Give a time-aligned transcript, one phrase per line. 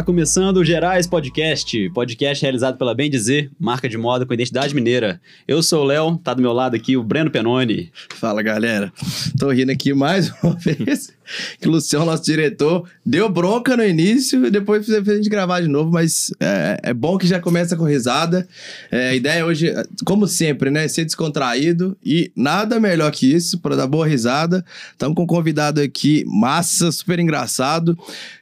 [0.00, 4.74] Tá começando o Gerais Podcast, podcast realizado pela Bem Dizer, marca de moda com identidade
[4.74, 5.20] mineira.
[5.46, 7.92] Eu sou o Léo, tá do meu lado aqui o Breno Penoni.
[8.14, 8.90] Fala galera,
[9.38, 11.12] tô rindo aqui mais uma vez
[11.60, 15.60] que o Luciano, nosso diretor, deu bronca no início e depois fez a gente gravar
[15.60, 18.48] de novo, mas é, é bom que já começa com risada.
[18.90, 19.72] É, a ideia hoje,
[20.04, 24.64] como sempre, né, ser descontraído e nada melhor que isso para dar boa risada.
[24.92, 27.96] Estamos com um convidado aqui, massa, super engraçado.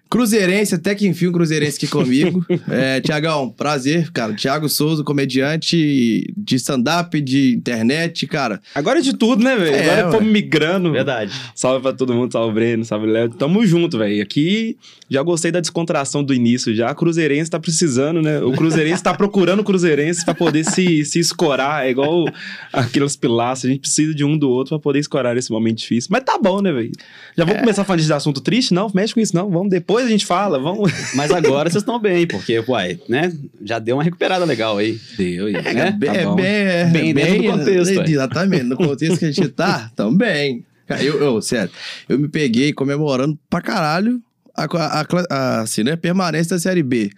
[0.08, 2.44] Cruzeirense, até que enfim, um Cruzeirense aqui comigo.
[2.68, 4.34] é, Tiagão, prazer, cara.
[4.34, 8.60] Tiago Souza, comediante de stand-up, de internet, cara.
[8.74, 9.74] Agora é de tudo, né, velho?
[9.74, 10.92] É, Agora fomos migrando.
[10.92, 11.32] Verdade.
[11.54, 13.30] Salve pra todo mundo, salve Breno, salve Léo.
[13.30, 14.22] Tamo junto, velho.
[14.22, 14.76] Aqui
[15.10, 16.94] já gostei da descontração do início já.
[16.94, 18.40] Cruzeirense tá precisando, né?
[18.40, 21.86] O Cruzeirense tá procurando o Cruzeirense pra poder se, se escorar.
[21.86, 22.26] É igual
[22.72, 23.70] aqueles pilastros.
[23.70, 26.08] A gente precisa de um do outro pra poder escorar nesse momento difícil.
[26.12, 26.92] Mas tá bom, né, velho?
[27.38, 28.74] Já vamos começar falando de assunto triste?
[28.74, 29.48] Não, mexe com isso, não.
[29.48, 30.92] Vamos depois a gente fala, vamos.
[31.14, 33.32] Mas agora vocês estão bem, porque, uai, né?
[33.64, 34.98] Já deu uma recuperada legal aí.
[35.16, 35.54] Deu, aí.
[35.54, 36.34] É, bem, Tá é bom.
[36.34, 38.10] bem, é Bem dentro do contexto, é.
[38.10, 40.64] Exatamente, no contexto que a gente tá, também.
[40.86, 41.70] Cara, eu, eu, sério,
[42.08, 44.20] eu me peguei comemorando pra caralho
[44.56, 47.10] a, a, a- a- assim, né, permanência da Série B.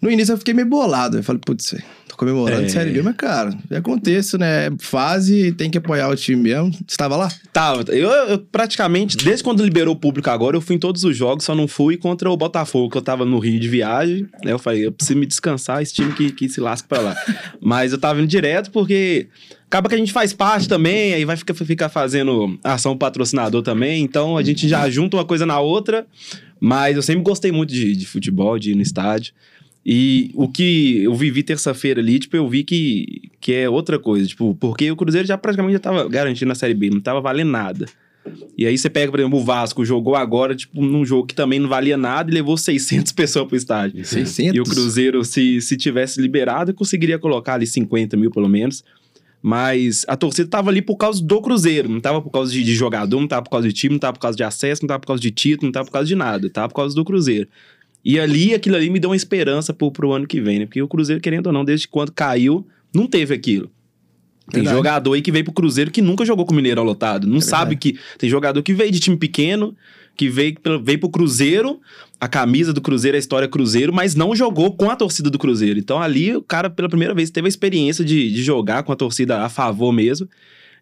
[0.00, 1.16] No início eu fiquei meio bolado.
[1.16, 1.84] Eu falei, putz, velho,
[2.16, 2.68] comemorando É.
[2.68, 4.70] Série B, mas cara, é contexto, né?
[4.78, 6.72] Fase, tem que apoiar o time mesmo.
[6.86, 7.30] Você tava lá?
[7.52, 7.84] Tava.
[7.92, 11.44] Eu, eu praticamente, desde quando liberou o público agora, eu fui em todos os jogos,
[11.44, 14.26] só não fui contra o Botafogo, que eu tava no Rio de viagem.
[14.44, 14.52] Né?
[14.52, 17.16] Eu falei, eu preciso me descansar, esse time que, que se lasca pra lá.
[17.60, 19.28] Mas eu tava indo direto porque
[19.66, 24.02] acaba que a gente faz parte também, aí vai ficar, ficar fazendo ação patrocinador também,
[24.02, 26.06] então a gente já junta uma coisa na outra.
[26.58, 29.34] Mas eu sempre gostei muito de, de futebol, de ir no estádio.
[29.88, 34.26] E o que eu vivi terça-feira ali, tipo, eu vi que, que é outra coisa.
[34.26, 37.52] Tipo, porque o Cruzeiro já praticamente já tava garantido na Série B, não tava valendo
[37.52, 37.86] nada.
[38.58, 41.60] E aí você pega, por exemplo, o Vasco jogou agora, tipo, num jogo que também
[41.60, 44.04] não valia nada e levou 600 pessoas pro estádio.
[44.04, 44.56] 600?
[44.56, 48.82] E o Cruzeiro, se, se tivesse liberado, conseguiria colocar ali 50 mil pelo menos.
[49.40, 52.74] Mas a torcida tava ali por causa do Cruzeiro, não tava por causa de, de
[52.74, 54.98] jogador, não tava por causa de time, não tava por causa de acesso, não tava
[54.98, 57.46] por causa de título, não tava por causa de nada, tava por causa do Cruzeiro.
[58.08, 60.66] E ali, aquilo ali me deu uma esperança pro, pro ano que vem, né?
[60.66, 63.68] Porque o Cruzeiro, querendo ou não, desde quando caiu, não teve aquilo.
[64.48, 64.76] Tem Verdade.
[64.76, 67.26] jogador aí que veio pro Cruzeiro que nunca jogou com o Mineirão lotado.
[67.26, 67.98] Não sabe que.
[68.16, 69.74] Tem jogador que veio de time pequeno,
[70.16, 71.80] que veio, veio pro Cruzeiro,
[72.20, 75.76] a camisa do Cruzeiro, a história Cruzeiro, mas não jogou com a torcida do Cruzeiro.
[75.76, 78.96] Então ali o cara, pela primeira vez, teve a experiência de, de jogar com a
[78.96, 80.28] torcida a favor mesmo.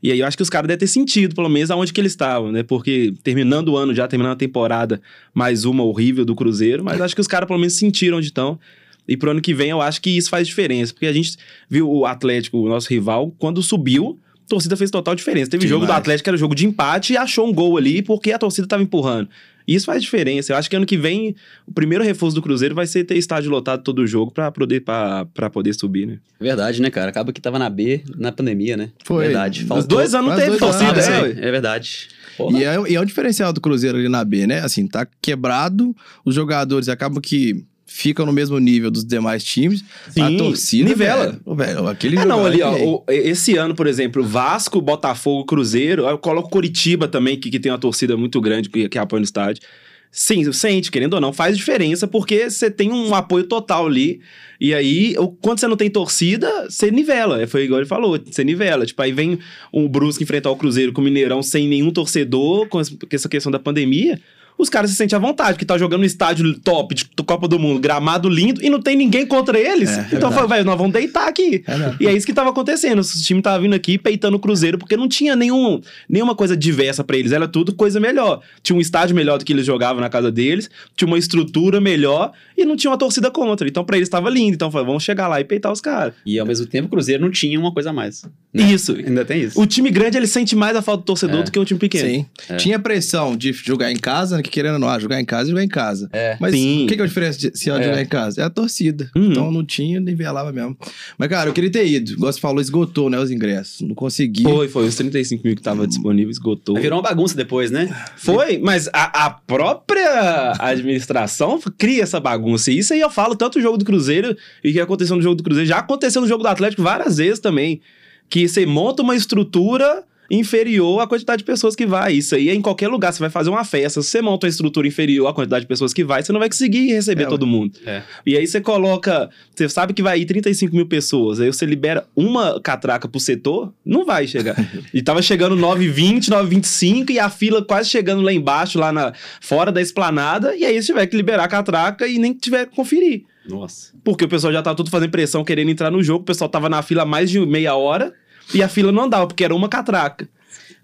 [0.04, 2.12] E aí eu acho que os caras devem ter sentido, pelo menos, aonde que eles
[2.12, 2.62] estavam, né?
[2.62, 5.00] Porque terminando o ano já, terminando a temporada,
[5.32, 8.60] mais uma horrível do Cruzeiro, mas acho que os caras pelo menos sentiram onde estão.
[9.08, 10.92] E pro ano que vem eu acho que isso faz diferença.
[10.92, 11.38] Porque a gente
[11.70, 15.50] viu o Atlético, o nosso rival, quando subiu, a torcida fez total diferença.
[15.50, 16.00] Teve jogo do Demais.
[16.00, 18.82] Atlético que era jogo de empate e achou um gol ali porque a torcida tava
[18.82, 19.30] empurrando.
[19.66, 20.52] E isso faz diferença.
[20.52, 21.34] Eu acho que ano que vem
[21.66, 24.80] o primeiro reforço do Cruzeiro vai ser ter estádio lotado todo o jogo pra poder,
[24.80, 26.18] pra, pra poder subir, né?
[26.40, 27.10] Verdade, né, cara?
[27.10, 28.90] Acaba que tava na B na pandemia, né?
[29.04, 29.24] Foi.
[29.24, 29.62] Verdade.
[29.62, 29.88] Os Faltou.
[29.88, 31.50] dois anos não teve torcida, é, é.
[31.50, 32.08] verdade.
[32.52, 34.60] E é, e é o diferencial do Cruzeiro ali na B, né?
[34.60, 35.94] Assim, tá quebrado,
[36.24, 37.64] os jogadores acabam que
[37.96, 39.84] ficam no mesmo nível dos demais times.
[40.08, 40.88] a Sim, torcida.
[40.88, 41.26] nivela.
[41.46, 45.44] Velho, velho, aquele É, não, ali, ó, aí, o- esse ano, por exemplo, Vasco, Botafogo,
[45.46, 49.20] Cruzeiro, eu coloco Curitiba também, que, que tem uma torcida muito grande que, que apoia
[49.20, 49.62] no estádio.
[50.10, 54.20] Sim, sente, querendo ou não, faz diferença, porque você tem um apoio total ali.
[54.60, 57.42] E aí, quando você não tem torcida, você nivela.
[57.42, 58.86] É, Foi igual ele falou, você nivela.
[58.86, 59.38] Tipo, aí vem
[59.72, 63.58] o Brusque enfrentar o Cruzeiro com o Mineirão sem nenhum torcedor, com essa questão da
[63.58, 64.20] pandemia.
[64.56, 67.58] Os caras se sentem à vontade, porque tá jogando no estádio top de Copa do
[67.58, 69.90] Mundo, gramado lindo, e não tem ninguém contra eles.
[69.90, 71.64] É, é então, foi, velho, nós vamos deitar aqui.
[71.66, 71.94] É.
[72.00, 73.00] E é isso que tava acontecendo.
[73.00, 77.02] Os times estavam vindo aqui peitando o Cruzeiro, porque não tinha nenhum, nenhuma coisa diversa
[77.02, 77.32] pra eles.
[77.32, 78.40] Era tudo coisa melhor.
[78.62, 82.32] Tinha um estádio melhor do que eles jogavam na casa deles, tinha uma estrutura melhor
[82.56, 83.66] e não tinha uma torcida contra.
[83.66, 84.54] Então, pra eles tava lindo.
[84.54, 86.14] Então, foi, vamos chegar lá e peitar os caras.
[86.24, 88.22] E ao mesmo tempo o Cruzeiro não tinha uma coisa a mais.
[88.52, 88.62] né?
[88.72, 88.92] Isso.
[88.94, 89.60] Ainda tem isso.
[89.60, 91.42] O time grande, ele sente mais a falta do torcedor É.
[91.42, 92.08] do que o time pequeno.
[92.08, 92.26] Sim.
[92.48, 92.56] É.
[92.56, 95.48] Tinha pressão de jogar em casa, né, que querendo ou não, ah, jogar em casa
[95.48, 96.08] e jogar em casa.
[96.12, 96.36] É.
[96.38, 96.84] Mas Sim.
[96.84, 97.84] o que, que é a diferença de se ela É.
[97.84, 98.40] jogar em casa?
[98.40, 99.10] É a torcida.
[99.16, 99.30] Uhum.
[99.30, 100.76] Então não tinha, nivelava mesmo.
[101.18, 102.12] Mas, cara, eu queria ter ido.
[102.12, 103.80] Igual você falou, esgotou, né, os ingressos.
[103.80, 104.42] Não consegui.
[104.42, 104.86] Foi, foi.
[104.86, 106.76] Os 35 mil que tava disponível esgotou.
[106.78, 107.94] Virou uma bagunça depois, né?
[108.16, 112.70] Foi, mas a, a própria administração cria essa bagunça.
[112.70, 115.36] E isso aí eu falo tanto no jogo do Cruzeiro e que aconteceu no jogo
[115.36, 115.68] do Cruzeiro.
[115.68, 117.80] Já aconteceu no jogo do Atlético várias vezes também.
[118.28, 122.14] Que você monta uma estrutura inferior à quantidade de pessoas que vai.
[122.14, 123.12] Isso aí é em qualquer lugar.
[123.12, 125.92] Você vai fazer uma festa, se você monta uma estrutura inferior à quantidade de pessoas
[125.92, 127.78] que vai, você não vai conseguir receber É, todo mundo.
[127.86, 128.02] É.
[128.26, 129.28] E aí você coloca.
[129.54, 131.40] Você sabe que vai ir 35 mil pessoas.
[131.40, 134.56] Aí você libera uma catraca pro setor, não vai chegar.
[134.92, 139.70] e tava chegando 9,20, 9,25 e a fila quase chegando lá embaixo, lá na, fora
[139.70, 140.56] da esplanada.
[140.56, 143.24] E aí você tiver que liberar a catraca e nem tiver que conferir.
[143.48, 143.92] Nossa.
[144.02, 146.22] Porque o pessoal já tava tudo fazendo pressão, querendo entrar no jogo.
[146.22, 148.12] O pessoal tava na fila mais de meia hora
[148.52, 150.28] e a fila não andava, porque era uma catraca.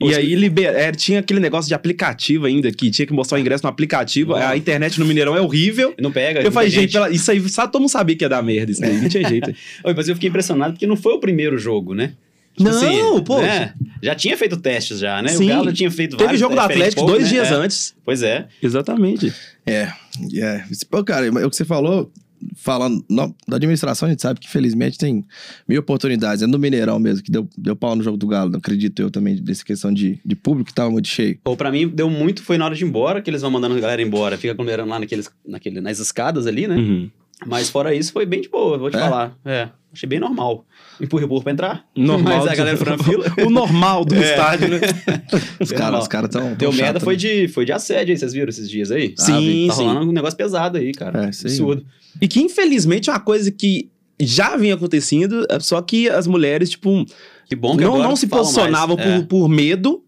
[0.00, 0.74] E Os- aí liber...
[0.74, 4.34] é, tinha aquele negócio de aplicativo ainda, que tinha que mostrar o ingresso no aplicativo.
[4.34, 5.94] A internet no Mineirão é horrível.
[6.00, 6.40] Não pega.
[6.40, 8.80] Eu falei, gente, pela- isso aí, sabe, todo mundo sabia que ia dar merda isso
[8.80, 9.50] daí, não tinha jeito.
[9.84, 12.14] Oi, mas eu fiquei impressionado porque não foi o primeiro jogo, né?
[12.58, 13.40] Não, pô.
[13.40, 13.72] né?
[14.02, 15.28] Já tinha feito testes já, né?
[15.28, 15.44] Sim.
[15.44, 17.28] O Galo já tinha feito Teve vários jogo do Atlético pouco, dois né?
[17.30, 17.54] dias É.
[17.54, 17.94] antes.
[18.04, 18.46] Pois é.
[18.62, 19.32] Exatamente.
[19.66, 19.88] É,
[20.34, 20.64] é.
[20.90, 22.10] Pô, cara, é o que você falou,
[22.56, 25.24] falando no- da administração, a gente sabe que infelizmente tem
[25.68, 26.42] mil oportunidades.
[26.42, 29.10] É no Mineirão mesmo, que deu, deu pau no jogo do Galo, não acredito eu
[29.10, 31.38] também, dessa questão de, de público que tava muito cheio.
[31.44, 33.76] Ou pra mim, deu muito, foi na hora de ir embora, que eles vão mandando
[33.76, 34.36] a galera embora.
[34.36, 36.76] Fica aglomerando lá naqueles, naquele, nas escadas ali, né?
[36.76, 37.10] Uhum.
[37.46, 39.00] Mas fora isso, foi bem de boa, vou te É?
[39.00, 39.34] falar.
[39.44, 40.66] É, achei bem normal.
[41.00, 41.84] Empurra empurra pra entrar.
[41.96, 42.38] Normal.
[42.38, 43.24] Mas a galera foi na fila.
[43.46, 44.20] o normal do É.
[44.30, 44.80] estádio, né?
[45.60, 46.54] Os caras caras tão.
[46.54, 47.18] Deu tão merda chato, foi né?
[47.18, 49.14] de, foi de assédio aí, vocês viram esses dias aí?
[49.16, 49.84] Sim, Ah, Tá sim.
[49.86, 51.26] rolando um negócio pesado aí, cara.
[51.26, 51.52] É, isso aí.
[51.52, 51.84] Absurdo.
[52.20, 53.88] E que, infelizmente, é uma coisa que
[54.20, 57.06] já vinha acontecendo, só que as mulheres, tipo,
[57.48, 59.20] Que bom que não, agora não se posicionavam mais.
[59.20, 60.02] por, por medo,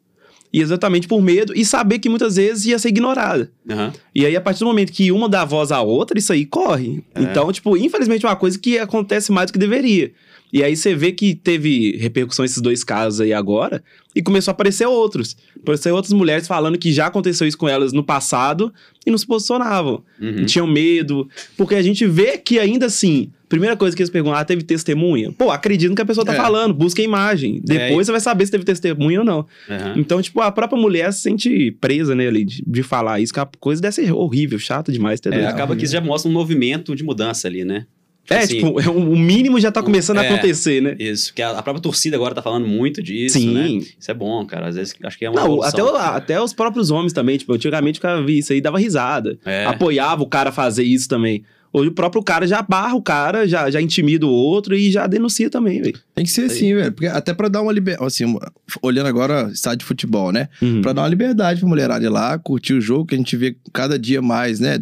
[0.52, 3.50] e exatamente por medo, e saber que muitas vezes ia ser ignorada.
[3.66, 3.72] É.
[3.72, 3.92] Aham.
[4.14, 7.02] E aí, a partir do momento que uma dá voz à outra, isso aí corre.
[7.14, 7.22] É.
[7.22, 10.12] Então, tipo, infelizmente é uma coisa que acontece mais do que deveria.
[10.52, 13.82] E aí você vê que teve repercussão esses dois casos aí agora,
[14.14, 15.34] e começou a aparecer outros.
[15.60, 18.72] Aparecer outras mulheres falando que já aconteceu isso com elas no passado
[19.06, 20.02] e não se posicionavam.
[20.20, 20.44] Uhum.
[20.44, 21.26] Tinham medo.
[21.56, 25.32] Porque a gente vê que ainda assim, primeira coisa que eles perguntam, ah, teve testemunha?
[25.32, 26.36] Pô, acredita no que a pessoa tá É.
[26.36, 27.62] falando, busca a imagem.
[27.64, 29.46] Depois É, você vai saber se teve testemunha ou não.
[29.70, 29.94] Aham.
[29.96, 33.40] Então, tipo, a própria mulher se sente presa, né, ali, de, de falar isso, que
[33.40, 35.18] a coisa deve ser horrível, chata demais.
[35.18, 37.86] Tá É, acaba que isso já mostra um movimento de mudança ali, né?
[38.30, 40.28] É, assim, tipo, é o mínimo já tá começando a É.
[40.32, 40.96] acontecer, né?
[40.98, 43.52] Isso, que a, a própria torcida agora tá falando muito disso, Sim.
[43.52, 43.68] né?
[43.98, 44.68] Isso é bom, cara.
[44.68, 47.52] Às vezes acho que é uma Não, até, o- até os próprios homens também, tipo,
[47.52, 49.38] antigamente o cara via isso aí dava risada.
[49.44, 49.66] É.
[49.66, 51.42] Apoiava o cara fazer isso também.
[51.72, 55.06] Hoje o próprio cara já barra o cara, já, já intimida o outro e já
[55.06, 55.98] denuncia também, velho.
[56.14, 56.92] Tem que ser assim, velho.
[56.92, 58.06] Porque até pra dar uma liberdade.
[58.06, 58.38] Assim,
[58.82, 60.50] olhando agora estádio de futebol, né?
[60.60, 60.82] Uhum.
[60.82, 63.56] Pra dar uma liberdade pra mulherada ir lá, curtir o jogo, que a gente vê
[63.72, 64.78] cada dia mais, né?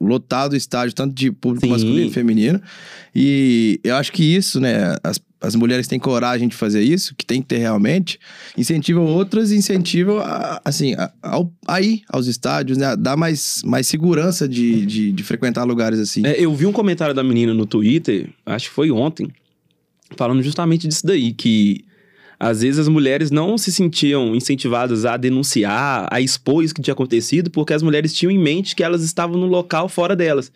[0.00, 1.72] Lotado o estádio, tanto de público Sim.
[1.72, 2.62] masculino e feminino.
[3.14, 4.96] E eu acho que isso, né?
[5.04, 8.18] As, as mulheres têm coragem de fazer isso, que tem que ter realmente,
[8.56, 11.12] incentivam outras incentivam, a, assim, a,
[11.66, 12.94] a ir aos estádios, né?
[12.96, 16.24] Dá mais, mais segurança de, de, de frequentar lugares assim.
[16.24, 19.28] É, eu vi um comentário da menina no Twitter, acho que foi ontem,
[20.16, 21.84] falando justamente disso daí, que
[22.38, 26.92] às vezes as mulheres não se sentiam incentivadas a denunciar, a expor isso que tinha
[26.92, 30.50] acontecido, porque as mulheres tinham em mente que elas estavam no local fora delas.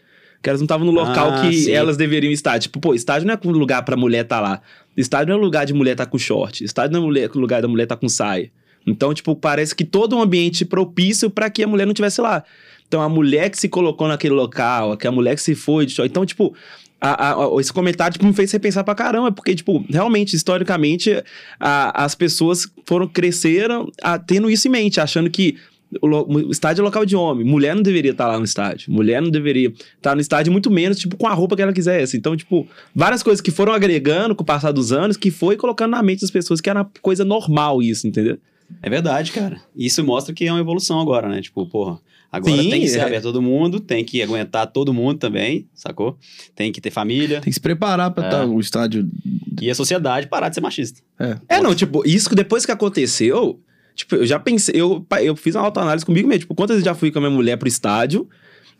[0.46, 1.72] Que elas não estavam no local Ah, que sim.
[1.72, 2.56] elas deveriam estar.
[2.60, 4.62] Tipo, pô, estádio não é lugar pra mulher estar lá.
[4.96, 6.62] Estádio não é lugar de mulher estar com short.
[6.62, 8.48] Estádio não é lugar da mulher estar com saia.
[8.86, 12.44] Então, tipo, parece que todo um ambiente propício pra que a mulher não estivesse lá.
[12.86, 16.08] Então, a mulher que se colocou naquele local, a mulher que se foi de short.
[16.08, 16.54] Então, tipo,
[17.00, 21.10] a- a- a- esse comentário tipo, me fez repensar pra caramba, porque, tipo, realmente, historicamente,
[21.58, 23.90] as pessoas foram, cresceram
[24.28, 25.56] tendo isso em mente, achando que
[26.02, 28.92] o, lo- o estádio é local de homem, mulher não deveria estar lá no estádio,
[28.92, 32.16] mulher não deveria estar no estádio, muito menos, tipo, com a roupa que ela quisesse.
[32.16, 35.92] Então, tipo, várias coisas que foram agregando com o passar dos anos, que foi colocando
[35.92, 38.38] na mente das pessoas que era coisa normal isso, entendeu?
[38.82, 39.60] É verdade, cara.
[39.76, 41.40] Isso mostra que é uma evolução agora, né?
[41.40, 42.00] Tipo, porra,
[42.32, 43.02] agora Sim, tem que ser é.
[43.02, 46.18] aberto a todo mundo, tem que aguentar todo mundo também, sacou?
[46.54, 48.26] Tem que ter família Tem que se preparar pra É.
[48.26, 49.08] estar o estádio.
[49.62, 51.00] e a sociedade parar de ser machista.
[51.18, 51.36] É.
[51.48, 53.60] É, não, tipo, isso que depois que aconteceu,
[53.96, 56.94] tipo, eu já pensei, eu, eu fiz uma autoanálise comigo mesmo, tipo, quantas vezes já
[56.94, 58.28] fui com a minha mulher pro estádio,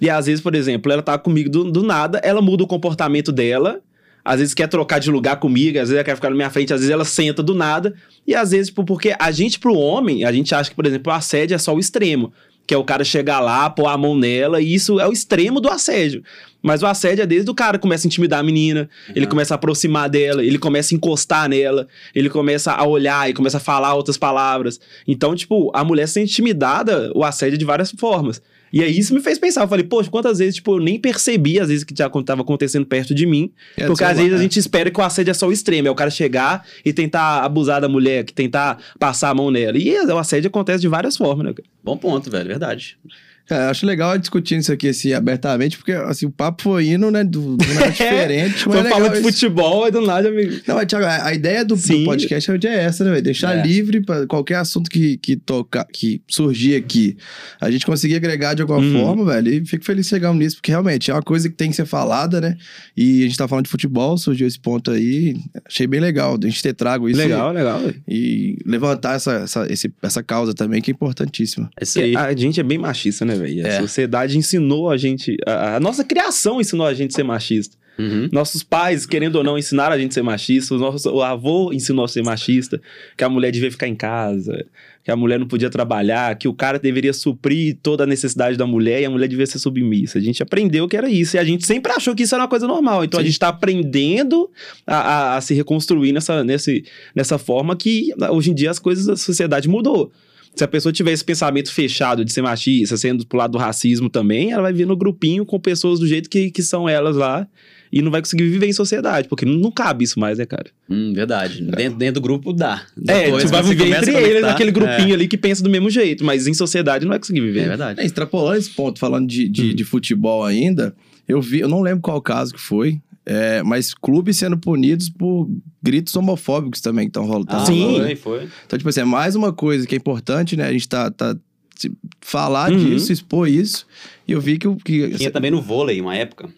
[0.00, 3.32] e às vezes, por exemplo, ela tá comigo do, do nada, ela muda o comportamento
[3.32, 3.80] dela,
[4.22, 6.72] às vezes quer trocar de lugar comigo, às vezes ela quer ficar na minha frente,
[6.72, 7.94] às vezes ela senta do nada,
[8.26, 11.10] e às vezes, tipo, porque a gente, pro homem, a gente acha que, por exemplo,
[11.10, 12.32] o assédio é só o extremo,
[12.66, 15.60] que é o cara chegar lá, pôr a mão nela, e isso é o extremo
[15.60, 16.22] do assédio.
[16.66, 19.30] Mas o assédio é desde o cara começa a intimidar a menina, ele Uhum.
[19.30, 23.58] começa a aproximar dela, ele começa a encostar nela, ele começa a olhar e começa
[23.58, 24.80] a falar outras palavras.
[25.06, 28.42] Então, tipo, a mulher se sente intimidada, o assédio é de várias formas.
[28.72, 31.60] E aí isso me fez pensar, eu falei, poxa, quantas vezes, tipo, eu nem percebi,
[31.60, 34.38] às vezes, que já estava acontecendo perto de mim, É, porque às vezes a é.
[34.40, 37.44] gente espera que o assédio é só o extremo, é o cara chegar e tentar
[37.44, 39.78] abusar da mulher, que tentar passar a mão nela.
[39.78, 41.54] E o assédio acontece de várias formas, né?
[41.82, 42.98] Bom ponto, velho, verdade.
[43.46, 47.10] Cara, eu acho legal discutir isso aqui assim, abertamente, porque assim, o papo foi indo,
[47.10, 48.58] né, do, do nada diferente.
[48.64, 50.60] Foi é legal falando de futebol, aí do nada, amigo.
[50.66, 53.22] Não, mas, Thiago, a a ideia do, do podcast é essa, né, velho?
[53.22, 53.62] Deixar É.
[53.62, 57.16] livre pra qualquer assunto que, que, tocar, que surgir aqui.
[57.60, 59.00] A gente conseguir agregar de alguma Uhum.
[59.00, 59.48] forma, velho.
[59.52, 61.86] E fico feliz que chegamos nisso, porque realmente é uma coisa que tem que ser
[61.86, 62.56] falada, né?
[62.96, 65.36] E a gente tá falando de futebol, surgiu esse ponto aí.
[65.64, 67.18] Achei bem legal a gente ter trago isso.
[67.18, 67.80] Legal, legal.
[67.80, 68.02] velho.
[68.08, 71.70] E levantar essa, essa, esse- essa causa também, que é importantíssima.
[71.80, 72.16] É isso aí.
[72.16, 73.64] A gente é bem machista, né, velho?
[73.66, 73.80] A É.
[73.80, 75.36] sociedade ensinou a gente.
[75.46, 77.76] A, a nossa criação ensinou a gente a ser machista.
[77.98, 78.28] Uhum.
[78.30, 80.74] Nossos pais, querendo ou não, ensinaram a gente a ser machista.
[80.74, 82.78] O, nosso, o avô ensinou a ser machista.
[83.16, 84.66] Que a mulher devia ficar em casa.
[85.02, 86.36] Que a mulher não podia trabalhar.
[86.36, 89.58] Que o cara deveria suprir toda a necessidade da mulher e a mulher devia ser
[89.58, 90.18] submissa.
[90.18, 91.36] A gente aprendeu que era isso.
[91.36, 93.02] E a gente sempre achou que isso era uma coisa normal.
[93.02, 93.28] Então a Sim.
[93.28, 94.50] gente tá aprendendo
[94.86, 99.06] a, a- a se reconstruir nessa, nesse, nessa forma que hoje em dia as coisas
[99.06, 100.12] da sociedade mudou.
[100.56, 104.08] Se a pessoa tiver esse pensamento fechado de ser machista, sendo pro lado do racismo
[104.08, 107.46] também, ela vai vir no grupinho com pessoas do jeito que, que são elas lá
[107.92, 110.66] e não vai conseguir viver em sociedade, porque não, não cabe isso mais, né, cara?
[110.88, 111.62] Hum, verdade.
[111.62, 112.82] Dentro, dentro do grupo dá.
[113.06, 116.46] é, você vai viver entre eles, naquele grupinho ali que pensa do mesmo jeito, mas
[116.46, 117.68] em sociedade não vai conseguir É, é viver.
[117.68, 118.00] verdade.
[118.00, 120.94] É, extrapolando esse ponto, falando de, de, de futebol ainda,
[121.28, 125.48] eu vi, eu não lembro qual caso que foi, é, mas clubes sendo punidos por
[125.82, 127.46] gritos homofóbicos também que estão rolando.
[127.50, 127.96] Ah, Sim.
[127.98, 128.48] Foi, foi.
[128.66, 130.66] Então, tipo assim, é mais uma coisa que é importante, né?
[130.68, 131.10] A gente tá.
[131.10, 131.36] tá
[131.76, 131.92] se-
[132.22, 132.78] falar Uhum.
[132.78, 133.86] disso, expor isso.
[134.26, 134.66] E eu vi que.
[134.66, 136.48] o- que Tinha também no vôlei, uma época.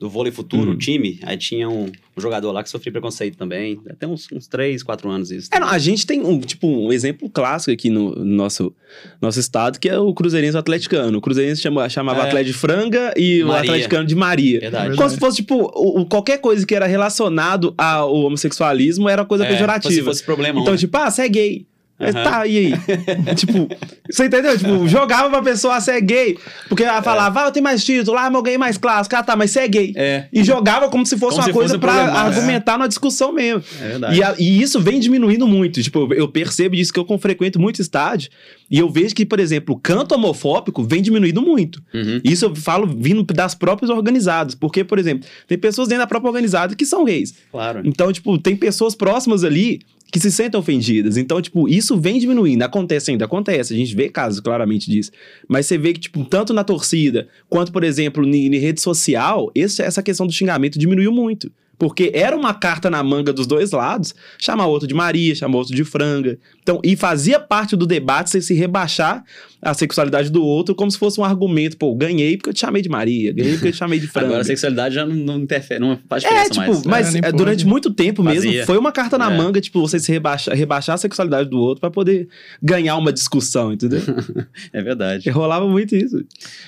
[0.00, 1.20] Do vôlei futuro, o time.
[1.24, 1.84] Aí tinha um,
[2.16, 3.78] um jogador lá que sofria preconceito também.
[3.90, 5.50] Até uns, uns 3, 4 anos isso.
[5.52, 8.74] É, não, a gente tem um, tipo, um exemplo clássico aqui no, no nosso,
[9.20, 11.18] nosso estado, que é o Cruzeirense Atleticano.
[11.18, 12.28] O Cruzeirense chama, chamava É.
[12.28, 13.60] Atlético de Franga e o Maria.
[13.72, 14.60] Atleticano de Maria.
[14.60, 14.96] Verdade.
[14.96, 19.44] Como se fosse, tipo, o- o- qualquer coisa que era relacionado ao homossexualismo era coisa
[19.44, 20.04] É, Se pejorativa.
[20.06, 20.60] fosse problema.
[20.62, 21.66] Então, tipo, ah, você é gay.
[22.00, 22.24] Aham.
[22.24, 22.72] Tá, e aí?
[23.36, 23.68] tipo,
[24.10, 24.56] você entendeu?
[24.56, 26.38] Tipo, jogava pra pessoa, é gay.
[26.68, 29.14] Porque ela falava, ah, eu tenho mais título, ah, meu gay é mais clássico.
[29.16, 29.92] Ah, tá, mas você é gay.
[29.96, 32.26] É, E jogava como se fosse Como uma se coisa fosse pra problemático.
[32.38, 33.62] argumentar na discussão mesmo.
[33.82, 34.16] é verdade.
[34.18, 35.82] E, a- e isso vem diminuindo muito.
[35.82, 38.30] Tipo, eu- percebo disso que eu frequento muito estádio.
[38.70, 41.82] E eu vejo que, por exemplo, o canto homofóbico vem diminuindo muito.
[41.92, 42.20] Uhum.
[42.24, 44.54] Isso eu falo vindo das próprias organizadas.
[44.54, 47.34] Porque, por exemplo, tem pessoas dentro da própria organizada que são gays.
[47.50, 47.82] Claro.
[47.84, 49.80] Então, tipo, tem pessoas próximas ali
[50.10, 51.16] que se sentem ofendidas.
[51.16, 52.62] Então, tipo, isso vem diminuindo.
[52.62, 53.72] Acontece ainda, acontece.
[53.72, 55.10] A gente vê casos claramente disso.
[55.48, 59.82] Mas você vê que, tipo, tanto na torcida, quanto, por exemplo, em rede social, esse-
[59.82, 61.50] essa questão do xingamento diminuiu muito.
[61.78, 65.74] Porque era uma carta na manga dos dois lados, chamar outro de Maria, chamar outro
[65.74, 66.38] de franga.
[66.62, 69.24] Então, e fazia parte do debate você se rebaixar
[69.62, 71.76] a sexualidade do outro como se fosse um argumento.
[71.76, 74.26] Pô, ganhei porque eu te chamei de Maria, ganhei porque eu te chamei de franga.
[74.28, 76.86] Agora a sexualidade já não, não interfere, não faz É, diferença tipo, mais.
[76.86, 78.64] mas É, é, durante muito tempo mesmo, Fazia.
[78.66, 79.36] foi uma carta na É.
[79.36, 82.28] manga, tipo, você se rebaixar, rebaixar a sexualidade do outro pra poder
[82.62, 84.00] ganhar uma discussão, entendeu?
[84.72, 85.28] É verdade.
[85.28, 86.24] E rolava muito isso.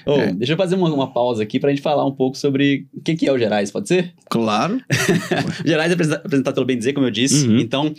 [0.06, 0.32] Ô, É.
[0.32, 3.14] Deixa eu fazer uma, uma pausa aqui pra gente falar um pouco sobre o que,
[3.14, 4.12] que é o Gerais, pode ser?
[4.28, 4.80] Claro.
[5.64, 7.46] Gerais é apresenta- apresentado pelo Bem Dizer, como eu disse.
[7.46, 7.58] Uhum.
[7.58, 7.94] Então,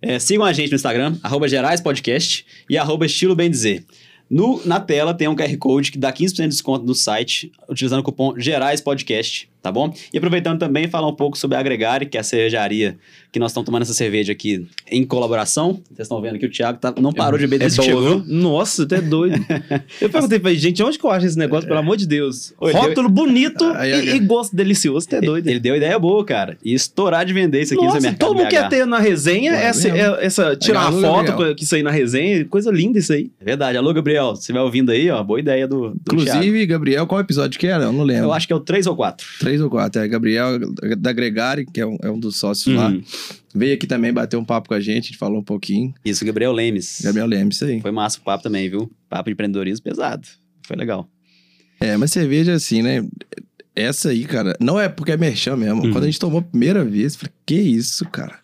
[0.00, 3.84] é, sigam a gente no Instagram, arroba Gerais Podcast e arroba Estilo Bem Dizer.
[4.30, 7.98] No, na tela tem um QR Code que dá 15% de desconto no site, utilizando
[7.98, 9.92] o cupom Gerais Podcast, tá bom?
[10.12, 12.96] E aproveitando também, falar um pouco sobre a Agregare, que é a cervejaria
[13.32, 15.74] que nós estamos tomando essa cerveja aqui em colaboração.
[15.86, 18.22] Vocês estão vendo que o Thiago tá- não parou de beber É desse tipo?
[18.26, 19.36] Nossa, até doido.
[20.00, 22.52] Eu perguntei pra ele, gente, onde que eu acho esse negócio, pelo amor de Deus?
[22.60, 25.46] Oi, Rótulo bonito Aí, e, e gosto delicioso, até doido.
[25.48, 26.56] Ele deu ideia boa, cara.
[26.64, 28.50] E estourar de vender isso aqui no Nossa, mercado todo mundo BH.
[28.50, 31.82] quer ter na resenha Ué, essa, é- essa tirar uma Legal, foto com isso aí
[31.82, 33.30] na resenha, coisa linda isso aí.
[33.40, 33.76] É verdade.
[33.78, 36.22] Alô, Gabriel, você vai ouvindo aí, ó, boa ideia do, do Thiago.
[36.30, 37.84] Inclusive, Gabriel, qual episódio que era?
[37.84, 38.24] Eu não lembro.
[38.24, 39.26] Eu acho que é o 3 ou 4.
[39.50, 40.00] Três ou quatro.
[40.00, 40.60] É Gabriel
[40.96, 42.88] da Gregari, que é um, é um dos sócios lá.
[42.88, 43.02] Uhum.
[43.52, 45.92] Veio aqui também bater um papo com a gente, a gente falou um pouquinho.
[46.04, 47.00] Isso, Gabriel Lemes.
[47.02, 47.80] Gabriel lembra isso aí.
[47.80, 48.88] Foi massa o papo também, viu?
[49.08, 50.28] Papo de empreendedorismo pesado.
[50.64, 51.10] Foi legal.
[51.80, 53.04] É, mas cerveja assim, né?
[53.74, 55.82] Essa aí, cara, não é porque é merchan mesmo.
[55.82, 55.90] Uhum.
[55.90, 58.38] Quando a gente tomou a primeira vez, eu falei, que isso, cara?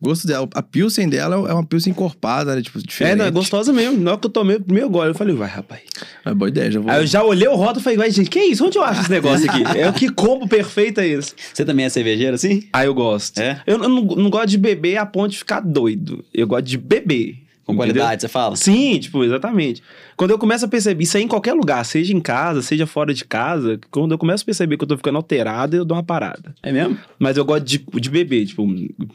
[0.00, 0.48] Gosto dela.
[0.54, 2.62] A Pilsen dela é uma Pilsen encorpada, né?
[2.62, 3.14] Tipo, diferente.
[3.14, 3.98] É, não, é gostosa mesmo.
[3.98, 5.82] Na hora que eu tomei o primeiro gole, eu falei, vai, rapaz.
[6.24, 6.90] É boa ideia, já vou.
[6.90, 8.64] Aí eu já olhei o rótulo e falei, vai, gente, que isso?
[8.64, 9.62] Onde eu acho esse negócio aqui?
[9.76, 11.34] é o que combo perfeito é esse.
[11.52, 12.62] Você também é cervejeiro assim?
[12.72, 13.38] Aí eu gosto.
[13.38, 13.60] É?
[13.66, 16.24] Eu, eu não, não gosto de beber a ponto de ficar doido.
[16.32, 17.47] Eu gosto de beber.
[17.68, 17.94] Com entendeu?
[17.96, 18.56] qualidade, você fala?
[18.56, 19.82] Sim, tipo, exatamente.
[20.16, 23.12] Quando eu começo a perceber, isso aí em qualquer lugar, seja em casa, seja fora
[23.12, 26.02] de casa, quando eu começo a perceber que eu tô ficando alterado, eu dou uma
[26.02, 26.54] parada.
[26.62, 26.96] É mesmo?
[27.18, 28.66] Mas eu gosto de, de beber, tipo,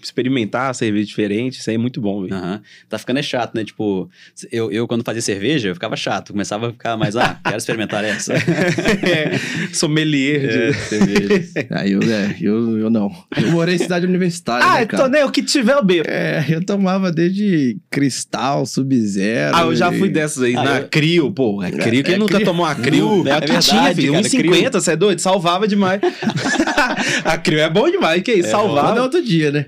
[0.02, 2.36] experimentar cerveja diferente, isso aí é muito bom, velho.
[2.36, 2.62] Aham.
[2.88, 3.66] Tá ficando é chato, né?
[3.66, 4.08] Tipo,
[4.52, 6.32] eu, eu quando fazia cerveja, eu ficava chato.
[6.32, 8.34] Começava a ficar mais, ah, quero experimentar essa.
[9.02, 9.32] é,
[9.74, 10.58] sommelier de...
[10.58, 11.54] É, cervejas.
[11.72, 13.12] Aí eu, é, eu, eu não.
[13.36, 15.10] Eu morei em cidade universitária, Ah, né, então, cara?
[15.10, 16.08] né, o que tiver eu bebo.
[16.08, 19.56] É, eu tomava desde cristal, sub-zero.
[19.56, 21.62] Ah, eu já fui dessas aí, Ah, na eu- Crio, pô.
[21.64, 22.46] É Crio, quem é nunca Crio.
[22.46, 23.06] tomou uma Crio?
[23.24, 24.14] Nu, é é que verdade, tinha, filho.
[24.14, 25.20] cara, 1,50, você é doido?
[25.20, 26.00] Salvava demais.
[27.26, 29.02] a Crio é bom demais, que isso, É, é salvava.
[29.02, 29.66] outro dia, né?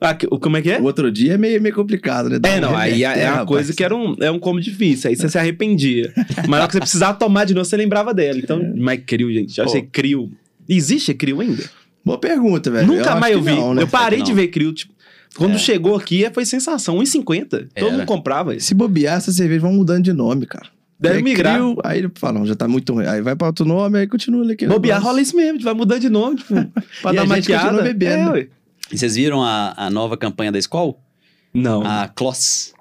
[0.00, 0.78] Ah, que- como é que é?
[0.80, 2.38] O outro dia é meio, meio complicado, né?
[2.38, 3.46] Dá É, um não, aí é, é uma rapaz.
[3.48, 6.10] coisa que era um, é um como difícil, aí você se arrependia.
[6.38, 8.38] Mas na hora que você precisava tomar de novo, você lembrava dela.
[8.38, 10.30] Então, mas Crio, gente, já sei, Crio.
[10.68, 11.62] Existe Crio ainda?
[12.02, 12.86] Boa pergunta, velho.
[12.86, 13.50] Nunca acho mais eu vi.
[13.50, 13.82] não, né?
[13.82, 14.24] Eu parei Não.
[14.24, 14.94] de ver Crio, tipo,
[15.36, 15.58] quando É.
[15.58, 17.68] chegou aqui foi sensação, 1,50.
[17.74, 18.58] Todo mundo comprava.
[18.60, 20.68] Se bobear, essas cervejas vão mudando de nome, cara.
[20.98, 21.54] Deve É migrar.
[21.54, 23.06] Crio, aí ele fala, não, já tá muito ruim.
[23.06, 24.54] Aí vai pra outro nome, aí continua ali.
[24.54, 25.02] Bobear negócio.
[25.02, 26.52] rola isso mesmo, vai mudando de nome, tipo,
[27.00, 27.82] pra E dar a uma gente continua maquiada.
[27.82, 28.36] bebendo.
[28.36, 28.48] É.
[28.92, 31.00] E vocês viram a, a nova campanha da Skol?
[31.54, 31.82] Não.
[31.86, 32.74] A Kloss.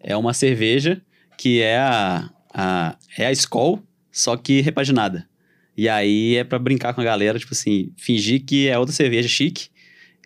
[0.00, 1.00] É uma cerveja
[1.38, 3.80] que é a, a, é a Skol,
[4.10, 5.26] só que repaginada.
[5.76, 9.28] E aí é pra brincar com a galera, tipo assim, fingir que é outra cerveja
[9.28, 9.68] chique.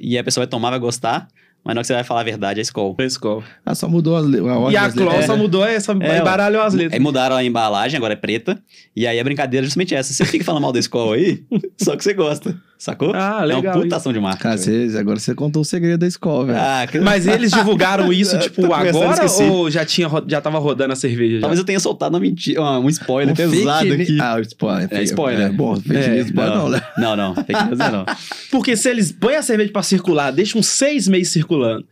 [0.01, 1.29] E a pessoa vai tomar, vai gostar.
[1.67, 2.95] Mas na hora que você vai falar a verdade, é Skol.
[2.95, 3.43] Pra escola.
[3.65, 5.05] Ah, só mudou a, le- a ordem E a letras.
[5.05, 7.03] Cló só mudou essa, É, embaralhou as Aí letras.
[7.03, 8.63] mudaram a embalagem, agora é preta.
[8.95, 10.13] E aí a brincadeira é justamente essa.
[10.13, 11.43] Você fica falando mal da Skol aí,
[11.77, 12.57] só que você gosta.
[12.79, 13.13] Sacou?
[13.15, 13.75] Ah, É legal.
[13.75, 14.39] uma putação de marca.
[14.43, 14.91] Cara, velho.
[14.91, 16.59] você- agora você contou o segredo da escola, velho.
[16.61, 20.97] Ah, que- Mas eles divulgaram isso, tipo, agora ou já, tinha, já tava rodando a
[20.97, 21.37] cerveja?
[21.37, 21.41] Já?
[21.41, 24.21] Talvez eu tenha soltado uma mentira, uma- um spoiler Um pesado fake aqui.
[24.21, 24.89] Ah, o spoiler.
[24.91, 25.47] É, spoiler.
[25.47, 26.83] É, bom, fake É, news pode não, né?
[26.99, 28.05] Não, não, fake news não.
[28.53, 31.85] Porque se eles põem a cerveja pra circular, deixam uns seis meses circulando,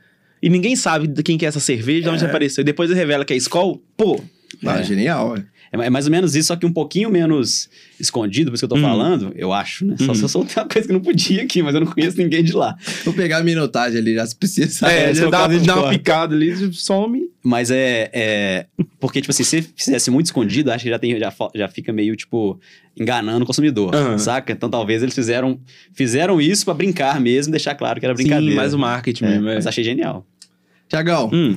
[0.43, 3.25] e ninguém sabe de quem que é essa cerveja, de onde apareceu, e depois revela
[3.25, 4.21] que é Skol, pô,
[4.65, 4.83] Ah, É.
[4.85, 5.47] genial, velho.
[5.83, 8.77] É mais ou menos isso, só que um pouquinho menos escondido, por isso que eu
[8.77, 8.89] tô Hum.
[8.89, 9.97] falando, eu acho, né?
[9.99, 10.15] Só Hum.
[10.15, 12.53] se eu soltei uma coisa que não podia aqui, mas eu não conheço ninguém de
[12.53, 12.77] lá.
[13.05, 14.87] Vou pegar a minutagem ali, já se precisa.
[14.89, 17.29] é, se você for dá, dá uma picada ali, some.
[17.43, 18.67] Mas é, é.
[18.99, 22.17] Porque, tipo assim, se fizesse muito escondido, acho que já, tem, já, já fica meio,
[22.17, 22.59] tipo,
[22.99, 24.17] enganando o consumidor, Aham.
[24.19, 24.53] saca?
[24.53, 25.59] Então talvez eles fizeram,
[25.93, 28.51] fizeram isso pra brincar mesmo, deixar claro que era brincadeira.
[28.51, 29.49] Sim, mais o marketing É, mesmo.
[29.51, 29.55] é.
[29.57, 30.27] Mas achei genial.
[30.89, 31.57] Tiagão, Hum,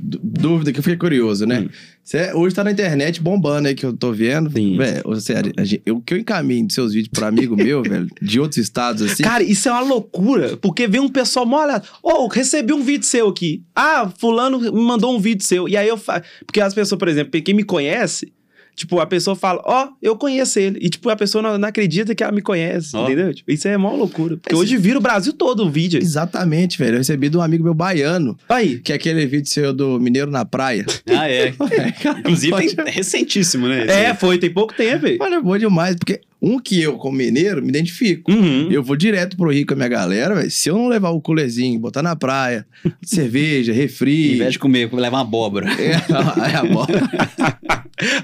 [0.00, 1.60] dú- dúvida que eu fiquei curioso, né?
[1.60, 1.68] Hum.
[2.02, 4.50] Você hoje tá na internet bombando aí que eu tô vendo.
[4.50, 4.78] Sim.
[5.04, 5.52] Ô, sério,
[5.90, 9.22] o que eu encaminho de seus vídeos pra amigo meu, velho, de outros estados assim.
[9.22, 13.28] Cara, isso é uma loucura, porque vem um pessoal, olha, ô, recebi um vídeo seu
[13.28, 13.62] aqui.
[13.76, 15.68] Ah, fulano me mandou um vídeo seu.
[15.68, 16.22] E aí eu faço.
[16.46, 18.32] Porque as pessoas, por exemplo, quem me conhece,
[18.78, 20.78] tipo, a pessoa fala, ó, eu conheço ele.
[20.80, 23.04] E, tipo, a pessoa não, não acredita que ela me conhece, Ó.
[23.04, 23.34] entendeu?
[23.34, 24.36] Tipo, isso é mó loucura.
[24.36, 26.00] Porque Esse- hoje vira o Brasil todo o vídeo.
[26.00, 26.94] Exatamente, velho.
[26.94, 28.78] Eu recebi de um amigo meu baiano, Aí.
[28.78, 30.86] que é aquele vídeo seu do Mineiro na Praia.
[31.08, 31.52] Ah, é.
[32.20, 33.84] Inclusive, Pode- tem- é recentíssimo, né?
[33.84, 35.06] esse É, foi, tem pouco tempo.
[35.20, 38.30] Olha, bom demais, porque um que eu, como mineiro, me identifico.
[38.30, 38.70] Uhum.
[38.70, 40.50] Eu vou direto pro Rio com a minha galera, velho.
[40.50, 42.64] Se eu não levar o culezinho, botar na praia,
[43.02, 44.36] cerveja, Em refri.
[44.36, 45.68] vez de comer, levar uma abóbora.
[45.80, 45.94] É,
[46.40, 46.86] aí a bola.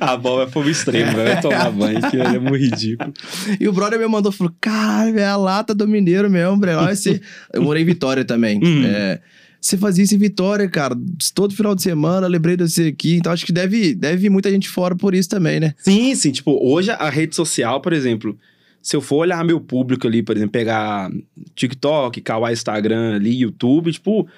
[0.01, 3.13] A bola foi o extremo, vai tomar banho, que é muito ridículo.
[3.59, 6.75] E o brother me mandou, falou, caralho, é a lata do mineiro mesmo, bre.
[6.75, 7.21] Olha esse...
[7.53, 8.61] Eu morei em Vitória também.
[8.63, 8.85] Hum.
[8.87, 9.21] É,
[9.61, 10.95] você fazia isso em Vitória, cara,
[11.35, 13.17] todo final de semana, lembrei de você aqui.
[13.17, 15.75] Então acho que deve, deve vir muita gente fora por isso também, né?
[15.79, 16.31] Sim, sim.
[16.31, 18.39] Tipo, hoje a rede social, por exemplo,
[18.83, 21.11] se eu for olhar meu público ali, por exemplo, pegar
[21.55, 24.29] TikTok, Kawaii, Instagram ali, YouTube, tipo,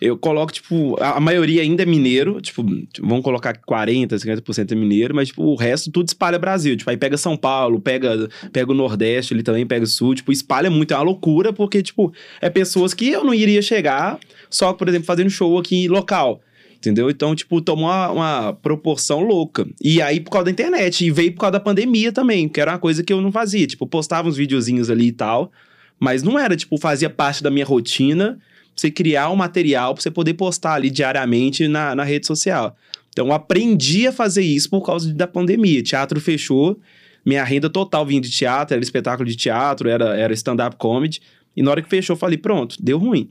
[0.00, 4.74] eu coloco, tipo, a, maioria ainda é mineiro, tipo, tipo, vamos colocar 40, 50% é
[4.74, 6.76] mineiro, mas, tipo, o resto tudo espalha Brasil.
[6.76, 10.32] Tipo, aí pega São Paulo, pega, pega o Nordeste, ele também pega o Sul, tipo,
[10.32, 10.92] espalha muito.
[10.92, 14.18] É uma loucura, porque, tipo, é pessoas que eu não iria chegar
[14.50, 16.40] só, por exemplo, fazendo show aqui local.
[16.76, 17.08] Entendeu?
[17.08, 19.66] Então, tipo, tomou uma, uma proporção louca.
[19.82, 21.06] E aí, por causa da internet.
[21.06, 23.66] E veio por causa da pandemia também, que era uma coisa que eu não fazia.
[23.66, 25.50] Tipo, postava uns videozinhos ali e tal.
[25.98, 28.38] Mas não era, tipo, fazia parte da minha rotina
[28.74, 32.76] você criar um material pra você poder postar ali diariamente na, na rede social.
[33.10, 35.82] Então, aprendi a fazer isso por causa da pandemia.
[35.82, 36.80] Teatro fechou,
[37.24, 41.20] minha renda total vinha de teatro, era espetáculo de teatro, era, era stand-up comedy.
[41.56, 43.30] E na hora que fechou, eu falei, pronto, deu ruim.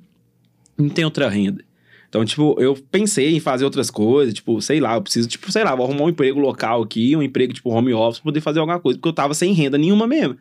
[0.77, 1.63] Não tem outra renda.
[2.07, 5.63] Então, tipo, eu pensei em fazer outras coisas, tipo, sei lá, eu preciso, tipo, sei
[5.63, 8.59] lá, vou arrumar um emprego local aqui, um emprego, tipo, home office, pra poder fazer
[8.59, 10.37] alguma coisa, porque eu tava sem renda nenhuma mesmo.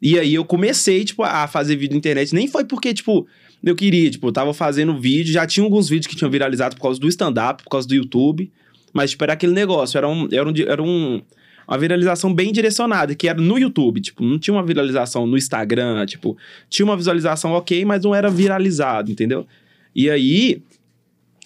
[0.00, 2.34] E aí eu comecei, tipo, a fazer vídeo na internet.
[2.34, 3.26] Nem foi porque, tipo,
[3.62, 6.82] eu queria, tipo, eu tava fazendo vídeo, já tinha alguns vídeos que tinham viralizado por
[6.82, 8.50] causa do stand-up, por causa do YouTube.
[8.92, 10.28] Mas, tipo, era aquele negócio, era um.
[10.30, 11.22] Era um, era um
[11.66, 16.06] uma viralização bem direcionada, que era no YouTube, tipo, não tinha uma viralização no Instagram,
[16.06, 16.34] tipo,
[16.70, 19.46] tinha uma visualização ok, mas não era viralizado, entendeu?
[19.94, 20.62] E aí,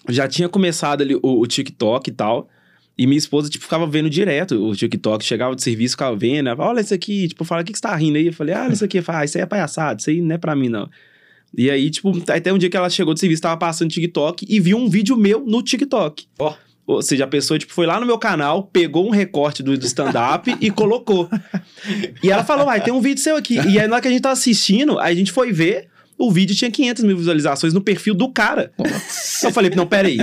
[0.07, 2.47] já tinha começado ali o, o TikTok e tal,
[2.97, 5.25] E minha esposa, tipo, ficava vendo direto o TikTok.
[5.25, 6.49] Chegava de serviço, ficava vendo.
[6.49, 7.27] Ela, olha isso aqui.
[7.27, 8.27] Tipo, fala, o que, que você tá rindo aí?
[8.27, 9.01] Eu falei, ah, isso aqui.
[9.01, 9.99] Falei, ah, isso aí é palhaçada.
[9.99, 10.87] Isso aí não é pra mim, não.
[11.55, 14.59] E aí, tipo, até um dia que ela chegou de serviço, tava passando TikTok e
[14.59, 16.25] viu um vídeo meu no TikTok.
[16.39, 16.53] Ó.
[16.85, 19.85] Ou seja, a pessoa, tipo, foi lá no meu canal, pegou um recorte do, do
[19.85, 21.29] stand-up e colocou.
[22.21, 23.55] E ela falou, vai, tem um vídeo seu aqui.
[23.55, 25.87] E aí, na hora que a gente tava assistindo, a gente foi ver,
[26.17, 28.71] o vídeo tinha 500 mil visualizações no perfil do cara.
[29.43, 30.17] Eu falei, não, peraí.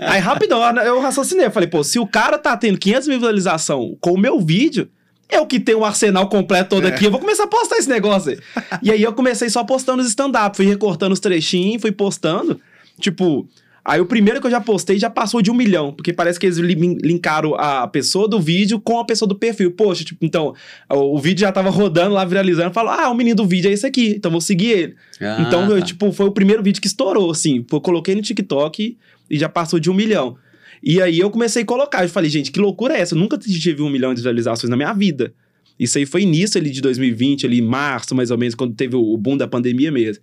[0.00, 1.46] Aí, rapidão, eu raciocinei.
[1.46, 4.90] Eu falei, pô, se o cara tá tendo 500 mil visualizações com o meu vídeo,
[5.32, 8.32] eu que tenho o arsenal completo todo aqui, eu vou começar a postar esse negócio
[8.32, 8.38] aí.
[8.82, 10.56] E aí, eu comecei só postando os stand-up.
[10.56, 12.60] Fui recortando os trechinhos, fui postando.
[13.00, 13.46] Tipo,
[13.84, 16.46] Aí o primeiro que eu já postei já passou de um milhão, porque parece que
[16.46, 19.72] eles lin- linkaram a pessoa do vídeo com a pessoa do perfil.
[19.72, 20.54] Poxa, tipo, então,
[20.88, 23.72] o, o vídeo já tava rodando lá, viralizando, falou, ah, o menino do vídeo é
[23.72, 24.94] esse aqui, então vou seguir ele.
[25.20, 25.86] Ah, então, eu, tá.
[25.86, 27.66] tipo, foi o primeiro vídeo que estourou, assim.
[27.72, 28.96] Eu coloquei no TikTok
[29.28, 30.36] e já passou de um milhão.
[30.82, 33.14] E aí eu comecei a colocar, eu falei, gente, que loucura é essa?
[33.14, 35.32] Eu nunca tive um milhão de visualizações na minha vida.
[35.78, 38.96] Isso aí foi início ali de 2020, ali em março, mais ou menos, quando teve
[38.96, 40.22] o boom da pandemia mesmo.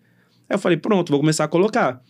[0.50, 2.02] Aí eu falei, pronto, vou começar a colocar.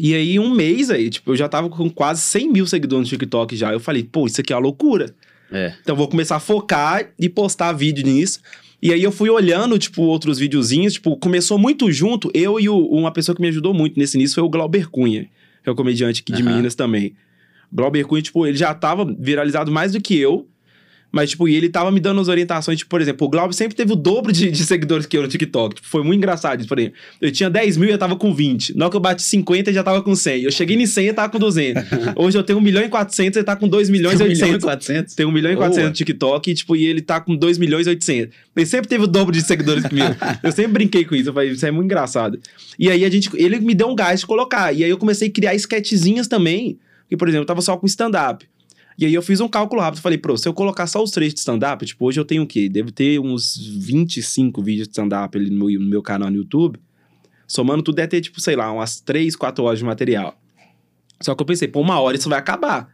[0.00, 3.10] E aí, um mês aí, tipo, eu já tava com quase 100 mil seguidores no
[3.10, 3.72] TikTok já.
[3.72, 5.14] Eu falei, pô, isso aqui é uma loucura.
[5.50, 5.74] É.
[5.82, 8.40] Então, eu vou começar a focar e postar vídeo nisso.
[8.80, 10.92] E aí, eu fui olhando, tipo, outros videozinhos.
[10.94, 12.30] Tipo, começou muito junto.
[12.32, 15.24] Eu e o- uma pessoa que me ajudou muito nesse início foi o Glauber Cunha,
[15.64, 16.42] que é o comediante aqui de.
[16.56, 17.14] Minas também.
[17.72, 20.48] Glauber Cunha, tipo, ele já tava viralizado mais do que eu.
[21.10, 23.74] Mas, tipo, e ele tava me dando as orientações, tipo, por exemplo, o Glauber sempre
[23.74, 25.76] teve o dobro de, de seguidores que eu no TikTok.
[25.76, 26.98] Tipo, foi muito engraçado por exemplo.
[27.20, 28.76] Eu tinha 10 mil e eu tava com 20.
[28.76, 30.42] Na hora que eu bati 50, ele já tava com 100.
[30.42, 31.82] Eu cheguei em 100 e tava com 200.
[32.14, 34.64] Hoje eu tenho 1 milhão e 400 e ele tá com 2 milhões e 800.
[34.64, 35.14] 400.
[35.14, 35.66] Tem 1 milhão e Boa.
[35.68, 38.34] 400 no TikTok e, tipo, e ele tá com 2 milhões e 800.
[38.54, 40.04] Ele sempre teve o dobro de seguidores que eu.
[40.42, 41.30] Eu sempre brinquei com isso.
[41.30, 42.38] Eu falei, isso é muito engraçado.
[42.78, 44.74] E aí a gente, ele me deu um gás de colocar.
[44.74, 46.78] E aí eu comecei a criar sketchzinhas também.
[47.08, 48.46] Porque, por exemplo, eu tava só com stand-up.
[48.98, 50.02] E aí eu fiz um cálculo rápido.
[50.02, 52.46] Falei, pô, se eu colocar só os três de stand-up, tipo, hoje eu tenho o
[52.46, 52.68] quê?
[52.68, 56.78] Devo ter uns 25 vídeos de stand-up ali no meu, no meu canal no YouTube.
[57.46, 60.38] Somando tudo, deve ter, tipo, sei lá, umas 3, 4 horas de material.
[61.18, 62.92] Só que eu pensei, pô, uma hora isso vai acabar.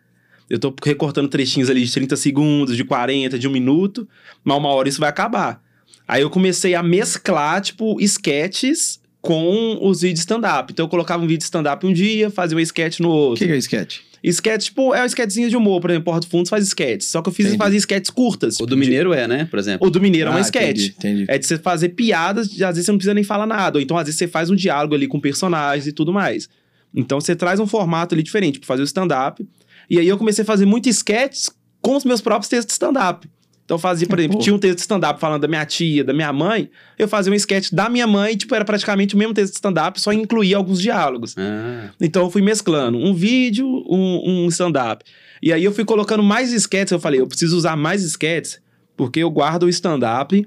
[0.49, 4.07] Eu tô recortando trechinhos ali de 30 segundos, de 40, de um minuto,
[4.45, 5.61] mas uma hora isso vai acabar.
[6.07, 10.71] Aí eu comecei a mesclar, tipo, sketches com os vídeos stand-up.
[10.71, 13.39] Então eu colocava um vídeo de stand-up um dia, fazia um sketch no O outro.
[13.39, 14.01] que, que é sketch?
[14.23, 17.03] Sketch, tipo, é um sketchzinho de humor, por exemplo, Porta do Fundos faz sketch.
[17.03, 17.59] Só que eu fiz Entendi.
[17.59, 18.59] fazia sketches curtas.
[18.61, 19.47] O do Mineiro é, né?
[19.47, 19.87] Por exemplo.
[19.87, 20.71] O do Mineiro é uma Ah, sketch.
[20.89, 21.25] Entendi, entendi.
[21.29, 23.79] É de você fazer piadas, de, às vezes você não precisa nem falar nada.
[23.79, 26.49] Ou então, às vezes, você faz um diálogo ali com personagens e tudo mais.
[26.95, 29.47] Então, você traz um formato ali diferente para fazer o stand-up.
[29.91, 31.51] E aí, eu comecei a fazer muito sketches
[31.83, 33.27] com os meus próprios textos de stand-up.
[33.65, 34.43] Então, eu fazia, por exemplo, Pô.
[34.43, 36.69] tinha um texto de stand-up falando da minha tia, da minha mãe.
[36.99, 39.99] Eu fazia um sketch da minha mãe, tipo, era praticamente o mesmo texto de stand-up,
[40.01, 41.35] só incluía alguns diálogos.
[41.39, 45.03] Ah, Então eu fui mesclando um vídeo, um, um stand-up.
[45.43, 46.93] E aí eu fui colocando mais sketches.
[46.93, 48.61] Eu falei, eu preciso usar mais sketches,
[48.97, 50.47] porque eu guardo o stand-up.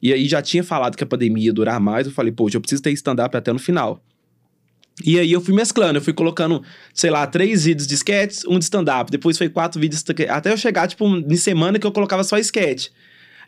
[0.00, 2.06] E aí já tinha falado que a pandemia ia durar mais.
[2.06, 4.02] Eu falei, poxa, eu preciso ter stand-up até no final.
[5.04, 8.58] E aí eu fui mesclando, eu fui colocando, sei lá, três vídeos de sketches, um
[8.58, 9.10] de stand-up.
[9.10, 12.88] Depois foi quatro vídeos, até eu chegar, tipo, em semana que eu colocava só sketch.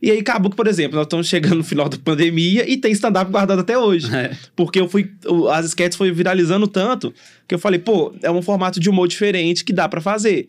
[0.02, 2.90] E aí acabou que, por exemplo, nós estamos chegando no final da pandemia e tem
[2.92, 4.14] stand-up guardado até hoje.
[4.14, 4.34] é.
[4.56, 5.10] Porque eu fui.
[5.52, 7.12] As sketches foi viralizando tanto
[7.46, 10.48] que eu falei, pô, é um formato de humor diferente que dá pra fazer.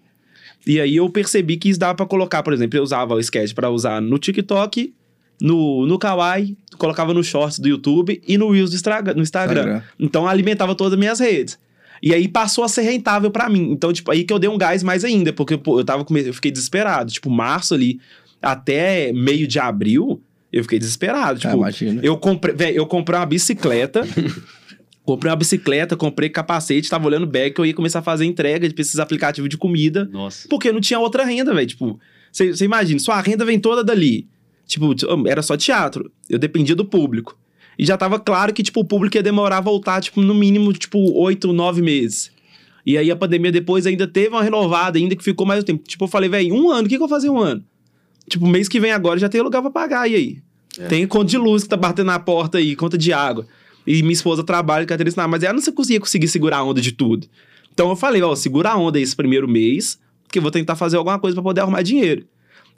[0.66, 3.54] E aí eu percebi que isso dava pra colocar, por exemplo, eu usava o sketch
[3.54, 4.94] pra usar no TikTok,
[5.41, 9.15] no, no Kawaii, colocava no Shorts do YouTube e no Reels do Instagram.
[9.15, 9.62] No Instagram.
[9.62, 9.82] Instagram.
[9.99, 11.58] Então alimentava todas as minhas redes.
[12.01, 13.69] E aí passou a ser rentável pra mim.
[13.71, 16.34] Então, tipo, aí que eu dei um gás mais ainda, porque pô, eu tava eu
[16.34, 17.12] fiquei desesperado.
[17.12, 17.99] Tipo, março ali
[18.41, 21.38] até meio de abril, eu fiquei desesperado.
[21.38, 22.01] Ah, Tipo, imagina.
[22.04, 24.01] eu comprei, véi, eu comprei uma bicicleta.
[25.06, 28.82] comprei uma bicicleta, comprei capacete, tava olhando back, eu ia começar a fazer entrega de
[28.82, 30.47] esses aplicativos de comida, Nossa.
[30.49, 31.67] porque não tinha outra renda, velho.
[31.67, 31.99] Tipo,
[32.32, 34.27] você imagina, sua renda vem toda dali.
[34.71, 34.95] Tipo,
[35.27, 36.10] era só teatro.
[36.29, 37.38] Eu dependia do público.
[37.77, 40.71] E já tava claro que, tipo, o público ia demorar a voltar, tipo, no mínimo,
[40.71, 42.31] tipo, oito, nove meses.
[42.86, 45.84] E aí a pandemia depois ainda teve uma renovada, ainda que ficou mais tempo.
[45.86, 47.62] Tipo, eu falei, velho, um ano, o que, que eu vou fazer um ano?
[48.29, 50.38] Tipo, mês que vem agora já tem lugar pra pagar, e aí?
[50.79, 50.88] É.
[50.88, 53.45] Tem conta de luz que tá batendo na porta aí, conta de água.
[53.86, 56.93] E minha esposa trabalha com a mas ela não conseguia conseguir segurar a onda de
[56.93, 57.27] tudo.
[57.73, 59.99] Então eu falei, ó, segura a onda esse primeiro mês,
[60.31, 62.25] que eu vou tentar fazer alguma coisa pra poder arrumar dinheiro.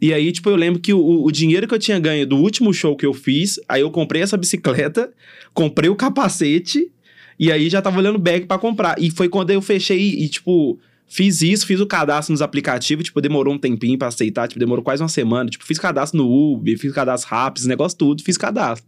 [0.04, 2.74] E aí, tipo, eu lembro que o, o dinheiro que eu tinha ganho do último
[2.74, 5.10] show que eu fiz, aí eu comprei essa bicicleta,
[5.54, 6.92] comprei o capacete,
[7.40, 9.02] e aí já tava olhando bag pra comprar.
[9.02, 13.22] E foi quando eu fechei e, tipo, fiz isso, fiz o cadastro nos aplicativos, tipo,
[13.22, 15.50] demorou um tempinho pra aceitar, tipo, demorou quase uma semana.
[15.50, 18.86] Tipo, fiz cadastro no Uber, fiz cadastro rápido, negócio tudo, fiz cadastro.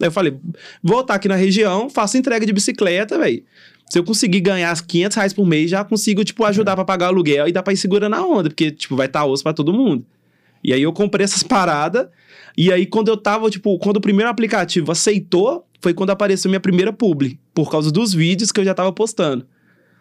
[0.00, 0.38] Aí eu falei,
[0.82, 3.42] vou estar aqui na região, faço entrega de bicicleta, velho.
[3.90, 7.08] Se eu conseguir ganhar 500 reais por mês, já consigo, tipo, ajudar pra pagar o
[7.10, 9.70] aluguel e dá pra ir segurando a onda, porque, tipo, vai estar osso pra todo
[9.70, 10.02] mundo.
[10.66, 12.06] E aí eu comprei essas paradas,
[12.58, 16.58] e aí quando eu tava, tipo, quando o primeiro aplicativo aceitou, foi quando apareceu minha
[16.60, 19.46] primeira publi, por causa dos vídeos que eu já tava postando.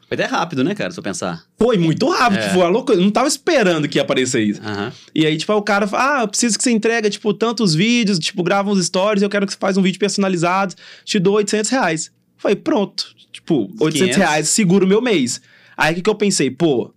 [0.08, 1.44] Foi até rápido, né, cara, se eu pensar.
[1.58, 2.48] Foi muito rápido, É.
[2.48, 2.98] tipo, a loucura.
[2.98, 4.62] Eu não tava esperando que ia aparecer isso.
[4.64, 4.92] Aham.
[5.16, 8.20] E aí, tipo, o cara fala, ah, eu preciso que você entrega, tipo, tantos vídeos,
[8.20, 11.72] tipo, grava uns stories, eu quero que você faça um vídeo personalizado, te dou 800
[11.72, 12.12] reais.
[12.38, 13.16] Falei, pronto.
[13.34, 14.18] Tipo, 800 500.
[14.18, 15.42] reais segura o meu mês.
[15.76, 16.52] Aí, o que que eu pensei?
[16.52, 16.94] Pô,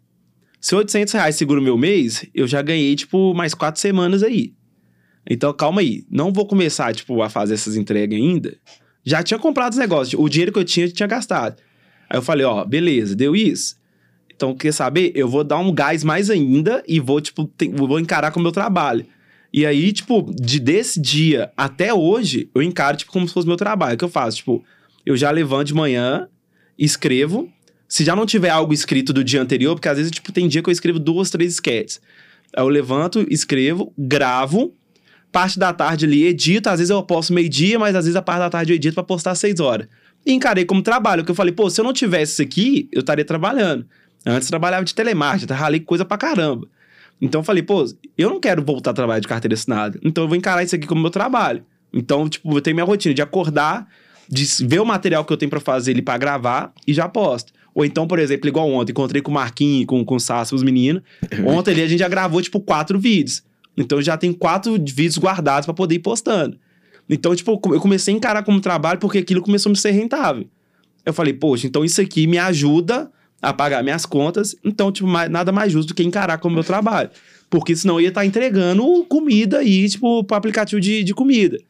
[0.61, 4.55] se 800 reais segura o meu mês, eu já ganhei, tipo, mais quatro semanas aí.
[5.29, 6.05] Então, calma aí.
[6.11, 8.57] Não vou começar, tipo, a fazer essas entregas ainda.
[9.05, 10.21] Já tinha comprado os negócios.
[10.21, 11.61] O dinheiro que eu tinha, eu tinha gastado.
[12.09, 13.77] Aí eu falei, ó, beleza, deu isso.
[14.35, 15.13] Então, quer saber?
[15.15, 18.53] Eu vou dar um gás mais ainda e vou, tipo, vou encarar com o meu
[18.53, 19.05] trabalho.
[19.53, 23.57] E aí, tipo, de desse dia até hoje, eu encaro, tipo, como se fosse meu
[23.57, 23.95] trabalho.
[23.95, 24.39] O que eu faço?
[24.39, 24.65] Tipo,
[25.05, 26.29] eu já levanto de manhã,
[26.79, 27.51] escrevo.
[27.89, 30.63] Se já não tiver algo escrito do dia anterior, porque às vezes, tipo, tem dia
[30.63, 32.01] que eu escrevo duas, três sketches.
[32.55, 34.75] Aí eu levanto, escrevo, gravo.
[35.33, 36.69] Parte da tarde ali, edito.
[36.69, 39.03] Às vezes eu posto meio-dia, mas às vezes a parte da tarde eu edito pra
[39.03, 39.89] postar às seis horas.
[40.25, 41.25] E encarei como trabalho.
[41.25, 43.87] Que eu falei, pô, se eu não tivesse isso aqui, eu estaria trabalhando.
[44.27, 46.67] Antes trabalhava de telemarketing, ralei coisa pra caramba.
[47.21, 47.85] Então eu falei, pô,
[48.17, 49.99] eu não quero voltar a trabalhar de carteira assinada.
[50.03, 51.65] Então eu vou encarar isso aqui como meu trabalho.
[51.93, 53.89] Então, tipo, eu tenho minha rotina de acordar,
[54.29, 57.53] de ver o material que eu tenho pra fazer ali pra gravar e já posto.
[57.79, 60.65] Ou então, por exemplo, igual ontem, encontrei com o Marquinhos, com, com o Sassi, os
[60.65, 61.01] meninos.
[61.47, 63.45] Ontem ali a gente já gravou, tipo, quatro vídeos.
[63.77, 66.59] Então já tem quatro vídeos guardados pra poder ir postando.
[67.09, 70.45] Então, tipo, eu comecei a encarar como trabalho porque aquilo começou a me ser rentável.
[71.07, 73.09] Eu falei, poxa, então isso aqui me ajuda
[73.41, 74.57] a pagar minhas contas.
[74.65, 77.11] Então, tipo, mais- nada mais justo do que encarar como meu trabalho.
[77.49, 81.61] Porque senão eu ia estar entregando comida aí, tipo, pro aplicativo de, de comida,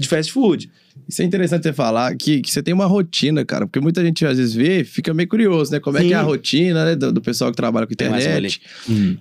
[0.00, 0.70] de fast food.
[1.08, 4.24] Isso é interessante você falar que, que você tem uma rotina, cara, porque muita gente
[4.24, 5.80] às vezes vê, fica meio curioso, né?
[5.80, 6.08] Como é Sim.
[6.08, 8.60] que é a rotina né, do, do pessoal que trabalha com internet.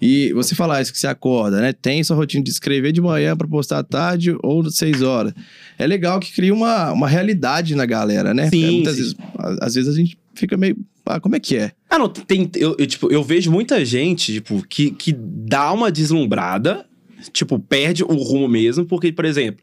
[0.01, 1.73] E você falar isso que você acorda, né?
[1.73, 5.33] Tem sua rotina de escrever de manhã pra postar à tarde ou às seis horas.
[5.77, 8.49] É legal que cria uma, uma realidade na galera, né?
[8.49, 9.01] Sim, muitas sim.
[9.01, 9.15] vezes,
[9.61, 11.71] às vezes a gente fica meio, ah, como é que é?
[11.89, 12.49] Ah, não, tem.
[12.55, 16.85] Eu, eu, tipo, eu vejo muita gente, tipo, que, que dá uma deslumbrada,
[17.33, 19.59] tipo, perde o rumo mesmo, porque, por exemplo,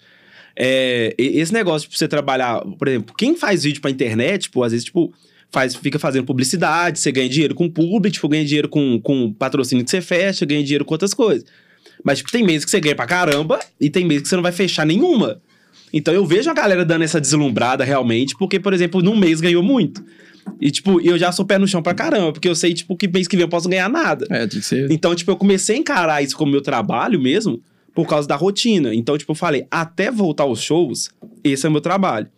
[0.58, 4.72] é, esse negócio de você trabalhar, por exemplo, quem faz vídeo pra internet, tipo, às
[4.72, 5.12] vezes, tipo,
[5.50, 9.84] faz, fica fazendo publicidade, você ganha dinheiro com público, tipo, ganha dinheiro com, com patrocínio
[9.84, 11.44] que você fecha, ganha dinheiro com outras coisas.
[12.02, 14.42] Mas, tipo, tem meses que você ganha pra caramba e tem meses que você não
[14.42, 15.40] vai fechar nenhuma.
[15.92, 19.62] Então eu vejo a galera dando essa deslumbrada realmente, porque, por exemplo, num mês ganhou
[19.62, 20.04] muito.
[20.60, 23.08] E, tipo, eu já sou pé no chão pra caramba, porque eu sei, tipo, que
[23.08, 24.26] mês que vem eu posso ganhar nada.
[24.30, 24.90] É, tem que ser.
[24.90, 27.60] Então, tipo, eu comecei a encarar isso como meu trabalho mesmo,
[27.96, 28.94] por causa da rotina.
[28.94, 31.08] Então, tipo, eu falei, até voltar aos shows,
[31.42, 32.28] esse é o meu trabalho.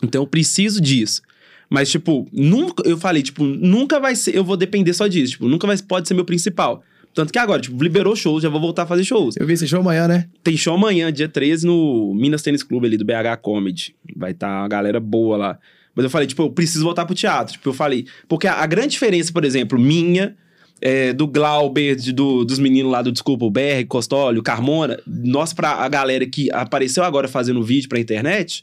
[0.00, 1.20] Então, eu preciso disso.
[1.68, 5.32] Mas, tipo, nunca, eu falei, tipo, nunca vai ser, eu vou depender só disso.
[5.32, 6.84] Tipo, nunca vai, pode ser meu principal.
[7.12, 9.34] Tanto que agora, tipo, liberou shows, já vou voltar a fazer shows.
[9.36, 10.28] Eu vi esse show amanhã, né?
[10.44, 13.96] Tem show amanhã, dia 13, no Minas Tênis Clube ali do BH Comedy.
[14.14, 15.58] Vai estar uma galera boa lá.
[15.96, 17.54] Mas eu falei, tipo, eu preciso voltar pro teatro.
[17.54, 18.06] Tipo, eu falei.
[18.28, 20.36] Porque a, a grande diferença, por exemplo, minha,
[20.80, 25.52] é, do Glauber, de- do- dos meninos lá do Desculpa, o BR, Costólio, Carmona, nós
[25.52, 28.62] pra a galera que apareceu agora fazendo vídeo pra internet,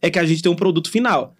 [0.00, 1.34] é que a gente tem um produto final.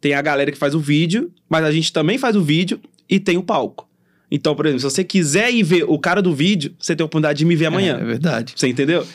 [0.00, 3.18] Tem a galera que faz o vídeo, mas a gente também faz o vídeo e
[3.20, 3.88] tem o palco.
[4.30, 7.06] Então, por exemplo, se você quiser ir ver o cara do vídeo, você tem a
[7.06, 7.96] oportunidade de me ver amanhã.
[7.98, 8.52] É, é verdade.
[8.54, 9.06] Você entendeu?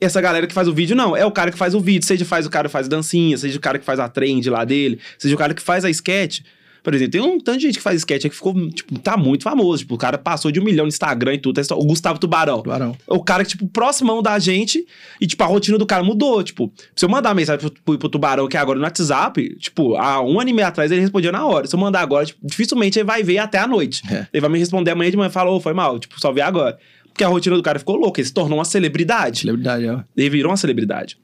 [0.00, 1.14] Essa galera que faz o vídeo, não.
[1.16, 2.06] É o cara que faz o vídeo.
[2.06, 4.64] Seja faz o cara que faz dancinha, seja o cara que faz a trend lá
[4.64, 6.40] dele, seja o cara que faz a sketch.
[6.82, 9.16] Por exemplo, tem um tanto de gente que faz sketch aí que ficou, tipo, tá
[9.16, 9.82] muito famoso.
[9.82, 11.60] Tipo, o cara passou de um milhão no Instagram e tudo.
[11.72, 12.62] O Gustavo Tubarão.
[12.62, 12.96] Tubarão.
[13.06, 14.86] O cara que, tipo, próximão da gente
[15.20, 16.42] e, tipo, a rotina do cara mudou.
[16.42, 19.96] Tipo, se eu mandar mensagem pro, pro, pro Tubarão que é agora no WhatsApp, tipo,
[19.96, 21.66] há um ano e meio atrás ele respondia na hora.
[21.66, 24.02] Se eu mandar agora, tipo, dificilmente ele vai ver até a noite.
[24.10, 24.26] É.
[24.32, 25.98] Ele vai me responder amanhã de manhã e falar, ô, foi mal.
[25.98, 26.78] Tipo, só ver agora.
[27.08, 28.20] Porque a rotina do cara ficou louca.
[28.20, 29.40] Ele se tornou uma celebridade.
[29.40, 30.00] Celebridade, ó.
[30.16, 31.18] Ele virou uma celebridade.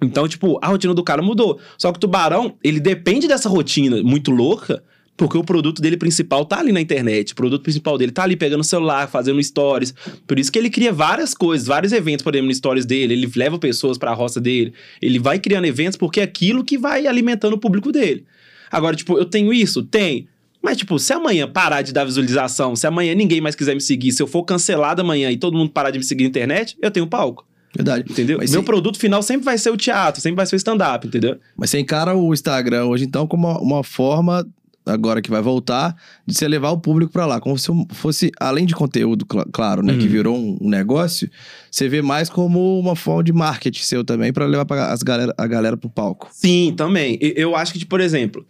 [0.00, 1.58] Então, tipo, a rotina do cara mudou.
[1.76, 4.82] Só que o Tubarão, ele depende dessa rotina muito louca,
[5.16, 7.32] porque o produto dele principal tá ali na internet.
[7.32, 9.92] O produto principal dele tá ali pegando o celular, fazendo stories.
[10.26, 13.14] Por isso que ele cria várias coisas, vários eventos, por exemplo, no stories dele.
[13.14, 14.72] Ele leva pessoas pra roça dele.
[15.02, 18.24] Ele vai criando eventos porque é aquilo que vai alimentando o público dele.
[18.70, 19.82] Agora, tipo, eu tenho isso?
[19.82, 20.28] Tem.
[20.62, 24.12] Mas, tipo, se amanhã parar de dar visualização, se amanhã ninguém mais quiser me seguir,
[24.12, 26.90] se eu for cancelado amanhã e todo mundo parar de me seguir na internet, eu
[26.90, 27.44] tenho palco.
[27.78, 28.04] Verdade.
[28.10, 28.38] Entendeu?
[28.38, 31.06] Mas Meu você- produto final sempre vai ser o teatro, sempre vai ser o stand-up,
[31.06, 31.38] entendeu?
[31.56, 34.46] Mas você encara o Instagram hoje, então, como uma, uma forma
[34.86, 35.94] agora que vai voltar,
[36.26, 37.38] de você levar o público pra lá.
[37.40, 39.92] Como se fosse, além de conteúdo, cl- claro, né?
[39.92, 39.98] Uhum.
[39.98, 41.28] Que virou um, negócio,
[41.70, 45.34] você vê mais como uma forma de marketing seu também, pra levar pra as galera,
[45.36, 46.30] a galera pro palco.
[46.32, 47.18] Sim, também.
[47.20, 48.46] Eu acho que, por exemplo,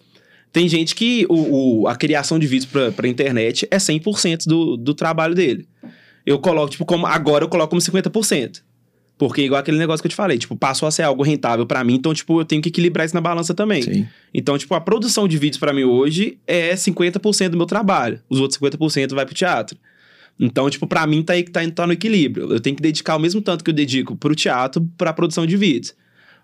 [0.53, 4.77] tem gente que o, o- a criação de vídeos pra, pra internet é 100% do,
[4.77, 5.67] do trabalho dele.
[6.25, 8.61] Eu coloco, tipo, como agora eu coloco como 50%.
[9.19, 11.83] Porque, igual aquele negócio que eu te falei, tipo, passou a ser algo rentável pra
[11.83, 13.83] mim, então, tipo, eu tenho que equilibrar isso na balança também.
[13.83, 14.07] Sim.
[14.33, 18.21] Então, tipo, a produção de vídeos pra mim hoje é 50% do meu trabalho.
[18.31, 19.77] Os outros 50% vai pro teatro.
[20.39, 22.53] Então, tipo, pra mim tá, aí- tá, tá no equilíbrio.
[22.53, 25.57] Eu tenho que dedicar o mesmo tanto que eu dedico pro teatro pra produção de
[25.57, 25.95] vídeos.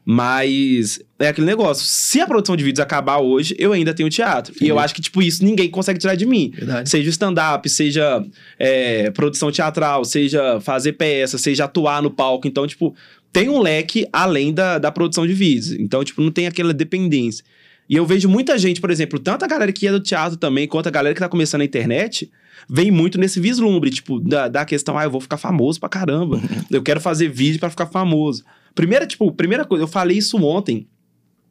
[0.05, 1.85] Mas é aquele negócio.
[1.87, 4.53] Se a produção de vídeos acabar hoje, eu ainda tenho teatro.
[4.55, 4.85] E eu Entendi.
[4.85, 6.53] acho que, tipo, isso ninguém consegue tirar de mim.
[6.55, 6.91] Verdade.
[6.91, 8.23] Seja stand-up, seja
[8.59, 12.47] é, produção teatral, seja fazer peça, seja atuar no palco.
[12.47, 12.95] Então, tipo,
[13.33, 15.73] tem um leque além da, da produção de vídeos.
[15.73, 17.45] Então, tipo, não tem aquela dependência.
[17.89, 20.67] E eu vejo muita gente, por exemplo, tanto a galera que é do teatro também,
[20.67, 22.31] quanto a galera que tá começando na internet,
[22.69, 26.41] vem muito nesse vislumbre, tipo, da, da questão, ah, eu vou ficar famoso pra caramba.
[26.71, 28.45] eu quero fazer vídeo pra ficar famoso.
[28.75, 30.89] Primeira, tipo, primeira coisa, eu falei isso ontem.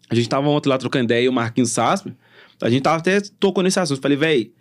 [0.09, 2.13] A gente tava ontem lá trocando ideia, o Marquinhos Sasper.
[2.61, 4.01] A gente tava até tocou nesse assunto.
[4.01, 4.51] Falei, véi,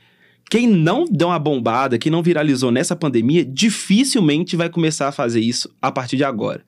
[0.51, 5.41] quem não deu uma bombada, quem não viralizou nessa pandemia, dificilmente vai começar a fazer
[5.41, 6.65] isso a partir de agora.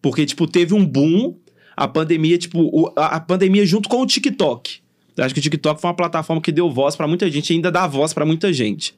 [0.00, 1.36] Porque, tipo, teve um boom,
[1.76, 4.80] a pandemia, tipo, a, pandemia junto com o TikTok.
[5.16, 7.70] Eu acho que o TikTok foi uma plataforma que deu voz pra muita gente ainda
[7.70, 8.94] dá voz pra muita gente.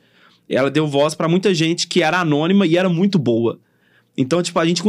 [0.48, 3.58] Ela deu voz pra muita gente que era anônima e era muito boa.
[4.16, 4.82] Então, tipo, a gente.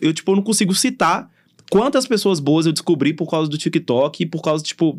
[0.00, 1.30] Eu, tipo, não consigo citar
[1.70, 4.98] quantas pessoas boas eu descobri por causa do TikTok e por causa, tipo,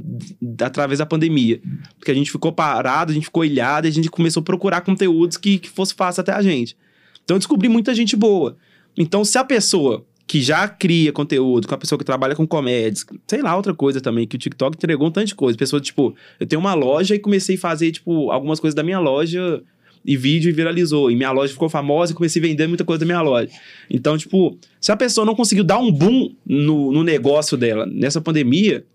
[0.61, 1.61] através da pandemia.
[1.97, 4.81] Porque a gente ficou parado, a gente ficou ilhado e a gente começou a procurar
[4.81, 6.75] conteúdos que, que fosse fácil até a gente.
[7.23, 8.57] Então, eu descobri muita gente boa.
[8.97, 13.05] Então, se a pessoa que já cria conteúdo, com a pessoa que trabalha com comédias,
[13.25, 15.57] sei lá, outra coisa também, que o TikTok entregou um tanto de coisa.
[15.57, 18.99] Pessoa, tipo, eu tenho uma loja e comecei a fazer, tipo, algumas coisas da minha
[18.99, 19.63] loja
[20.07, 21.11] e vídeo e viralizou.
[21.11, 23.49] E minha loja ficou famosa e comecei a vender muita coisa da minha loja.
[23.89, 28.21] Então, tipo, se a pessoa não conseguiu dar um boom no, no negócio dela nessa
[28.21, 28.85] pandemia,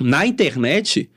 [0.00, 1.10] na internet,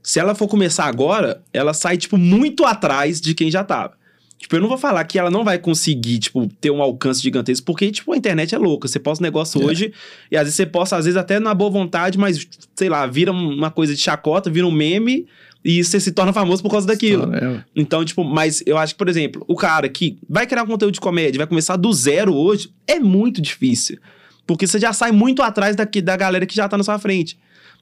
[0.00, 4.00] se ela for começar agora, ela sai, tipo, muito atrás de quem já tava.
[4.38, 7.64] Tipo, eu não vou falar que ela não vai conseguir, tipo, ter um alcance gigantesco,
[7.64, 8.88] porque, tipo, a internet é louca.
[8.88, 9.64] Você posta um negócio É.
[9.64, 9.92] hoje,
[10.30, 13.30] e às vezes você posta, às vezes, até na boa vontade, mas, sei lá, vira
[13.30, 15.26] uma coisa de chacota, vira um meme,
[15.64, 17.34] e você se torna famoso por causa daquilo.
[17.34, 20.66] É, Então, tipo, mas eu acho que, por exemplo, o cara que vai criar um
[20.66, 23.98] conteúdo de comédia, vai começar do zero hoje, é muito difícil.
[24.46, 27.38] Porque você já sai muito atrás daqui, da galera que já tá na sua frente.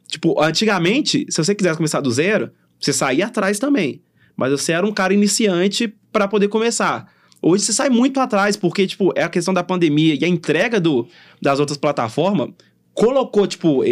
[0.06, 4.02] Tipo, antigamente, se você quisesse começar do zero, você saía atrás também.
[4.36, 7.10] Mas você era um cara iniciante pra poder começar.
[7.42, 10.78] Hoje você sai muito atrás, porque, tipo, é a questão da pandemia e a entrega
[10.78, 11.08] do,
[11.40, 12.50] das outras plataformas
[12.94, 13.82] colocou, tipo,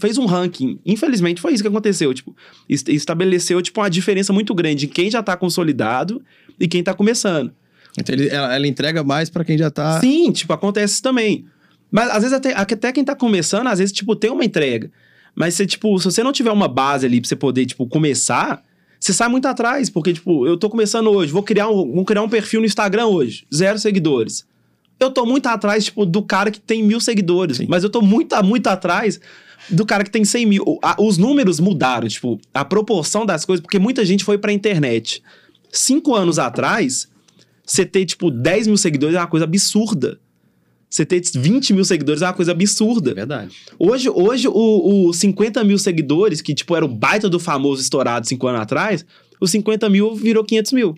[0.00, 0.78] fez um ranking.
[0.84, 2.36] Infelizmente foi isso que aconteceu, tipo,
[2.68, 6.22] est- estabeleceu, tipo, uma diferença muito grande em quem já tá consolidado
[6.58, 7.52] e quem tá começando.
[7.98, 10.00] Então ele- ela, ela entrega mais pra quem já tá.
[10.00, 11.46] Sim, tipo, acontece isso também.
[11.90, 14.90] Mas às vezes até, até quem tá começando, às vezes, tipo, tem uma entrega.
[15.34, 18.62] Mas você, tipo, se você não tiver uma base ali pra você poder, tipo, começar,
[18.98, 19.88] você sai muito atrás.
[19.88, 23.06] Porque, tipo, eu tô começando hoje, vou criar um, vou criar um perfil no Instagram
[23.06, 24.44] hoje, zero seguidores.
[24.98, 27.58] Eu tô muito atrás, tipo, do cara que tem mil seguidores.
[27.58, 27.66] Sim.
[27.68, 29.20] Mas eu tô muito, muito atrás
[29.68, 30.64] do cara que tem 100 mil.
[30.98, 35.22] Os números mudaram, tipo, a proporção das coisas, porque muita gente foi pra internet.
[35.70, 37.08] Cinco anos atrás,
[37.64, 40.18] você ter, tipo, 10 mil seguidores é uma coisa absurda.
[40.88, 43.12] Você ter 20 mil seguidores é uma coisa É absurda.
[43.12, 43.54] verdade.
[43.78, 48.26] Hoje, hoje o, o 50 mil seguidores, que, tipo, era o baita do famoso estourado
[48.26, 49.04] cinco anos atrás,
[49.40, 50.94] os 50 mil virou 500 mil.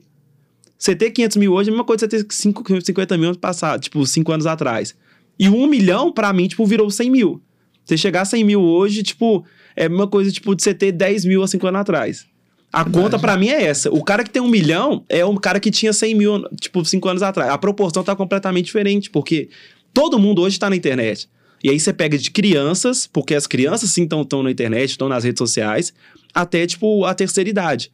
[0.78, 3.30] Você ter 500 mil hoje é a mesma coisa que você ter cinco- 50 mil
[3.30, 4.94] ano passado, tipo, 5 anos atrás.
[5.38, 7.42] E um milhão, pra mim, tipo, virou 100 mil.
[7.84, 10.92] Você chegar a 100 mil hoje, tipo, é a mesma coisa, tipo, de você ter
[10.92, 12.26] 10 mil há 5 anos atrás.
[12.72, 13.90] A conta pra mim é essa.
[13.90, 17.08] O cara que tem um milhão é um cara que tinha 100 mil, tipo, 5
[17.08, 17.50] anos atrás.
[17.50, 19.48] A proporção tá completamente diferente, porque
[19.92, 21.28] todo mundo hoje tá na internet.
[21.64, 25.24] E aí você pega de crianças, porque as crianças sim estão na internet, estão nas
[25.24, 25.92] redes sociais,
[26.32, 27.90] até, tipo, a terceira idade.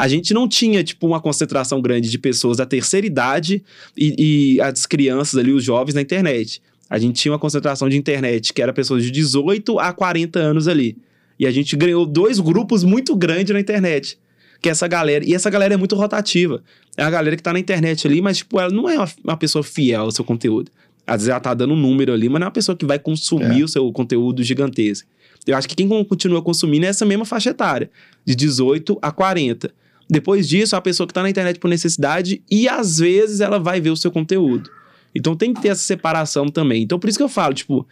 [0.00, 3.64] A gente não tinha, tipo, uma concentração grande de pessoas da terceira idade
[3.96, 6.62] e, e as crianças ali, os jovens na internet.
[6.88, 10.68] A gente tinha uma concentração de internet que era pessoas de 18 a 40 anos
[10.68, 10.96] ali.
[11.36, 14.16] E a gente ganhou dois grupos muito grandes na internet.
[14.62, 15.24] Que é essa galera.
[15.28, 16.62] E essa galera é muito rotativa.
[16.96, 19.36] É a galera que tá na internet ali, mas, tipo, ela não é uma, uma
[19.36, 20.70] pessoa fiel ao seu conteúdo.
[21.04, 23.00] Às vezes ela tá dando um número ali, mas não é uma pessoa que vai
[23.00, 23.64] consumir É.
[23.64, 25.08] o seu conteúdo gigantesco.
[25.44, 27.90] Eu acho que quem continua consumindo é essa mesma faixa etária,
[28.24, 29.72] de 18 a 40.
[30.08, 33.80] Depois disso, a pessoa que tá na internet por necessidade e às vezes ela vai
[33.80, 34.70] ver o seu conteúdo.
[35.14, 36.82] Então tem que ter essa separação também.
[36.82, 37.86] Então por isso que eu falo, tipo,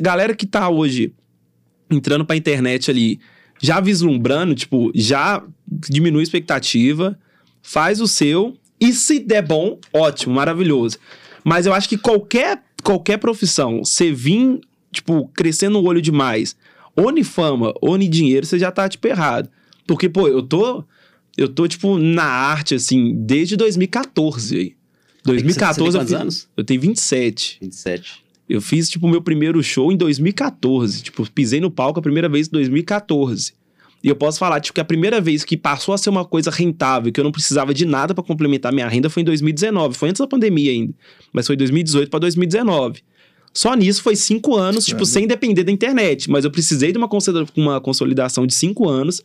[0.00, 1.12] galera que tá hoje
[1.90, 3.20] entrando pra internet ali
[3.62, 7.18] já vislumbrando, tipo, já diminui a expectativa,
[7.62, 10.98] faz o seu, e se der bom, ótimo, maravilhoso.
[11.44, 14.60] Mas eu acho que qualquer, qualquer profissão, você vir,
[14.92, 16.56] tipo, crescendo o olho demais,
[16.96, 19.48] ou fama, ou dinheiro, você já tá, tipo, errado.
[19.86, 20.84] Porque, pô, eu tô,
[21.36, 24.74] eu tô, tipo, na arte, assim, desde 2014, aí.
[25.24, 26.48] Você 2014 tem eu quantos fiz- anos?
[26.56, 27.58] Eu tenho 27.
[27.60, 28.24] 27.
[28.48, 31.02] Eu fiz, tipo, o meu primeiro show em 2014.
[31.02, 33.52] Tipo, pisei no palco a primeira vez em 2014.
[34.02, 36.50] E eu posso falar, tipo, que a primeira vez que passou a ser uma coisa
[36.50, 39.96] rentável, que eu não precisava de nada pra complementar minha renda, foi em 2019.
[39.96, 40.92] Foi antes da pandemia ainda.
[41.32, 43.00] Mas foi 2018 pra 2019.
[43.54, 46.28] Só nisso foi cinco anos, tipo, sem depender da internet.
[46.30, 47.08] Mas eu precisei de uma,
[47.56, 49.22] uma consolidação de cinco anos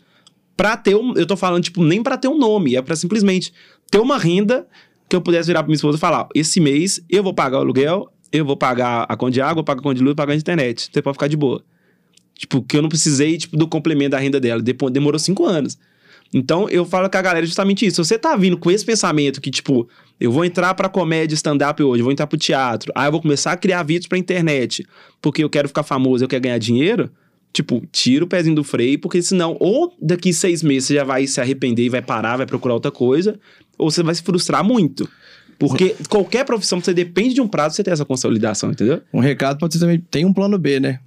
[0.60, 1.14] pra ter um.
[1.14, 3.54] Eu tô falando, tipo, nem pra ter um nome, é pra simplesmente
[3.90, 4.68] ter uma renda
[5.08, 7.62] que eu pudesse virar pra minha esposa e falar: esse mês eu vou pagar o
[7.62, 10.16] aluguel, eu vou pagar a conta de água, vou pagar a conta de luz, vou
[10.18, 10.90] pagar a internet.
[10.92, 11.64] Você pode ficar de boa.
[12.36, 14.62] Tipo, que eu não precisei, tipo, do complemento da renda dela.
[14.62, 15.78] Demorou cinco anos.
[16.34, 18.04] Então, eu falo com a galera justamente isso.
[18.04, 19.88] Se você tá vindo com esse pensamento que, tipo,
[20.20, 23.22] eu vou entrar pra comédia stand-up hoje, eu vou entrar pro teatro, aí eu vou
[23.22, 24.86] começar a criar vídeos pra internet,
[25.22, 27.10] porque eu quero ficar famoso, eu quero ganhar dinheiro,
[27.54, 31.26] tipo, tira o pezinho do freio, porque senão, ou daqui seis meses você já vai
[31.28, 33.40] se arrepender e vai parar, vai procurar outra coisa,
[33.78, 35.10] ou você vai se frustrar muito.
[35.58, 39.02] Porque qualquer profissão, você depende de um prazo, você ter essa consolidação, entendeu?
[39.14, 41.00] Um recado pode ser também, tem um plano B, né?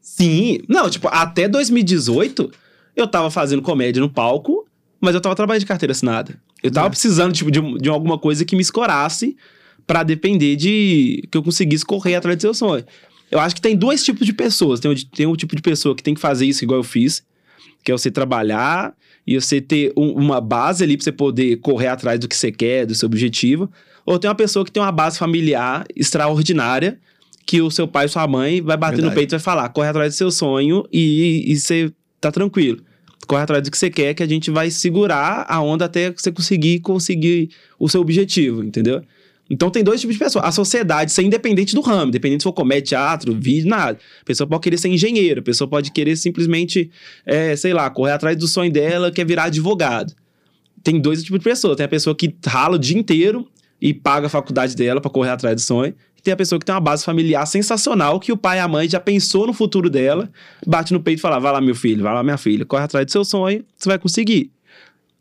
[0.00, 0.60] Sim.
[0.68, 2.50] Não, tipo, até 2018,
[2.94, 4.64] eu tava fazendo comédia no palco,
[5.00, 6.38] mas eu tava trabalhando de carteira assinada.
[6.62, 6.90] Eu tava É.
[6.90, 9.36] precisando, tipo, de, de alguma coisa que me escorasse
[9.86, 11.26] pra depender de...
[11.30, 12.84] que eu conseguisse correr atrás do seu sonho.
[13.30, 14.78] Eu acho que tem dois tipos de pessoas.
[14.80, 17.24] Tem, tem um tipo de pessoa que tem que fazer isso igual eu fiz,
[17.84, 18.94] que é você trabalhar
[19.26, 22.52] e você ter um- uma base ali pra você poder correr atrás do que você
[22.52, 23.70] quer, do seu objetivo.
[24.04, 26.98] Ou tem uma pessoa que tem uma base familiar extraordinária,
[27.44, 29.16] que o seu pai e sua mãe vai bater no Verdade.
[29.16, 32.80] peito e vai falar: corre atrás do seu sonho e, e você tá tranquilo.
[33.26, 36.30] Corre atrás do que você quer, que a gente vai segurar a onda até você
[36.30, 39.02] conseguir conseguir o seu objetivo, entendeu?
[39.48, 40.44] Então tem dois tipos de pessoas.
[40.44, 43.98] A sociedade, é independente do ramo, independente se for comédia, teatro, vídeo, nada.
[44.20, 46.90] A pessoa pode querer ser engenheiro, a pessoa pode querer simplesmente,
[47.24, 50.12] é, sei lá, correr atrás do sonho dela, que é virar advogado.
[50.82, 51.76] Tem dois tipos de pessoa.
[51.76, 53.46] Tem a pessoa que rala o dia inteiro
[53.80, 55.94] e paga a faculdade dela pra correr atrás do sonho.
[56.16, 58.68] E tem a pessoa que tem uma base familiar sensacional, que o pai e a
[58.68, 60.30] mãe já pensou no futuro dela,
[60.66, 63.06] bate no peito e fala: vai lá, meu filho, vai lá, minha filha, corre atrás
[63.06, 64.50] do seu sonho, você vai conseguir.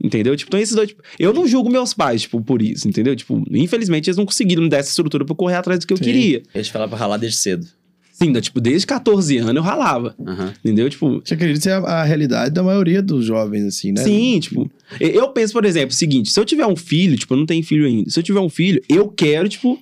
[0.04, 0.36] Entendeu?
[0.36, 0.90] Tipo, então esses dois.
[0.90, 3.16] tipo, eu não julgo meus pais, tipo, por isso, entendeu?
[3.16, 5.94] Tipo, infelizmente eles não conseguiram me dar essa estrutura pra eu correr atrás do que
[5.94, 6.04] eu Sim.
[6.04, 6.44] queria.
[6.54, 7.66] Eles falaram pra ralar desde cedo.
[8.12, 10.16] Sim, então, tipo, desde 14 anos eu ralava.
[10.26, 10.54] Aham.
[10.64, 10.90] Entendeu?
[10.90, 14.04] Tipo, Você acredita que é a, a realidade da maioria dos jovens, assim, né?
[14.04, 14.70] Sim, tipo,
[15.00, 17.46] eu- eu penso, por exemplo, o seguinte: se eu tiver um filho, tipo, eu não
[17.46, 18.10] tenho filho ainda.
[18.10, 19.78] Se eu tiver um filho, eu quero, tipo,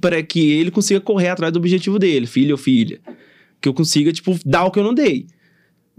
[0.00, 2.98] para que ele consiga correr atrás do objetivo dele, filho ou filha.
[3.60, 5.26] Que eu consiga, tipo, dar o que eu não dei.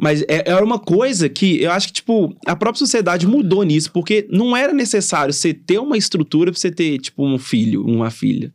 [0.04, 3.90] Mas é, era uma coisa que eu acho que, tipo, a própria sociedade mudou nisso,
[3.90, 8.12] porque não era necessário você ter uma estrutura pra você ter, tipo, um filho, uma
[8.12, 8.52] filha.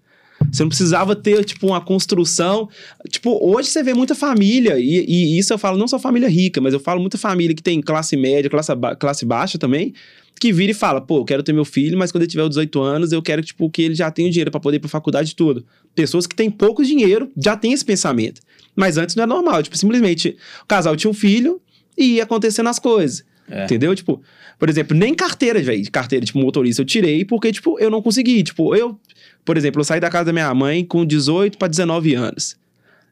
[0.53, 2.69] Você não precisava ter, tipo, uma construção.
[3.11, 6.61] Tipo, hoje você vê muita família, e, e isso eu falo não só família rica,
[6.61, 9.93] mas eu falo muita família que tem classe média, classe, ba- classe baixa também,
[10.41, 12.81] que vira e fala, pô, eu quero ter meu filho, mas quando ele tiver 18
[12.81, 15.33] anos, eu quero, tipo, que ele já tenha o dinheiro pra poder ir pra faculdade
[15.33, 15.65] e tudo.
[15.95, 18.41] Pessoas que têm pouco dinheiro já têm esse pensamento.
[18.77, 19.63] Mas antes não é normal.
[19.63, 21.61] Tipo, simplesmente, o casal tinha um filho
[21.97, 23.25] e ia acontecendo as coisas.
[23.51, 23.65] É.
[23.65, 23.95] Entendeu?
[23.95, 24.21] Tipo,
[24.59, 28.43] por exemplo, nem carteira, velho, carteira, tipo, motorista eu tirei porque, tipo, eu não consegui.
[28.43, 28.99] Tipo, eu,
[29.45, 32.57] por exemplo, eu saí da casa da minha mãe com 18 pra 19 anos.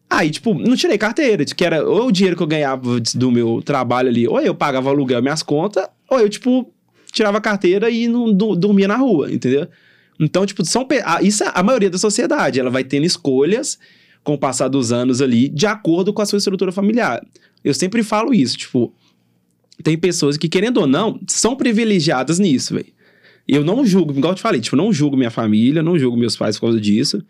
[0.09, 3.61] Aí, tipo, não tirei carteira, que era ou o dinheiro que eu ganhava do meu
[3.65, 6.71] trabalho ali, ou eu pagava aluguel minhas contas, ou eu, tipo,
[7.11, 9.67] tirava carteira e não du- dormia na rua, entendeu?
[10.21, 10.87] Então, tipo, são.
[11.23, 12.61] Isso é a maioria da sociedade.
[12.61, 13.79] Ela vai tendo escolhas
[14.23, 17.21] com o passar dos anos ali, de acordo com a sua estrutura familiar.
[17.65, 18.95] Eu sempre falo isso, tipo,
[19.83, 22.87] tem pessoas que, querendo ou não, são privilegiadas nisso, velho.
[23.47, 26.37] Eu não julgo, igual eu te falei, tipo, não julgo minha família, não julgo meus
[26.37, 27.23] pais por causa disso.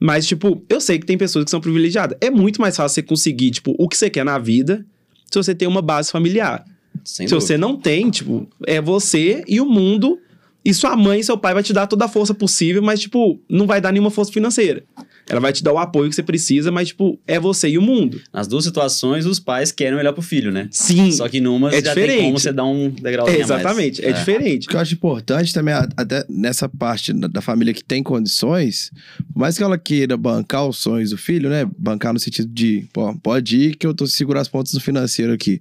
[0.00, 2.16] Mas, tipo, eu sei que tem pessoas que são privilegiadas.
[2.20, 4.86] É muito mais fácil você conseguir, tipo, o que você quer na vida
[5.30, 6.64] se você tem uma base familiar.
[7.04, 7.46] Sem se dúvida.
[7.46, 10.18] você não tem, tipo, é você e o mundo.
[10.64, 13.40] E sua mãe e seu pai vai te dar toda a força possível, mas, tipo,
[13.48, 14.84] não vai dar nenhuma força financeira.
[15.28, 17.82] Ela vai te dar o apoio que você precisa, mas, tipo, é você e o
[17.82, 18.20] mundo.
[18.32, 20.68] Nas duas situações, os pais querem o melhor pro filho, né?
[20.70, 21.12] Sim.
[21.12, 22.22] Só que numa É já tem diferente.
[22.24, 24.66] como você dar um degrauzinho É, exatamente, é, diferente.
[24.66, 28.90] O que eu acho importante também, até nessa parte da, da família que tem condições,
[29.32, 31.68] por mais que ela queira bancar os sonhos do filho, né?
[31.78, 35.32] Bancar no sentido de, pô, pode ir que eu tô segurando as pontas do financeiro
[35.32, 35.60] aqui.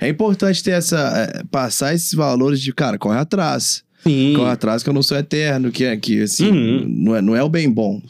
[0.00, 0.98] É importante ter essa.
[1.38, 3.82] é, passar esses valores de, cara, corre atrás.
[4.04, 4.34] Sim.
[4.36, 6.86] Corre atrás que eu não sou eterno, que, é- que assim, Uhum.
[6.88, 8.00] não, é, não é o bem bom.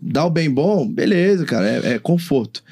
[0.00, 2.62] Dá o bem bom, beleza, cara, é, é conforto.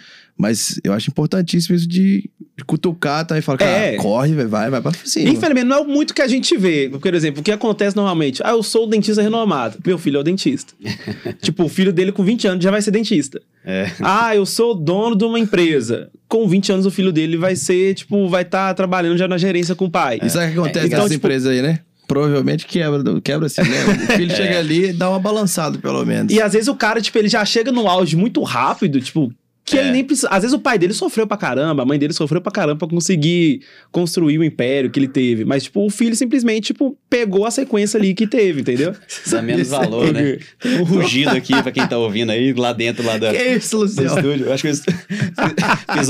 [0.40, 2.30] Mas eu acho importantíssimo isso de,
[2.66, 3.36] cutucar, tá?
[3.38, 3.96] E falar, cara, É.
[3.96, 5.28] corre, vai, vai, pra cima.
[5.30, 6.88] Infelizmente, não é muito que a gente vê.
[6.88, 8.40] Por exemplo, o que acontece normalmente?
[8.44, 9.78] Ah, eu sou o dentista renomado.
[9.84, 10.72] Meu filho é o dentista.
[11.42, 13.40] tipo, o filho dele com 20 anos já vai ser dentista.
[13.64, 13.90] É.
[14.00, 16.08] Ah, eu sou dono de uma empresa.
[16.28, 19.74] Com 20 anos, o filho dele vai ser, tipo, vai estar trabalhando já na gerência
[19.74, 20.18] com o pai.
[20.22, 21.80] E sabe o que acontece Então, nessas tipo- empresas aí, né?
[22.08, 23.84] Provavelmente quebra, quebra assim, né?
[23.84, 26.32] O filho chega ali e dá uma balançada, pelo menos.
[26.32, 29.30] E às vezes o cara, tipo, ele já chega no auge muito rápido, tipo,
[29.70, 29.82] que É.
[29.82, 30.28] ele nem precisa.
[30.30, 32.88] Às vezes o pai dele sofreu pra caramba, a mãe dele sofreu pra caramba pra
[32.88, 33.60] conseguir
[33.90, 35.44] construir o império que ele teve.
[35.44, 38.94] Mas, tipo, o filho simplesmente, tipo, pegou a sequência ali que teve, entendeu?
[39.30, 40.38] Dá menos valor, né?
[40.64, 44.08] Um rugido aqui pra quem tá ouvindo aí, lá dentro, lá da, Que isso, Luciano?
[44.16, 44.52] estúdio.
[44.52, 44.68] Acho que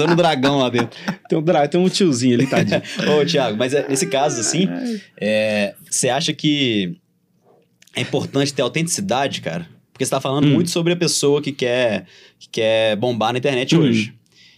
[0.01, 0.99] eu no dragão lá dentro.
[1.29, 2.83] Tem um, dra- tem um tiozinho ali, tadinho.
[3.21, 4.69] Ô, Thiago, mas é, nesse caso, assim,
[5.21, 6.97] é, você acha que
[7.95, 9.67] é importante ter autenticidade, cara?
[9.99, 10.53] Porque você tá falando Hum.
[10.55, 12.07] muito sobre a pessoa que quer,
[12.39, 13.81] que quer bombar na internet Hum.
[13.81, 14.15] hoje.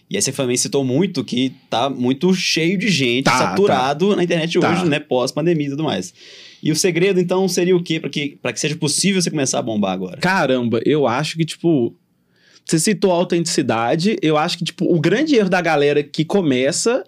[0.07, 4.23] E aí você também citou muito que tá muito cheio de gente, Tá, saturado na
[4.23, 4.71] internet Tá.
[4.71, 4.99] hoje, né?
[4.99, 6.13] Pós-pandemia e tudo mais.
[6.61, 7.99] E o segredo, então, seria o quê?
[7.99, 10.17] Pra que, pra que seja possível você começar a bombar agora?
[10.17, 11.95] Caramba, eu acho que, tipo.
[12.63, 14.17] Você citou a autenticidade.
[14.21, 17.03] Eu acho que, tipo, o grande erro da galera que começa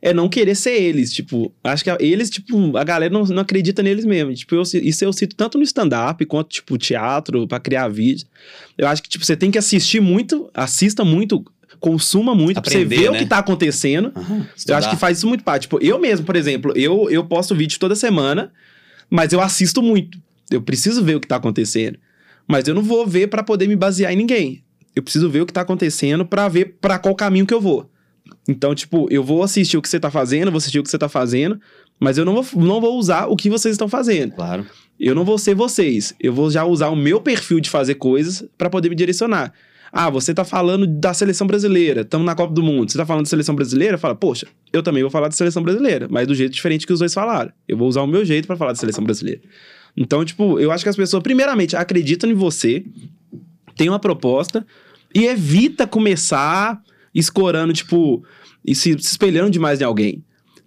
[0.00, 1.12] é não querer ser eles.
[1.12, 4.32] Tipo, acho que eles, tipo, a galera não, não acredita neles mesmo.
[4.34, 8.26] Tipo, eu, isso eu cito tanto no stand-up quanto, tipo, teatro, pra criar vídeo.
[8.76, 11.44] Eu acho que, tipo, você tem que assistir muito, assista muito,
[11.80, 13.18] consuma muito, pra você Aprender, ver né?
[13.18, 14.12] o que tá acontecendo.
[14.14, 15.62] Aham, Eu acho que faz isso muito parte.
[15.62, 18.52] Tipo, eu mesmo, por exemplo, eu, eu posto vídeo toda semana,
[19.10, 20.18] mas eu assisto muito.
[20.50, 21.98] Eu preciso ver o que tá acontecendo.
[22.46, 24.62] Mas eu não vou ver pra poder me basear em ninguém.
[24.96, 27.90] Eu preciso ver o que tá acontecendo pra ver pra qual caminho que eu vou.
[28.48, 30.96] Então, tipo, eu vou assistir o que você tá fazendo, vou assistir o que você
[30.96, 31.60] tá fazendo,
[32.00, 34.32] mas eu não vou, não vou usar o que vocês estão fazendo.
[34.32, 34.64] Claro.
[34.98, 36.14] Eu não vou ser vocês.
[36.18, 39.52] Eu vou já usar o meu perfil de fazer coisas pra poder me direcionar.
[39.92, 42.90] Ah, você tá falando da seleção brasileira, estamos na Copa do Mundo.
[42.90, 43.96] Você tá falando da seleção brasileira?
[43.96, 46.98] Fala, poxa, eu também vou falar da seleção brasileira, mas do jeito diferente que os
[46.98, 47.52] dois falaram.
[47.66, 49.40] Eu vou usar o meu jeito pra falar da seleção brasileira.
[49.96, 52.84] Então, tipo, eu acho que as pessoas, primeiramente, acreditam em você,
[53.76, 54.66] tem uma proposta
[55.14, 56.82] e evita começar
[57.14, 58.22] escorando, tipo,
[58.64, 60.22] e se, se espelhando demais em alguém.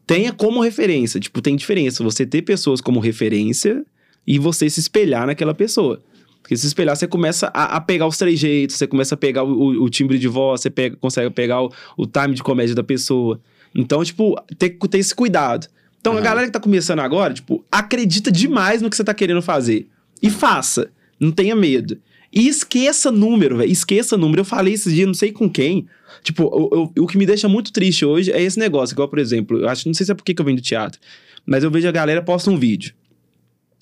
[0.05, 1.19] Tenha como referência.
[1.19, 3.85] Tipo, tem diferença você ter pessoas como referência
[4.25, 6.01] e você se espelhar naquela pessoa.
[6.41, 9.51] Porque se espelhar, você começa a, a pegar os trejeitos, você começa a pegar o,
[9.51, 12.83] o- o timbre de voz, você pega- consegue pegar o, o time de comédia da
[12.83, 13.39] pessoa.
[13.73, 15.67] Então, tipo, tem que ter esse cuidado.
[16.01, 16.23] Então, a Aham.
[16.23, 19.87] galera que tá começando agora, tipo, acredita demais no que você tá querendo fazer.
[20.21, 20.89] E faça.
[21.19, 21.97] Não tenha medo.
[22.33, 23.71] E esqueça número, velho.
[23.71, 24.41] Esqueça número.
[24.41, 25.85] Eu falei esses dias, não sei com quem.
[26.23, 28.93] Tipo, o, o, o que me deixa muito triste hoje é esse negócio.
[28.93, 30.99] Igual, por exemplo, eu acho, não sei se é porque que eu venho do teatro,
[31.45, 32.93] mas eu vejo a galera posta um vídeo.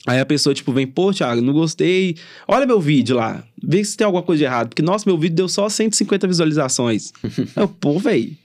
[0.08, 2.16] Aí a pessoa, tipo, vem, pô, Thiago, não gostei.
[2.48, 3.44] Olha meu vídeo lá.
[3.62, 4.70] Vê se tem alguma coisa de errado.
[4.70, 7.12] Porque, nossa, meu vídeo deu só 150 visualizações.
[7.56, 8.36] eu, pô, velho.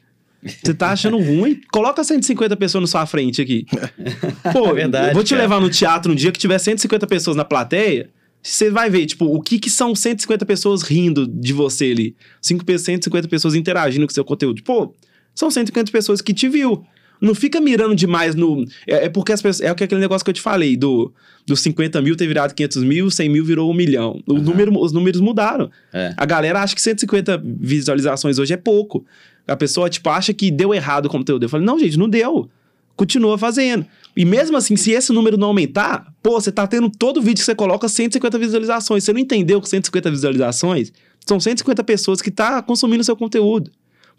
[0.43, 1.61] Você tá achando ruim?
[1.73, 3.65] Coloca 150 pessoas na sua frente aqui.
[4.53, 5.41] Pô, É verdade, eu vou te cara.
[5.41, 8.11] levar no teatro um dia que tiver 150 pessoas na plateia.
[8.47, 12.15] Você vai ver, tipo, o que que são 150 pessoas rindo de você ali.
[12.43, 14.63] 5 pe- 150 pessoas interagindo com seu conteúdo.
[14.63, 14.95] Pô,
[15.35, 16.85] são 150 pessoas que te viu.
[17.23, 18.65] Não fica mirando demais no.
[18.87, 19.67] É, é porque as pessoas.
[19.67, 21.11] É aquele negócio que eu te falei: do,
[21.47, 24.21] dos 50 mil ter virado 500 mil, 100 mil virou 1 milhão.
[24.27, 24.43] O Aham.
[24.43, 25.71] número, os números mudaram.
[25.91, 26.13] É.
[26.15, 29.07] A galera acha que 150 visualizações hoje é pouco.
[29.49, 31.45] A pessoa, tipo, acha que deu errado o conteúdo.
[31.45, 32.51] Eu falei, não, gente, não deu.
[32.97, 33.87] Continua fazendo.
[34.17, 37.45] E mesmo assim, se esse número não aumentar, pô, você tá tendo todo vídeo que
[37.45, 39.05] você coloca 150 visualizações.
[39.05, 40.93] Você não entendeu que 150 visualizações
[41.27, 43.71] são 150 pessoas que tá consumindo seu conteúdo.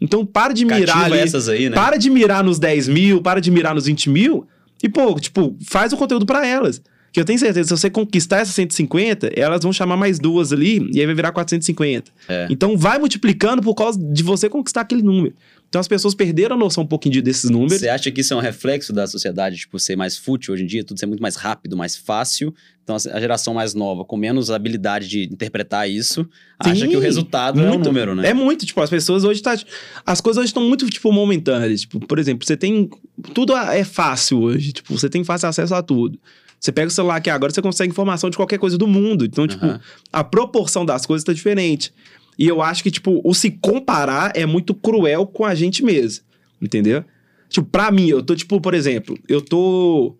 [0.02, 1.18] Então, para de mirar ali.
[1.18, 1.76] essas aí, né?
[1.76, 4.46] Para de mirar nos 10 mil, para de mirar nos 20 mil.
[4.84, 6.82] E, pô, tipo, faz o conteúdo pra elas.
[7.16, 10.86] Que eu tenho certeza, se você conquistar essas 150, elas vão chamar mais duas ali
[10.92, 12.12] e aí vai virar 450.
[12.28, 12.48] É.
[12.50, 15.34] Então vai multiplicando por causa de você conquistar aquele número.
[15.68, 17.80] Então as pessoas perderam a noção um pouquinho de- desses números.
[17.80, 20.68] Você acha que isso é um reflexo da sociedade, tipo, ser mais fútil hoje em
[20.68, 22.54] dia, tudo ser muito mais rápido, mais fácil?
[22.84, 26.26] Então, a geração mais nova, com menos habilidade de interpretar isso,
[26.60, 27.84] acha Sim, que o resultado é o muito.
[27.86, 28.30] número, né?
[28.30, 29.58] É muito, tipo, as pessoas hoje tá.
[30.06, 31.82] As coisas hoje estão muito, tipo, momentâneas.
[31.82, 32.88] Tipo, por exemplo, você tem.
[33.34, 34.72] Tudo é fácil hoje.
[34.72, 36.20] Tipo, você tem fácil acesso a tudo.
[36.60, 39.26] Você pega o celular aqui agora, você consegue informação de qualquer coisa do mundo.
[39.26, 39.66] Então, tipo,
[40.14, 41.92] a proporção das coisas tá diferente.
[42.38, 46.24] E eu acho que, tipo, o se comparar é muito cruel com a gente mesmo.
[46.62, 47.04] Entendeu?
[47.50, 50.16] Tipo, pra mim, eu tô, tipo, por exemplo, eu tô.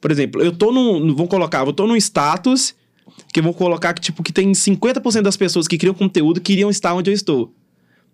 [0.00, 1.14] Por exemplo, eu tô num.
[1.14, 2.74] Vamos colocar, eu tô num status
[3.32, 6.70] que eu vou colocar que, tipo, que tem 50% das pessoas que criam conteúdo queriam
[6.70, 7.52] estar onde eu estou.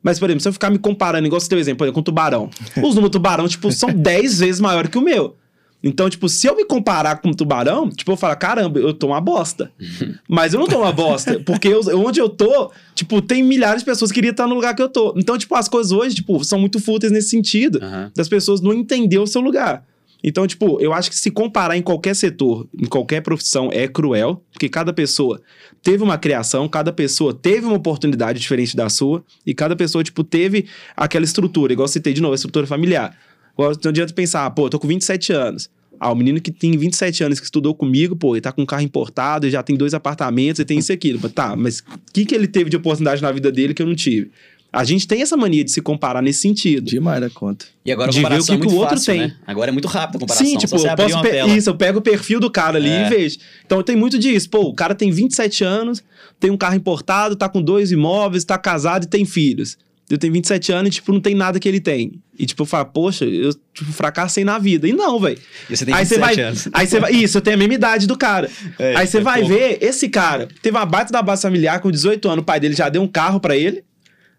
[0.03, 2.01] Mas, por exemplo, se eu ficar me comparando, igual você deu exemplo, por exemplo, com
[2.01, 2.51] o tubarão.
[2.77, 5.37] Os números do tubarão, tipo, são 10 vezes maior que o meu.
[5.83, 9.07] Então, tipo, se eu me comparar com o tubarão, tipo, eu falo, caramba, eu tô
[9.09, 9.71] uma bosta.
[10.29, 13.87] Mas eu não tô uma bosta, porque eu- onde eu tô, tipo, tem milhares de
[13.87, 15.15] pessoas que queriam estar no lugar que eu tô.
[15.17, 18.11] Então, tipo, as coisas hoje, tipo, são muito fúteis nesse sentido, Aham.
[18.17, 19.85] das pessoas não entender o seu lugar.
[20.25, 24.43] Então, tipo, eu acho que se comparar em qualquer setor, em qualquer profissão, é cruel,
[24.51, 25.41] porque cada pessoa
[25.81, 30.25] teve uma criação, cada pessoa teve uma oportunidade diferente da sua, e cada pessoa, tipo,
[30.25, 30.67] teve
[30.97, 33.17] aquela estrutura, igual eu citei de novo, a estrutura familiar.
[33.59, 35.69] Não adianta pensar, ah, pô, eu tô com 27 anos.
[36.01, 38.67] Ah, o menino que tem 27 anos que estudou comigo, pô, ele tá com um
[38.67, 41.29] carro importado, ele já tem dois apartamentos, e tem isso e aquilo.
[41.29, 43.97] Tá, mas o que, que ele teve de oportunidade na vida dele que eu não
[43.97, 44.31] tive?
[44.71, 46.85] A gente tem essa mania de se comparar nesse sentido.
[46.85, 47.65] Demais da conta.
[47.87, 49.21] E agora a De ver o comparação que é muito que o outro fácil, tem.
[49.23, 49.37] né?
[49.47, 50.47] Agora é muito rápido a comparação.
[50.47, 53.07] Sim, tipo, eu posso pe- isso, eu pego o perfil do cara ali É.
[53.07, 53.39] e vejo.
[53.65, 54.49] Então tem muito disso.
[54.51, 56.05] Pô, o cara tem 27 anos,
[56.39, 59.79] tem um carro importado, tá com dois imóveis, tá casado e tem filhos.
[60.11, 62.23] Eu tenho 27 anos e, tipo, não tem nada que ele tem.
[62.39, 64.89] E, tipo, eu falo, poxa, eu tipo, fracassei na vida.
[64.89, 65.39] E não, velho.
[65.69, 66.45] E você tem Aí você 27 vai.
[66.47, 66.69] anos.
[66.73, 67.13] Aí você vai.
[67.13, 68.51] Isso, eu tenho a mesma idade do cara.
[68.79, 69.55] É, aí você é vai pouco.
[69.55, 72.75] ver, esse cara teve uma baita da base familiar com 18 anos, o pai dele
[72.75, 73.85] já deu um carro pra ele.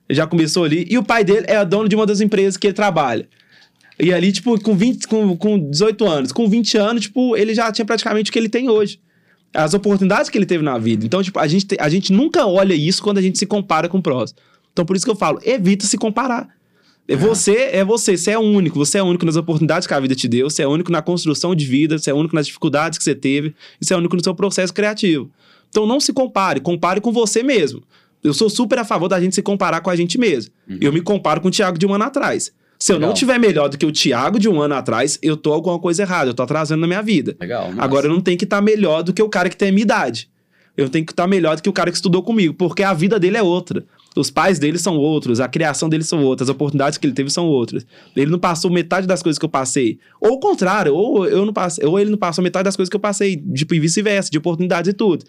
[0.07, 0.87] Ele já começou ali.
[0.89, 3.27] E o pai dele é dono de uma das empresas que ele trabalha.
[3.99, 7.71] E ali, tipo, com, 20, com, com 18 anos, com 20 anos, tipo, ele já
[7.71, 8.99] tinha praticamente o que ele tem hoje.
[9.53, 11.05] As oportunidades que ele teve na vida.
[11.05, 13.87] Então, tipo, a gente, te- a gente nunca olha isso quando a gente se compara
[13.87, 14.39] com o próximo.
[14.79, 16.47] Então, por isso que eu falo, evita se comparar.
[17.05, 18.79] É Você é você, você é único.
[18.79, 21.53] Você é único nas oportunidades que a vida te deu, você é único na construção
[21.53, 24.33] de vida, você é único nas dificuldades que você teve, você é único no seu
[24.33, 25.29] processo criativo.
[25.69, 27.83] Então não se compare, compare com você mesmo.
[28.23, 30.53] Eu sou super a favor da gente se comparar com a gente mesmo.
[30.79, 32.53] Eu me comparo com o Thiago de um ano atrás.
[32.79, 33.15] Se eu não Legal.
[33.15, 36.29] tiver melhor do que o Thiago de um ano atrás, eu tô alguma coisa errada,
[36.29, 37.35] eu tô atrasando na minha vida.
[37.37, 37.67] Legal.
[37.67, 37.81] massa.
[37.81, 39.83] Agora eu não tenho que estar melhor do que o cara que tem a minha
[39.83, 40.29] idade.
[40.77, 43.19] Eu tenho que estar melhor do que o cara que estudou comigo, porque a vida
[43.19, 43.83] dele é outra.
[44.15, 47.29] Os pais dele são outros, a criação dele são outras, as oportunidades que ele teve
[47.29, 47.85] são outras.
[48.15, 49.99] Ele não passou metade das coisas que eu passei.
[50.19, 52.95] Ou o contrário, ou eu não passei, ou ele não passou metade das coisas que
[52.95, 55.23] eu passei, tipo, e vice-versa, de oportunidades e tudo.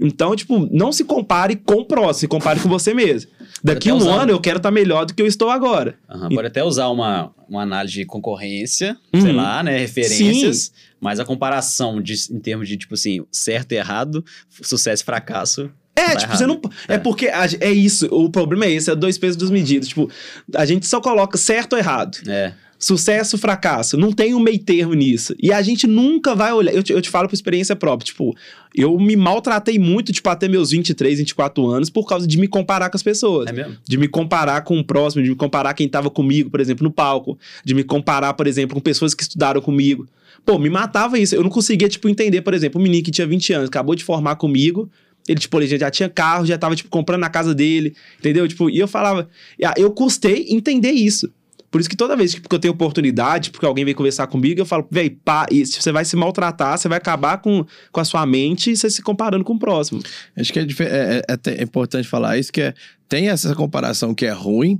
[0.00, 3.30] Então, tipo, não se compare com o próximo, se compare com você mesmo.
[3.62, 5.94] Daqui um usar- ano eu quero estar melhor do que eu estou agora.
[6.10, 9.36] Aham, pode até usar uma, uma análise de concorrência, sei Uhum.
[9.36, 9.78] lá, né?
[9.78, 10.72] Referências.
[11.00, 14.24] Mas a comparação de, em termos de, tipo assim, certo e errado,
[14.62, 15.70] sucesso e fracasso.
[15.96, 16.38] É, Tá tipo, errado.
[16.38, 16.60] você não.
[16.88, 16.98] É, É.
[16.98, 18.06] porque a- é isso.
[18.10, 19.88] O problema é esse, é dois pesos, duas medidas.
[19.88, 20.10] Tipo,
[20.54, 22.18] a gente só coloca certo ou errado.
[22.26, 22.52] É.
[22.76, 23.96] Sucesso, fracasso.
[23.96, 25.34] Não tem um meio termo nisso.
[25.40, 26.74] E a gente nunca vai olhar.
[26.74, 28.04] Eu te, eu te falo por experiência própria.
[28.04, 28.36] Tipo,
[28.74, 32.90] eu me maltratei muito, tipo, até meus 23, 24 anos, por causa de me comparar
[32.90, 33.46] com as pessoas.
[33.48, 33.76] É mesmo?
[33.88, 36.90] De me comparar com o próximo, de me comparar quem tava comigo, por exemplo, no
[36.90, 37.38] palco.
[37.64, 40.06] De me comparar, por exemplo, com pessoas que estudaram comigo.
[40.44, 41.34] Pô, me matava isso.
[41.34, 44.04] Eu não conseguia, tipo, entender, por exemplo, um menino que tinha 20 anos, acabou de
[44.04, 44.90] formar comigo.
[45.28, 48.46] Ele, tipo, ele já- tinha carro, já tava, tipo, comprando na casa dele, entendeu?
[48.46, 49.28] Tipo, e eu falava...
[49.76, 51.30] Eu custei entender isso.
[51.70, 54.64] Por isso que toda vez que eu tenho oportunidade, porque alguém vem conversar comigo, eu
[54.66, 58.24] falo, véi, pá, se você vai se maltratar, você vai acabar com, com a sua
[58.24, 60.00] mente e você se comparando com o próximo.
[60.36, 62.74] Acho que é, é- é- é até importante falar isso, que é,
[63.08, 64.78] tem essa comparação que é ruim,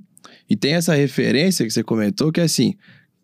[0.49, 2.75] e tem essa referência que você comentou, que é assim,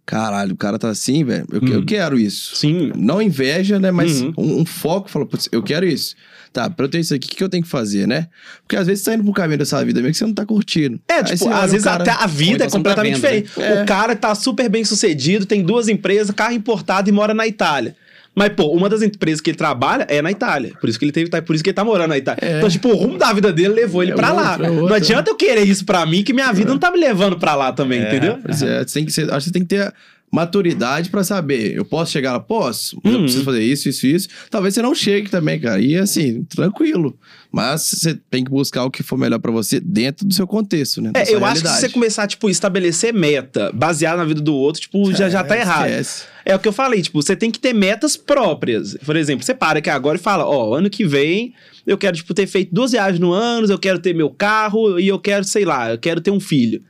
[0.05, 1.69] caralho, o cara tá assim, velho, eu, Hum.
[1.75, 2.57] eu quero isso.
[2.57, 2.91] Sim.
[2.97, 3.91] Não inveja, né?
[3.93, 4.33] Mas Uhum.
[4.37, 6.17] um, um foco, fala, putz, eu quero isso.
[6.53, 8.27] Tá, pra eu ter isso aqui, o que que eu tenho que fazer, né?
[8.63, 10.45] Porque às vezes você tá indo pro caminho dessa vida mesmo que você não tá
[10.45, 10.99] curtindo.
[11.09, 12.91] É, Aí tipo, você às vezes cara- até a vida então é você não tá
[12.91, 13.41] completamente vendo, né?
[13.43, 13.79] diferente.
[13.79, 13.83] É.
[13.83, 17.95] O cara tá super bem sucedido, tem duas empresas, carro importado e mora na Itália.
[18.35, 20.73] Mas, pô, uma das empresas que ele trabalha é na Itália.
[20.81, 22.39] Por isso que ele teve, tá- por isso que ele tá morando na Itália.
[22.43, 22.57] É.
[22.59, 24.53] Então, tipo, o rumo da vida dele levou ele É pra lá.
[24.53, 26.99] outra, é Não adianta eu querer isso pra mim, que minha vida não tá me
[26.99, 28.09] levando pra lá também, É.
[28.09, 28.39] entendeu?
[28.45, 29.93] Pois é, você tem que ser, acho que você tem que ter
[30.31, 31.75] maturidade pra saber.
[31.77, 33.25] Eu posso chegar lá, posso, mas eu Uhum.
[33.25, 34.29] preciso fazer isso, isso, isso.
[34.51, 35.81] Talvez você não chegue também, cara.
[35.81, 37.19] E assim, tranquilo.
[37.53, 41.03] Mas você tem que buscar o que for melhor pra você dentro do seu contexto,
[41.03, 41.11] né?
[41.15, 41.81] É, eu acho que se realidade.
[41.81, 45.61] você começar, tipo, estabelecer meta baseada na vida do outro, tipo, já, já tá É,
[45.61, 45.87] errado.
[45.89, 46.25] esquece.
[46.45, 48.97] É o que eu falei, tipo, você tem que ter metas próprias.
[49.05, 51.53] Por exemplo, você para aqui agora e fala, ó, ano que vem
[51.87, 55.09] eu quero, tipo, ter feito duas viagens no ano, eu quero ter meu carro e
[55.09, 56.83] eu quero, sei lá, eu quero ter um filho.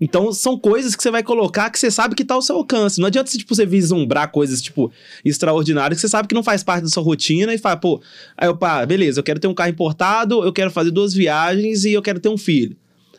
[0.00, 3.00] Então, são coisas que você vai colocar que você sabe que tá ao seu alcance.
[3.00, 4.92] Não adianta, tipo, você vislumbrar coisas, tipo,
[5.24, 8.00] extraordinárias que você sabe que não faz parte da sua rotina e fala, pô,
[8.36, 11.84] aí eu, pá, beleza, eu quero ter um carro importado, eu quero fazer duas viagens
[11.84, 12.76] e eu quero ter um filho.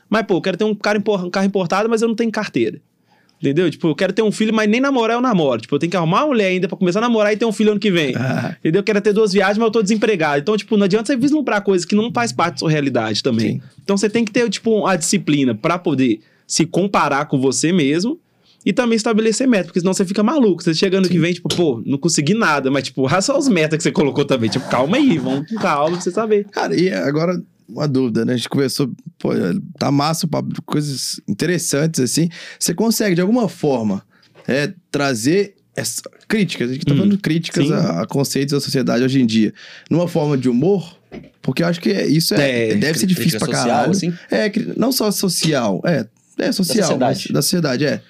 [0.09, 2.81] Mas, pô, eu quero ter um carro, um carro importado, mas eu não tenho carteira.
[3.41, 3.71] Entendeu?
[3.71, 5.61] Tipo, eu quero ter um filho, mas nem namorar eu namoro.
[5.61, 7.53] Tipo, eu tenho que arrumar uma mulher ainda pra começar a namorar e ter um
[7.53, 8.13] filho ano que vem.
[8.17, 8.79] Ah, Entendeu?
[8.79, 10.41] Eu quero ter duas viagens, mas eu tô desempregado.
[10.41, 13.53] Então, tipo, não adianta você vislumbrar coisas que não faz parte da sua realidade também.
[13.53, 13.61] Sim.
[13.81, 16.19] Então, você tem que ter, tipo, a disciplina pra poder
[16.49, 18.19] se comparar com você mesmo
[18.65, 20.61] e também estabelecer metas, porque senão você fica maluco.
[20.63, 23.77] Você chega ano que vem, tipo, pô, não consegui nada, mas, tipo, só as metas
[23.77, 24.49] que você colocou também.
[24.49, 26.45] Tipo, calma aí, vamos com calma pra você saber.
[26.51, 28.33] Cara, e agora uma dúvida, né?
[28.33, 29.29] A gente conversou, pô,
[29.77, 32.27] tá massa o papo, coisas interessantes assim.
[32.59, 34.01] Você consegue, de alguma forma,
[34.47, 37.73] é, trazer essa- críticas, a gente tá Hum, falando de críticas sim.
[37.73, 39.53] a, a conceitos da sociedade hoje em dia,
[39.89, 40.97] numa forma de humor,
[41.41, 43.91] porque eu acho que isso é, É, deve ser difícil pra social, caralho.
[43.91, 44.13] assim?
[44.29, 46.05] É, não só social, é,
[46.45, 46.99] é social, sociedade.
[47.25, 48.01] mas da sociedade, é.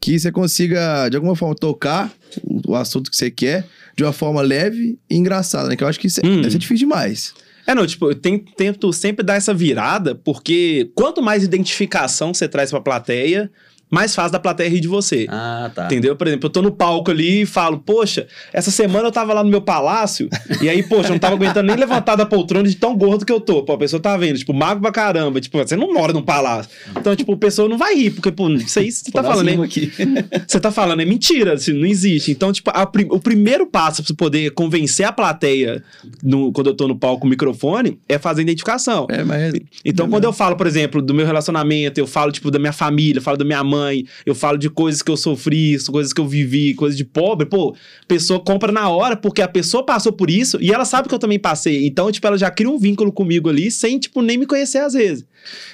[0.00, 2.10] Que você consiga, de alguma forma, tocar
[2.42, 3.66] o, o assunto que você quer
[3.96, 5.76] de uma forma leve e engraçada, né?
[5.76, 6.36] Que eu acho que isso é, Hum.
[6.36, 7.34] deve ser difícil demais.
[7.66, 12.48] É, não, tipo, eu ten- tento sempre dar essa virada, porque quanto mais identificação você
[12.48, 13.50] traz pra plateia,
[13.90, 15.26] mais fácil da plateia rir de você.
[15.28, 15.86] Ah, tá.
[15.86, 16.14] Entendeu?
[16.16, 19.42] Por exemplo, eu tô no palco ali e falo, poxa, essa semana eu tava lá
[19.42, 20.28] no meu palácio,
[20.62, 23.32] e aí, poxa, eu não tava aguentando nem levantar da poltrona de tão gordo que
[23.32, 23.62] eu tô.
[23.62, 25.40] Pô, a pessoa tá vendo, tipo, mago pra caramba.
[25.40, 26.70] Tipo, você não mora num palácio.
[26.96, 29.62] Então, tipo, a pessoa não vai rir, porque, pô, isso aí você tá falando, zoom
[29.62, 29.92] é, aqui.
[30.46, 32.30] você tá falando é mentira, assim, não existe.
[32.30, 35.82] Então, tipo, a prim- o primeiro passo pra você poder convencer a plateia
[36.22, 39.06] no- quando eu tô no palco com o microfone é fazer identificação.
[39.10, 39.52] É, mas.
[39.84, 43.20] Então, quando eu falo, por exemplo, do meu relacionamento, eu falo, tipo, da minha família,
[43.20, 43.79] falo da minha mãe,
[44.26, 47.74] eu falo de coisas que eu sofri, coisas que eu vivi, coisas de pobre, pô,
[48.08, 51.18] pessoa compra na hora, porque a pessoa passou por isso e ela sabe que eu
[51.18, 51.86] também passei.
[51.86, 54.92] Então, tipo, ela já cria um vínculo comigo ali sem, tipo, nem me conhecer às
[54.94, 55.24] vezes.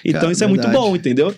[0.05, 1.35] Então, Cara, isso é muito bom, entendeu?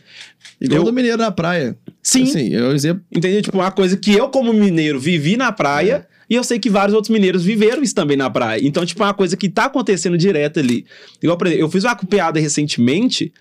[0.60, 1.76] Igual eu- do mineiro na praia.
[2.02, 2.22] Sim.
[2.24, 3.02] Assim, é um exemplo.
[3.14, 3.42] Entendeu?
[3.42, 6.06] Tipo, uma coisa que eu, como mineiro, vivi na praia.
[6.30, 8.60] E eu sei que vários outros mineiros viveram isso também na praia.
[8.62, 10.84] Então, tipo, é uma coisa que tá acontecendo direto ali.
[11.22, 13.32] Igual, por exemplo, eu fiz uma piada recentemente,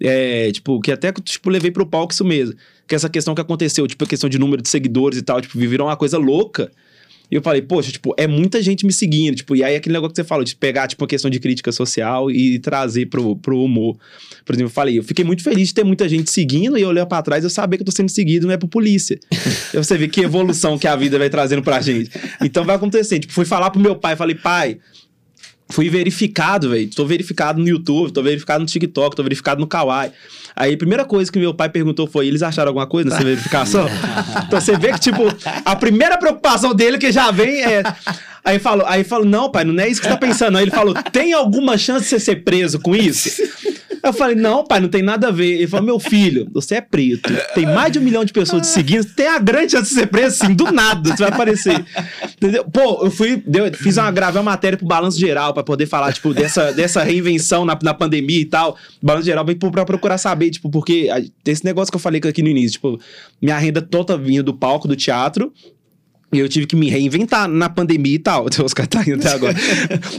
[0.00, 2.54] é, tipo, que até, tipo, levei pro palco isso mesmo.
[2.86, 5.58] Que essa questão que aconteceu, tipo, a questão de número de seguidores e tal, tipo,
[5.58, 6.70] viveram uma coisa louca.
[7.30, 10.12] E eu falei, poxa, tipo, é muita gente me seguindo, tipo, e aí aquele negócio
[10.12, 13.60] que você falou, de pegar, tipo, a questão de crítica social e trazer pro, pro
[13.60, 13.96] humor.
[14.44, 16.88] Por exemplo, eu falei, eu fiquei muito feliz de ter muita gente seguindo e eu
[16.88, 19.18] olhar pra trás eu saber que eu tô sendo seguido, não é por polícia.
[19.32, 22.10] Aí você vê que evolução que a vida vai trazendo pra gente.
[22.40, 24.78] Então vai acontecer, tipo, fui falar pro meu pai, falei, pai,
[25.68, 26.88] fui verificado, velho.
[26.94, 30.12] Tô verificado no YouTube, tô verificado no TikTok, tô verificado no Kawaii.
[30.54, 33.86] Aí a primeira coisa que meu pai perguntou foi: eles acharam alguma coisa nessa verificação?
[34.46, 35.22] então você vê que, tipo,
[35.64, 37.82] a primeira preocupação dele que já vem é.
[38.44, 40.56] Aí falou, aí falou, não, pai, não é isso que você tá pensando.
[40.56, 43.42] Aí ele falou: tem alguma chance de você ser preso com isso?
[44.06, 45.54] Eu falei, não, pai, não tem nada a ver.
[45.56, 48.68] Ele falou, meu filho, você é preto, tem mais de um milhão de pessoas te
[48.68, 51.84] seguindo, tem a grande chance de ser preso, assim, do nada, você vai aparecer.
[52.36, 52.64] Entendeu?
[52.64, 56.12] Pô, eu fui, deu, fiz uma, gravei uma matéria pro Balanço Geral pra poder falar,
[56.12, 58.76] tipo, dessa, dessa reinvenção na, na pandemia e tal.
[59.02, 62.42] Balanço Geral vem pra procurar saber, tipo, porque a- esse negócio que eu falei aqui
[62.42, 63.00] no início, tipo,
[63.42, 65.52] minha renda toda vinha do palco, do teatro,
[66.32, 68.46] e eu tive que me reinventar na pandemia e tal.
[68.64, 69.54] Os caras tá indo até agora.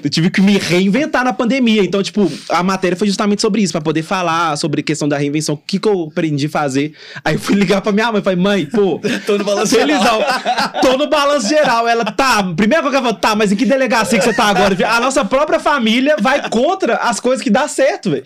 [0.03, 1.83] eu tive que me reinventar na pandemia.
[1.83, 5.17] Então, tipo, a matéria foi justamente sobre isso, pra poder falar sobre a questão da
[5.17, 6.93] reinvenção, o que, que eu aprendi a fazer.
[7.23, 10.21] Aí eu fui ligar pra minha mãe, falei, mãe, pô, Tô no balanço felizão.
[10.81, 11.87] Tô no balanço geral.
[11.87, 14.45] Ela, tá, primeira coisa que ela falou, tá, mas em que delegacia que você tá
[14.45, 14.75] agora?
[14.87, 18.23] A nossa própria família vai contra as coisas que dá certo, velho.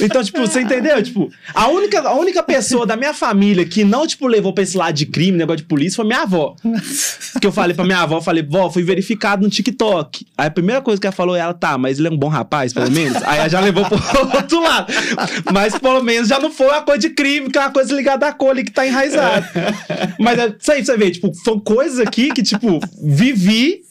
[0.00, 1.02] Então, tipo, você entendeu?
[1.02, 4.76] Tipo, a única, a única pessoa da minha família que não, tipo, levou pra esse
[4.76, 6.56] lado de crime, negócio de polícia, foi minha avó.
[7.40, 10.26] Que eu falei pra minha avó, falei, vó, fui verificado no TikTok.
[10.36, 12.72] Aí a primeira coisa que ela falou, ela, tá, mas ele é um bom rapaz,
[12.72, 13.22] pelo menos?
[13.24, 13.98] Aí ela já levou pro
[14.36, 14.92] outro lado.
[15.52, 18.26] Mas pelo menos já não foi uma coisa de crime, que é uma coisa ligada
[18.26, 19.48] à cor ali que tá enraizada.
[20.18, 23.87] Mas é isso aí, você ver, tipo, são coisas aqui que, tipo, vivi.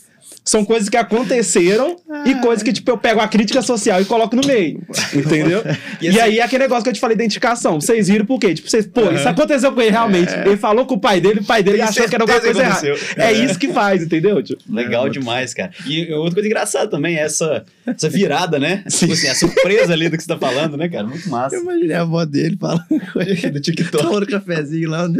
[0.47, 4.33] São coisas que aconteceram e coisas que, tipo, eu pego a crítica social e coloco
[4.33, 4.81] no meio.
[5.13, 5.61] Entendeu?
[6.01, 7.81] E E, assim- aí, aquele negócio que eu te falei, identificação.
[7.81, 8.53] Vocês viram por quê?
[8.53, 10.31] Tipo, vocês, pô, isso aconteceu com ele realmente.
[10.45, 12.87] Ele falou com o pai dele, o pai dele achou que era alguma coisa errada.
[13.17, 14.41] É isso que faz, entendeu?
[14.41, 15.71] Tipo, Legal demais, cara.
[15.85, 18.83] E outra coisa engraçada também é essa, essa virada, né?
[18.87, 19.07] Sim.
[19.07, 21.05] Tipo assim, a surpresa ali do que você tá falando, né, cara?
[21.07, 21.55] Muito massa.
[21.55, 24.03] Eu imaginei a avó dele falando com ele Do TikTok.
[24.03, 25.03] tomando cafezinho lá.
[25.05, 25.19] Onde...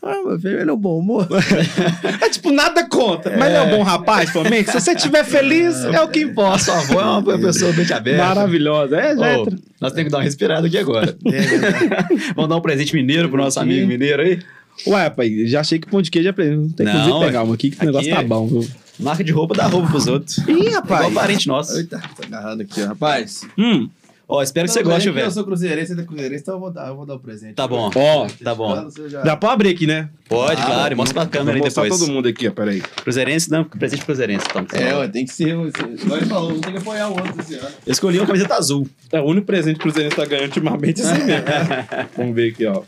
[0.00, 1.26] Ah, meu filho, ele é um bom humor.
[2.20, 3.36] É tipo, nada contra.
[3.36, 4.70] Mas ele é um bom rapaz, menos.
[4.70, 6.58] Se você estiver feliz, é o que importa.
[6.58, 8.24] Sua avó é uma pessoa bem aberta.
[8.24, 8.96] Maravilhosa.
[8.96, 9.48] É, já é Ô,
[9.80, 11.16] nós temos que dar uma respirada aqui agora.
[11.32, 14.40] É, Vamos dar um presente mineiro pro nosso amigo mineiro aí?
[14.86, 16.56] Ué, pai, já achei que pão de queijo é pra ele.
[16.56, 18.68] Não tem que pegar uma aqui, que o negócio tá é- bom, viu?
[18.98, 20.38] Marca de roupa dá roupa pros outros.
[20.38, 21.76] Ih, Igual parente nosso.
[21.78, 22.86] Eita, tô agarrando aqui, ó.
[22.88, 23.42] Rapaz.
[23.56, 23.88] Hum,
[24.30, 25.30] Ó, espero que você goste, Eu velho.
[25.30, 27.54] sou cruzeirense, você é cruzeirense, então eu vou dar, eu vou dar o presente.
[27.54, 27.90] Tá bom.
[27.94, 28.26] ó.
[28.44, 28.86] Tá bom.
[29.24, 30.10] Dá pra abrir aqui, né?
[30.28, 30.96] Pode, Ah, claro.
[30.98, 32.00] Mostra pra câmera aí Vou mostrar depois.
[32.02, 32.82] todo mundo aqui, ó, peraí.
[32.82, 34.46] Cruzeirense, não, presente cruzeirense.
[34.48, 34.66] Toma.
[34.74, 35.48] É, ué, tem que ser.
[35.56, 37.68] ele falou, não tem que apoiar o outro esse ano.
[37.86, 38.86] Eu escolhi uma camiseta azul.
[39.10, 41.44] É o único presente que o Cruzeiro tá ganhando ultimamente assim mesmo.
[42.14, 42.82] Vamos ver aqui, ó.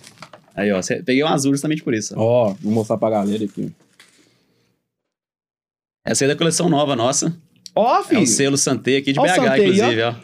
[0.55, 0.83] Aí, ó.
[0.83, 2.13] cê- Peguei um azul justamente por isso.
[2.19, 2.51] ó.
[2.51, 3.73] Ó, vou mostrar pra galera aqui.
[6.05, 7.35] Essa aí é da coleção nova nossa.
[7.75, 8.27] Ó, É o filho.
[8.27, 10.15] selo Santé aqui de Ó BH, inclusive, ó.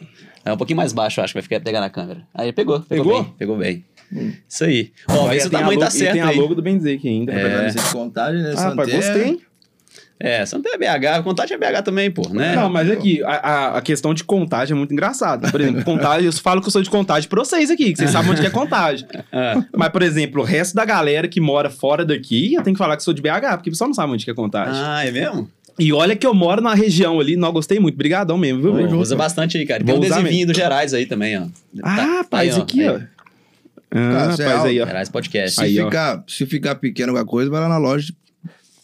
[0.47, 2.23] É um pouquinho mais baixo, acho, que vai ficar pegar na câmera.
[2.35, 2.81] Aí, pegou.
[2.81, 3.23] Pegou, Pegou?
[3.25, 3.35] bem.
[3.39, 3.85] Pegou bem.
[4.49, 4.93] Isso aí.
[5.09, 6.39] Ó, e se o tem a tamanho logo- tá e certo tem a aí.
[6.39, 7.33] logo do aqui ainda.
[7.33, 7.71] É.
[7.71, 8.55] Ser de contagem, né?
[8.57, 9.41] Ah, rapaz, Santé- gostei, hein?
[10.19, 12.55] É, Santé é BH, Contagem é BH também, pô, né?
[12.57, 15.51] Não, mas aqui, a, a- a questão de contagem é muito engraçada.
[15.51, 18.11] Por exemplo, contagem, eu falo que eu sou de contagem pra vocês aqui, que vocês
[18.11, 19.07] sabem onde que é contagem.
[19.31, 22.79] Ah, Mas, por exemplo, o resto da galera que mora fora daqui, eu tenho que
[22.79, 24.81] falar que sou de BH, porque o pessoal não sabe onde que é contagem.
[24.83, 25.51] ah, é mesmo?
[25.79, 28.89] E olha que eu moro na região ali, não gostei muito, brigadão mesmo, viu?
[28.89, 29.85] Pô, usa bastante aí, cara.
[29.85, 31.47] Tem Vou um adesivinho do Gerais aí também, ó.
[31.83, 32.97] Ah, Tá- rapaz, aí, aqui, ó.
[32.97, 33.03] aí.
[33.91, 34.87] Ah, Cara, você é rapaz, aí, ó.
[34.87, 35.55] Gerais Podcast.
[35.57, 35.85] Se, Aí, ó.
[35.85, 38.13] ficar, se ficar pequeno alguma coisa, vai lá na loja,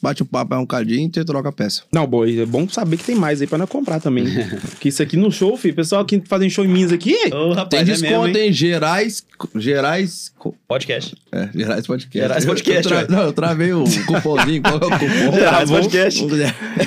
[0.03, 1.83] bate o papo aí um cadinho e troca a peça.
[1.93, 4.25] Não, boy, é bom saber que tem mais aí pra nós comprar também.
[4.81, 7.69] que isso aqui no show, filho, pessoal que fazem show em Minas aqui, Ô, rapaz,
[7.69, 8.53] Tem é desconto, mesmo, hein?
[8.53, 9.25] Gerais.
[9.55, 10.33] Gerais.
[10.67, 11.15] Podcast.
[11.31, 12.19] É, Gerais Podcast.
[12.19, 13.05] Gerais Eu- Podcast, Eu, ué.
[13.05, 13.17] tra...
[13.17, 14.63] Não, eu travei o cupomzinho.
[14.63, 15.33] Qual é o cupom?
[15.39, 15.71] Gerais.
[15.71, 16.27] Podcast.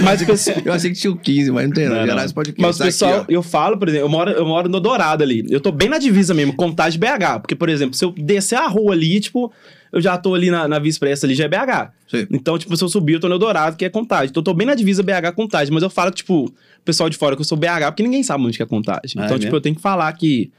[0.03, 1.91] mas pessoal, Eu achei que tinha o 15, mas não tem, não.
[1.95, 2.07] Não, não.
[2.07, 2.61] Gerais Podcast.
[2.61, 5.23] Mas o Tá pessoal, aqui, eu falo, por exemplo, eu moro, eu moro no Dourado
[5.23, 5.45] ali.
[5.49, 7.39] Eu tô bem na divisa mesmo, Contagem BH.
[7.41, 9.51] Porque, por exemplo, se eu descer a rua ali, tipo,
[9.95, 11.89] eu já tô ali na, na Via Expressa ali, já é BH.
[12.11, 12.27] Sim.
[12.29, 14.27] Então, tipo, se eu subir, eu tô no Dourado, que é Contagem.
[14.29, 15.73] Então, eu tô bem na divisa BH Contagem.
[15.73, 18.43] Mas eu falo, tipo, o pessoal de fora que eu sou BH, porque ninguém sabe
[18.43, 19.13] onde que é Contagem.
[19.17, 19.55] Ah, é então, tipo, mesmo?
[19.55, 20.51] eu tenho que falar que,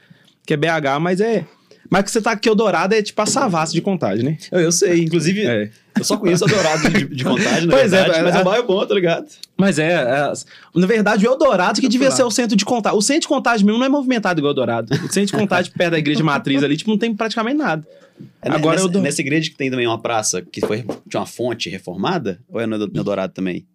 [0.47, 1.45] que é BH, mas é...
[1.91, 4.39] Mas que você tá aqui, o Dourado é tipo a Savassi de Contagem, né?
[4.51, 5.71] Eu, eu sei, inclusive, É.
[5.97, 8.39] eu só conheço a Dourado de, de Contagem, na Pois é, verdade, é, mas é
[8.39, 9.27] é- um bairro bom, tá ligado?
[9.57, 10.33] Mas é, é,
[10.75, 12.99] na verdade, o Eldorado que devia ser o centro de contagem.
[12.99, 14.93] O centro de contagem mesmo não é movimentado igual o Eldorado.
[14.95, 17.87] O centro de contagem perto da igreja matriz ali, tipo, não tem praticamente nada.
[18.43, 21.17] É Agora nessa, eu dou- nessa igreja que tem também uma praça que foi de
[21.17, 22.41] uma fonte reformada?
[22.49, 23.67] Ou é no, no Dourado também?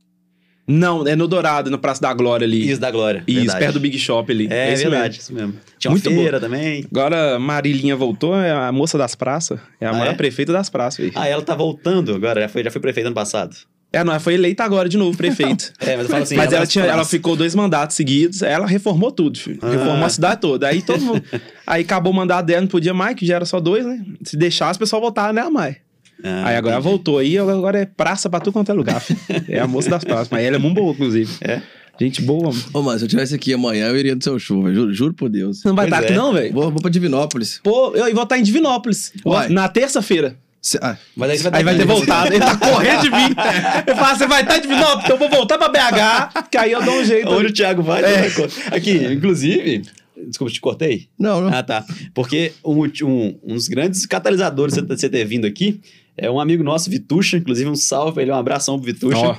[0.67, 2.69] Não, é no Dourado, no Praça da Glória ali.
[2.69, 3.23] Isso da Glória.
[3.27, 3.59] Isso, verdade.
[3.59, 4.47] perto do Big Shop ali.
[4.49, 5.21] É, isso verdade, mesmo.
[5.21, 5.53] isso mesmo.
[5.77, 6.85] Tinha Muito uma feira também.
[6.89, 9.59] Agora, Marilinha voltou, é a moça das praças.
[9.81, 10.15] É a Ah, maior é?
[10.15, 11.11] prefeita das praças, velho.
[11.15, 13.55] Ah, ela tá voltando agora, já foi, já foi prefeita ano passado.
[13.93, 15.73] É, não, ela foi eleita agora de novo, prefeito.
[15.81, 16.35] É, mas eu falo assim...
[16.35, 19.59] Mas ela, tinha, ela ficou dois mandatos seguidos, ela reformou tudo, filho.
[19.61, 19.69] Ah.
[19.69, 20.67] Reformou a cidade toda.
[20.67, 21.23] Aí todo mundo.
[21.67, 24.03] aí acabou o mandato dela, não podia mais, que já era só dois, né?
[24.23, 25.75] Se deixasse, o pessoal voltava nela mais.
[26.23, 26.89] Ah, aí agora entendi.
[26.89, 29.19] voltou aí, agora é praça pra tudo quanto é lugar, filho.
[29.49, 30.29] É a moça das praças.
[30.29, 31.31] Mas ela é muito boa, inclusive.
[31.41, 31.61] É?
[31.99, 32.51] Gente boa.
[32.73, 34.75] Ô, mano, se eu tivesse aqui amanhã, eu iria no seu show, velho.
[34.75, 35.59] Juro, juro por Deus.
[35.59, 36.17] Você não vai Pois estar aqui, é.
[36.17, 36.53] não, velho?
[36.53, 37.59] Vou, vou pra Divinópolis.
[37.63, 39.13] Pô, eu, eu vou estar em Divinópolis.
[39.25, 39.49] Uai.
[39.49, 40.35] Na terça-feira.
[40.61, 42.27] Cê- ah, Mas aí você vai, Aí vai ter voltado.
[42.33, 43.35] Ele tá correndo de mim.
[43.87, 46.71] Eu falo, você vai estar em Divinópolis, então eu vou voltar pra BH, que aí
[46.71, 47.27] eu dou um jeito.
[47.29, 48.29] Onde o Thiago vai, É.
[48.29, 49.81] co- Aqui, inclusive...
[50.27, 51.07] Desculpa, te cortei?
[51.17, 51.49] não, não.
[51.57, 51.83] Ah, tá.
[52.13, 55.81] Porque um, um, um dos grandes catalisadores de você- ter vindo aqui
[56.15, 57.37] é um amigo nosso, Vitucha.
[57.37, 59.17] Inclusive, um salve pra ele, um abração pro Vitucha.
[59.17, 59.35] Ó.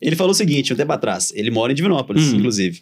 [0.00, 1.32] Ele falou o seguinte, um tempo atrás.
[1.34, 2.36] Ele mora em Divinópolis, Hum.
[2.36, 2.80] inclusive.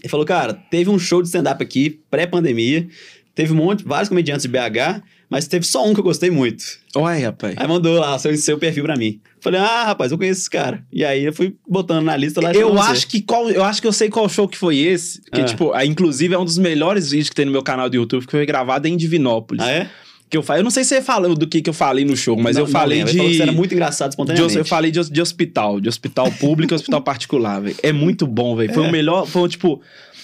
[0.00, 2.88] Ele falou, cara, teve um show de stand-up aqui, pré-pandemia.
[3.34, 5.02] Teve um monte, vários comediantes de BH,
[5.32, 6.62] mas teve só um que eu gostei muito.
[6.94, 7.54] Olha, rapaz.
[7.56, 9.18] Aí mandou lá seu, seu perfil pra mim.
[9.40, 10.84] Falei, ah, rapaz, eu conheço esse cara.
[10.92, 12.52] E aí eu fui botando na lista lá.
[12.52, 15.20] Eu acho que qual, eu acho que eu sei qual show que foi esse.
[15.32, 15.44] Que, Ah.
[15.44, 18.30] tipo, inclusive, é um dos melhores vídeos que tem no meu canal do YouTube, que
[18.30, 19.64] foi gravado em Divinópolis.
[19.64, 19.90] Ah, é?
[20.30, 22.16] Que eu, fa- eu não sei se você falou do que, que eu falei no
[22.16, 23.10] show, mas Não- eu falei de.
[23.10, 24.56] Ele falou que você era muito engraçado de espontaneamente.
[24.56, 27.76] eu falei de, de hospital, de hospital público e hospital particular, velho.
[27.82, 28.72] É muito bom, velho.
[28.72, 28.88] Foi É.
[28.88, 29.82] o melhor, foi tipo,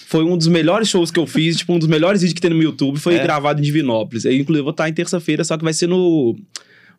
[0.09, 2.49] foi um dos melhores shows que eu fiz, tipo, um dos melhores vídeos que tem
[2.49, 3.21] no meu YouTube, foi É.
[3.21, 4.25] gravado em Divinópolis.
[4.25, 6.35] Eu, inclusive, vou estar em terça-feira, só que vai ser no.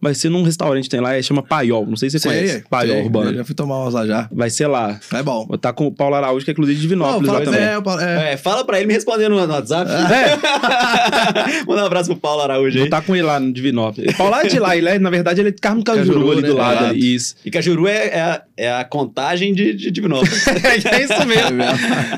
[0.03, 1.86] Vai ser num restaurante que tem lá, é, chama Paiol.
[1.86, 2.64] Não sei se você Sei, conhece.
[2.70, 3.03] Paiol sei.
[3.05, 3.34] Urbano.
[3.34, 4.28] Já fui tomar umas lá já.
[4.32, 4.98] Vai ser lá.
[5.12, 5.44] É bom.
[5.46, 7.61] Vou estar com o Paulo Araújo, que é inclusive de lá fala- também.
[7.61, 8.32] é, falo- é.
[8.32, 9.90] É, fala pra ele me responder no, WhatsApp.
[9.90, 11.64] É.
[11.68, 12.84] Manda um abraço pro Paulo Araújo Vou aí.
[12.86, 14.14] estar com ele lá no Divinópolis.
[14.14, 16.32] O Paulo é de lá, ele é, na verdade, ele é de Carmo Cajuru, Cajuru,
[16.32, 16.61] ali do né?
[16.61, 16.72] lado.
[16.76, 16.90] Exato.
[16.90, 17.14] ali.
[17.14, 17.34] Isso.
[17.44, 20.46] E Cajuru é, é, a, é a contagem de, de Divinópolis.
[20.48, 21.62] é isso mesmo.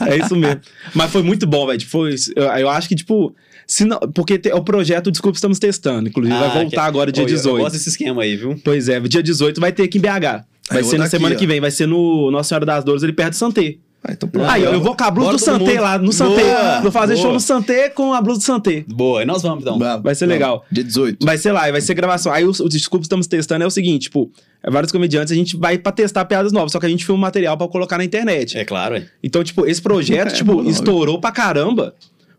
[0.08, 0.60] É isso mesmo.
[0.94, 1.84] Mas foi muito bom, velho.
[1.86, 3.34] Foi, eu, eu acho que, tipo.
[3.72, 6.08] Se não, porque te- o projeto, desculpa, estamos testando.
[6.08, 7.56] Inclusive, vai voltar que- agora dia eu- 18.
[7.56, 8.60] Eu gosto desse esquema aí, viu?
[8.62, 10.44] Pois é, dia 18 vai ter aqui em BH.
[10.70, 11.38] Vai ser na semana ó.
[11.38, 13.76] que vem, vai ser no Nossa Senhora das Dores, ali perto do Santé.
[14.04, 14.50] Ah, então pronto.
[14.50, 16.80] Aí, eu vou com a blusa Bora do Santé lá, no Santé.
[16.82, 17.22] Vou fazer boa.
[17.24, 18.84] show no Santé com a blusa do Santé.
[18.88, 19.78] Boa, e nós vamos então.
[19.78, 20.32] Vai ser vamos.
[20.40, 20.64] legal.
[20.72, 21.24] Dia 18.
[21.24, 22.32] Vai ser lá, vai ser gravação.
[22.32, 24.28] Aí os, os desculpas que estamos testando é o seguinte, tipo,
[24.60, 27.20] é vários comediantes, a gente vai pra testar piadas novas, só que a gente filma
[27.20, 28.58] material pra colocar na internet.
[28.58, 29.06] É claro, é.
[29.22, 31.94] Então, tipo, esse projeto, É, tipo, bom, estourou pra caramba.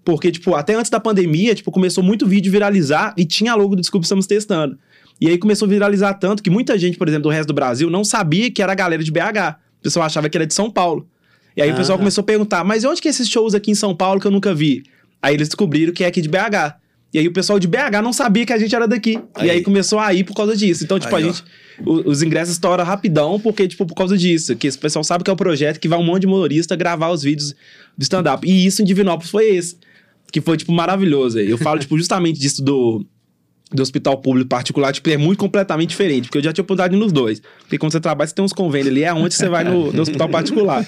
[0.05, 3.81] Porque, tipo, até antes da pandemia, tipo, começou muito vídeo viralizar e tinha logo do
[3.81, 4.77] Desculpa Estamos Testando.
[5.21, 7.89] E aí começou a viralizar tanto que muita gente, por exemplo, do resto do Brasil,
[7.89, 9.57] não sabia que era a galera de BH.
[9.79, 11.07] O pessoal achava que era de São Paulo.
[11.55, 11.99] E aí o pessoal Ah.
[11.99, 14.31] começou a perguntar, mas onde que é esses shows aqui em São Paulo que eu
[14.31, 14.83] nunca vi?
[15.21, 16.75] Aí eles descobriram que é aqui de BH.
[17.13, 19.19] E aí o pessoal de BH não sabia que a gente era daqui.
[19.35, 19.47] Aí.
[19.47, 20.83] E aí começou a ir por causa disso.
[20.83, 21.43] Então, tipo, Aí, a gente.
[21.85, 24.55] os ingressos estouram rapidão, porque, tipo, por causa disso.
[24.55, 27.11] Que esse pessoal sabe que é o projeto que vai um monte de humorista gravar
[27.11, 27.53] os vídeos
[27.95, 28.45] do stand-up.
[28.49, 29.77] E isso em Divinópolis foi esse.
[30.33, 31.39] Que foi, tipo, maravilhoso.
[31.39, 33.05] Eu falo, tipo, justamente disso do.
[33.73, 37.11] Do hospital público particular, tipo, é muito completamente diferente, porque eu já tinha oportunidade nos
[37.11, 37.41] dois.
[37.59, 40.01] Porque quando você trabalha, você tem uns convênios ali, é onde você vai no, no
[40.01, 40.85] hospital particular.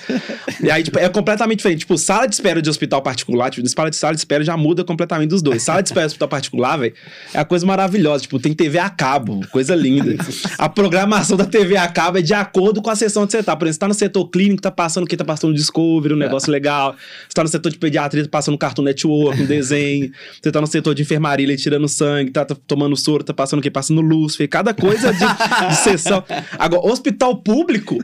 [0.61, 1.79] E aí, tipo, é completamente diferente.
[1.79, 4.83] Tipo, sala de espera de hospital particular, tipo, sala de, sala de espera já muda
[4.83, 5.63] completamente dos dois.
[5.63, 6.93] Sala de espera de hospital particular, velho,
[7.33, 8.23] é a coisa maravilhosa.
[8.23, 10.15] Tipo, tem TV a cabo, coisa linda.
[10.57, 13.55] A programação da TV a cabo é de acordo com a sessão que você tá.
[13.55, 15.17] Por exemplo, você tá no setor clínico, tá passando o que?
[15.17, 16.95] Tá passando Discovery, um negócio legal.
[17.27, 20.11] Você tá no setor de pediatria, tá passando Cartoon Network, um desenho.
[20.41, 23.59] Você tá no setor de enfermaria, ele tirando sangue, tá, tá tomando soro, tá passando
[23.59, 23.71] o quê?
[23.71, 25.19] Passando luz, fez cada coisa de,
[25.69, 26.21] de sessão.
[26.59, 28.03] Agora, hospital público,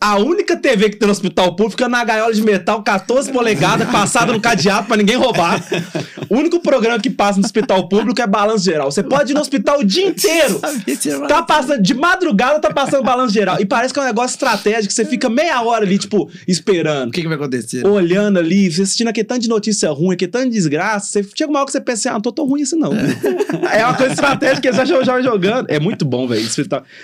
[0.00, 3.90] a única TV que tem no hospital público é na gaiola de metal, 14 polegadas,
[3.90, 5.60] passada no cadeado pra ninguém roubar.
[6.30, 8.90] O único programa que passa no hospital público é balanço geral.
[8.90, 10.60] Você pode ir no hospital o dia inteiro.
[11.28, 13.60] Tá passando, de madrugada tá passando balanço geral.
[13.60, 17.08] E parece que é um negócio estratégico, você fica meia hora ali, tipo, esperando.
[17.08, 17.86] O que, que vai acontecer?
[17.86, 21.60] Olhando ali, assistindo aquele tanto de notícia ruim, aquele tanto de desgraça, você chega uma
[21.60, 22.92] hora que você pensa assim, ah, não tô tão ruim assim não.
[23.72, 25.66] É, uma coisa estratégica que você já já jogando.
[25.68, 26.42] É muito bom, velho.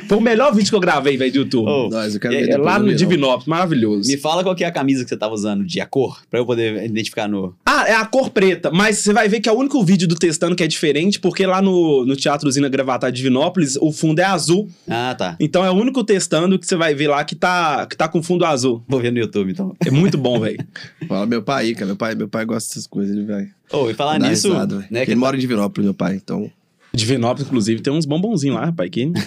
[0.09, 1.69] Foi o melhor vídeo que eu gravei, velho, do YouTube.
[1.69, 2.95] Oh, Nós, eu quero É, ver é lá no.
[2.95, 4.11] Divinópolis, maravilhoso.
[4.11, 6.41] Me fala qual que é a camisa que você tava usando de a cor, pra
[6.41, 7.55] eu poder identificar no.
[7.65, 10.15] Ah, é a cor preta, mas você vai ver que é o único vídeo do
[10.17, 14.19] testando que é diferente, porque lá no, no Teatro Usina Gravatar de Divinópolis, o fundo
[14.21, 14.69] é azul.
[14.89, 15.37] Ah, tá.
[15.39, 18.23] Então é o único testando que você vai ver lá que tá, que tá com
[18.23, 18.83] fundo azul.
[18.89, 19.75] Vou ver no YouTube, então.
[19.85, 20.59] É muito bom, velho.
[21.09, 21.87] Fala meu pai cara.
[21.87, 23.49] Meu pai, meu pai gosta dessas coisas, ele vai.
[23.73, 25.05] Oh, e falar nisso, risada, né?
[25.05, 26.51] Que Ele mora em Divinópolis, meu pai, então.
[26.99, 28.91] Divinópolis, inclusive, tem uns bombonzinhos lá, rapaz.
[28.91, 29.13] Que...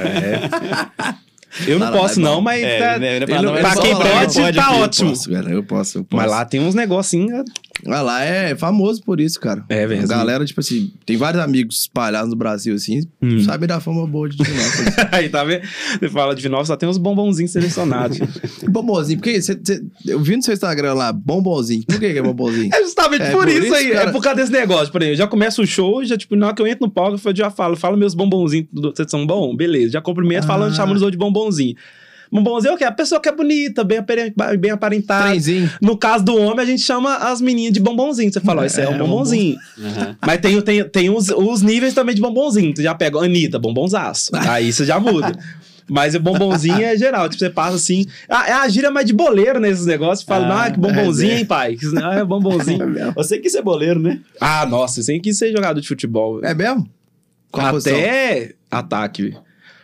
[0.00, 1.29] É.
[1.66, 2.62] Eu não posso, é não, mas.
[2.62, 4.80] É, tá- né, é pra ele- não, mas pra só quem pode, pode tá Eu
[4.82, 5.10] ótimo.
[5.10, 6.22] posso, cara, eu posso, eu posso.
[6.22, 7.44] Mas lá tem uns negocinhos.
[7.86, 9.64] Ah, lá é famoso por isso, cara.
[9.70, 9.84] É.
[9.84, 13.40] A galera, tipo assim, tem vários amigos espalhados no Brasil, assim, Hum.
[13.40, 14.94] sabem da fama boa de Divinópolis.
[15.10, 15.62] Aí, tá vendo?
[15.98, 18.18] Você fala de Divinópolis, só tem uns bombonzinhos selecionados.
[18.68, 21.82] bombonzinho, porque cê, cê- eu vi no seu Instagram lá, bombonzinho.
[21.86, 22.70] Por que, que é bombonzinho?
[22.74, 23.90] É justamente É por, por isso, isso, aí.
[23.92, 24.10] cara.
[24.10, 24.92] É por causa desse negócio.
[24.92, 27.18] Por exemplo, já começa o show, já, tipo, na hora que eu entro no palco,
[27.24, 29.56] eu já falo, fala meus bombonzinhos, vocês são bom?
[29.56, 29.92] Beleza.
[29.92, 30.76] Já cumprimento falando, Ah.
[30.76, 31.74] chamando os outros de bombonzinho.
[32.32, 32.84] Bombonzinho é o quê?
[32.84, 33.98] A pessoa que é bonita, bem,
[34.58, 35.30] bem aparentada.
[35.30, 35.68] Trenzinho.
[35.82, 38.32] No caso do homem, a gente chama as meninas de bombonzinho.
[38.32, 39.56] Você fala, ó, esse é, É, um bombonzinho.
[39.76, 40.16] Aham.
[40.24, 42.72] Mas tem, tem, tem os, os níveis também de bombonzinho.
[42.72, 44.30] Tu já pega Anitta, bombonzaço.
[44.32, 45.36] Aí você já muda.
[45.88, 47.28] Mas o bombonzinho é geral.
[47.28, 48.06] Tipo, você passa assim.
[48.28, 50.24] Ah, é a gíria mais de boleiro nesses negócios.
[50.24, 51.38] Fala, Ah, ah, que bombonzinho, é.
[51.40, 51.76] hein, pai?
[52.00, 52.94] Ah, é bombonzinho.
[53.16, 54.20] Você quis ser boleiro, né?
[54.40, 56.44] ah, nossa, sem que ser jogador de futebol.
[56.44, 56.88] É mesmo?
[57.50, 57.98] Qual posição?
[57.98, 59.34] Até ataque.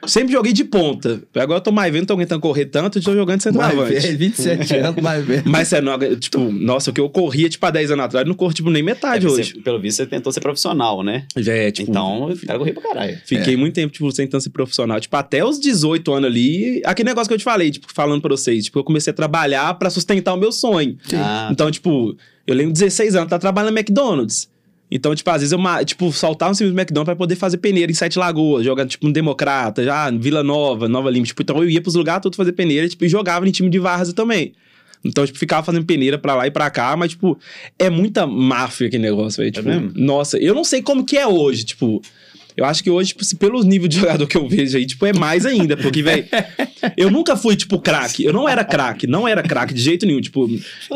[0.06, 1.22] Sempre joguei de ponta.
[1.34, 4.00] Agora eu tô mais vendo, tô aguentando correr tanto, eu tô jogando de Mais centroavante.
[4.00, 5.42] velho, 27 anos, mais velho.
[5.46, 8.28] Mas é, não, tipo, nossa, o que eu corria, tipo, há 10 anos atrás, eu
[8.28, 9.54] não corro, tipo, nem metade É, você- hoje.
[9.60, 11.24] pelo visto, você tentou ser profissional, né?
[11.36, 13.18] Já é, tipo, então, cara correu pra caralho.
[13.24, 15.00] Fiquei muito tempo, tipo, tentando ser profissional.
[15.00, 16.80] Tipo, até os 18 anos ali.
[16.84, 18.64] Aquele negócio que eu te falei, tipo, falando pra vocês.
[18.64, 20.96] Tipo, eu comecei a trabalhar pra sustentar o meu sonho.
[21.14, 24.48] Ah, Então, tipo, eu lembro de 16 anos, tá trabalhando na McDonald's.
[24.90, 27.90] Então, tipo, às vezes eu, tipo, saltava um serviço do McDonald's pra poder fazer peneira
[27.90, 31.26] em Sete Lagoas, jogando, tipo, no Democrata, já, Vila Nova, Nova Lima.
[31.26, 33.78] Tipo, então eu ia pros lugares todos fazer peneira, tipo, e jogava em time de
[33.78, 34.52] Várzea também.
[35.04, 37.38] Então, tipo, ficava fazendo peneira pra lá e pra cá, mas, tipo,
[37.78, 39.52] é muita máfia aquele negócio, velho.
[39.52, 39.92] Tipo, mesmo?
[39.94, 42.00] nossa, eu não sei como que é hoje, tipo.
[42.56, 45.04] Eu acho que hoje, tipo, se pelos níveis de jogador que eu vejo aí, tipo,
[45.04, 45.76] é mais ainda.
[45.76, 46.26] Porque, velho,
[46.96, 48.24] eu nunca fui, tipo, craque.
[48.24, 50.20] Eu não era craque, não era craque de jeito nenhum.
[50.22, 50.48] Tipo,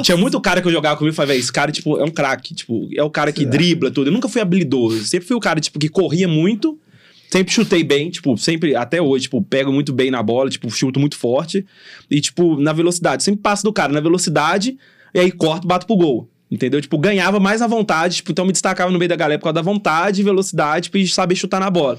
[0.02, 2.10] tinha muito cara que eu jogava comigo e falei, velho, esse cara, tipo, é um
[2.10, 2.54] craque.
[2.54, 4.08] Tipo, é o cara que dribla tudo.
[4.08, 5.04] Eu nunca fui habilidoso.
[5.04, 6.78] Sempre fui o cara, tipo, que corria muito.
[7.30, 10.98] Sempre chutei bem, tipo, sempre, até hoje, tipo, pego muito bem na bola, tipo, chuto
[10.98, 11.64] muito forte.
[12.10, 13.22] E, tipo, na velocidade.
[13.22, 14.78] Sempre passo do cara na velocidade,
[15.14, 16.28] e aí corto, bato pro gol.
[16.50, 16.80] Entendeu?
[16.80, 19.54] Tipo, ganhava mais na vontade, tipo, então me destacava no meio da galera por causa
[19.54, 21.98] da vontade, velocidade tipo, e saber chutar na bola.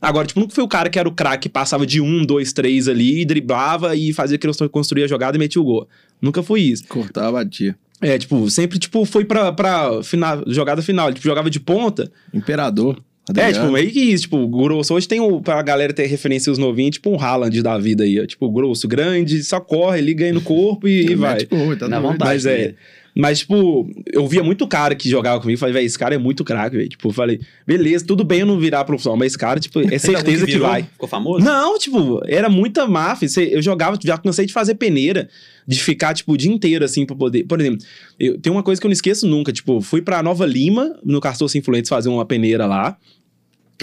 [0.00, 2.52] Agora, tipo, nunca fui o cara que era o craque que passava de um, dois,
[2.52, 5.88] três ali, driblava e fazia que eu construía a jogada e metia o gol.
[6.20, 6.84] Nunca fui isso.
[6.88, 7.76] Cortava, batia.
[8.00, 11.12] É, tipo, sempre, tipo, foi pra, pra final, jogada final.
[11.12, 12.10] Tipo, jogava de ponta.
[12.34, 13.00] Imperador.
[13.28, 13.52] É, Adriano.
[13.52, 14.22] tipo, meio que isso.
[14.24, 14.92] Tipo, grosso.
[14.92, 18.20] Hoje tem o, pra galera ter referência os novinhos, tipo um Haaland da vida aí.
[18.20, 18.26] ó.
[18.26, 21.34] Tipo, grosso, grande, só corre, ele ganha no corpo e, e vai.
[21.34, 22.24] Mete gol, tá Na vontade.
[22.24, 22.74] Mas é.
[23.14, 26.42] Mas, tipo, eu via muito cara que jogava comigo falei, velho, esse cara é muito
[26.42, 26.88] craque, velho.
[26.88, 29.98] Tipo, eu falei, beleza, tudo bem eu não virar profissional, mas esse cara, tipo, é
[30.00, 30.84] certeza que, virou, vai.
[30.84, 31.44] Ficou famoso?
[31.44, 33.28] Não, tipo, era muita máfia.
[33.50, 35.28] Eu jogava, já cansei de fazer peneira,
[35.66, 37.44] de ficar, tipo, o dia inteiro, assim, pra poder.
[37.44, 37.84] Por exemplo,
[38.18, 41.20] eu, tem uma coisa que eu não esqueço nunca, tipo, fui pra Nova Lima, no
[41.20, 42.96] Castor Sem Influentes, fazer uma peneira lá.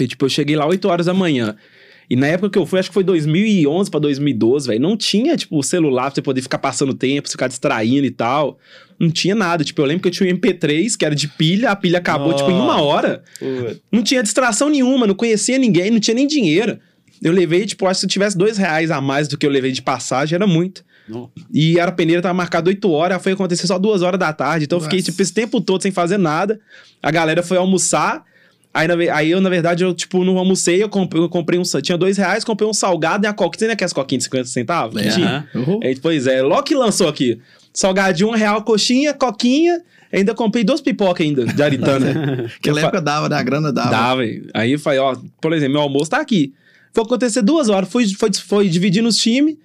[0.00, 1.54] E, tipo, eu cheguei lá 8 horas da manhã.
[2.10, 5.36] E na época que eu fui, acho que foi 2011 pra 2012, velho, não tinha,
[5.36, 8.58] tipo, celular pra você poder ficar passando tempo, ficar distraindo e tal.
[8.98, 9.62] Não tinha nada.
[9.62, 12.34] Tipo, eu lembro que eu tinha um MP3, que era de pilha, a pilha acabou,
[12.34, 12.82] tipo, em uma Nossa.
[12.82, 13.22] hora.
[13.92, 16.80] Não tinha distração nenhuma, não conhecia ninguém, não tinha nem dinheiro.
[17.22, 19.50] Eu levei, tipo, acho que se eu tivesse dois reais a mais do que eu
[19.50, 20.84] levei de passagem, era muito.
[21.08, 21.30] Não.
[21.52, 24.64] E era peneira, tava marcado 8 horas, foi acontecer só duas horas da tarde.
[24.64, 25.12] Então eu fiquei, Nossa.
[25.12, 26.58] tipo, esse tempo todo sem fazer nada.
[27.00, 28.24] A galera foi almoçar.
[28.72, 31.62] Aí, na aí eu, na verdade, eu, tipo, não almocei, eu comprei, eu comprei um...
[31.82, 33.58] Tinha dois reais, comprei um salgado e a coca.
[33.58, 35.02] Você não quer as coquinhas de 50 centavos?
[35.02, 35.08] É.
[35.08, 35.48] Tinha.
[35.54, 35.80] Uhum.
[35.82, 37.40] Aí, pois é, logo que lançou aqui.
[37.72, 39.80] Salgadinho, um real, coxinha, coquinha.
[40.12, 42.06] Ainda comprei duas pipocas ainda, de aritana.
[42.14, 44.16] Naquela Eu fa- época dava, da grana dava.
[44.18, 44.48] Velho.
[44.54, 46.52] Aí eu falei, ó, por exemplo, meu almoço tá aqui.
[46.92, 49.56] Foi acontecer duas horas, fui, foi, foi dividindo os times,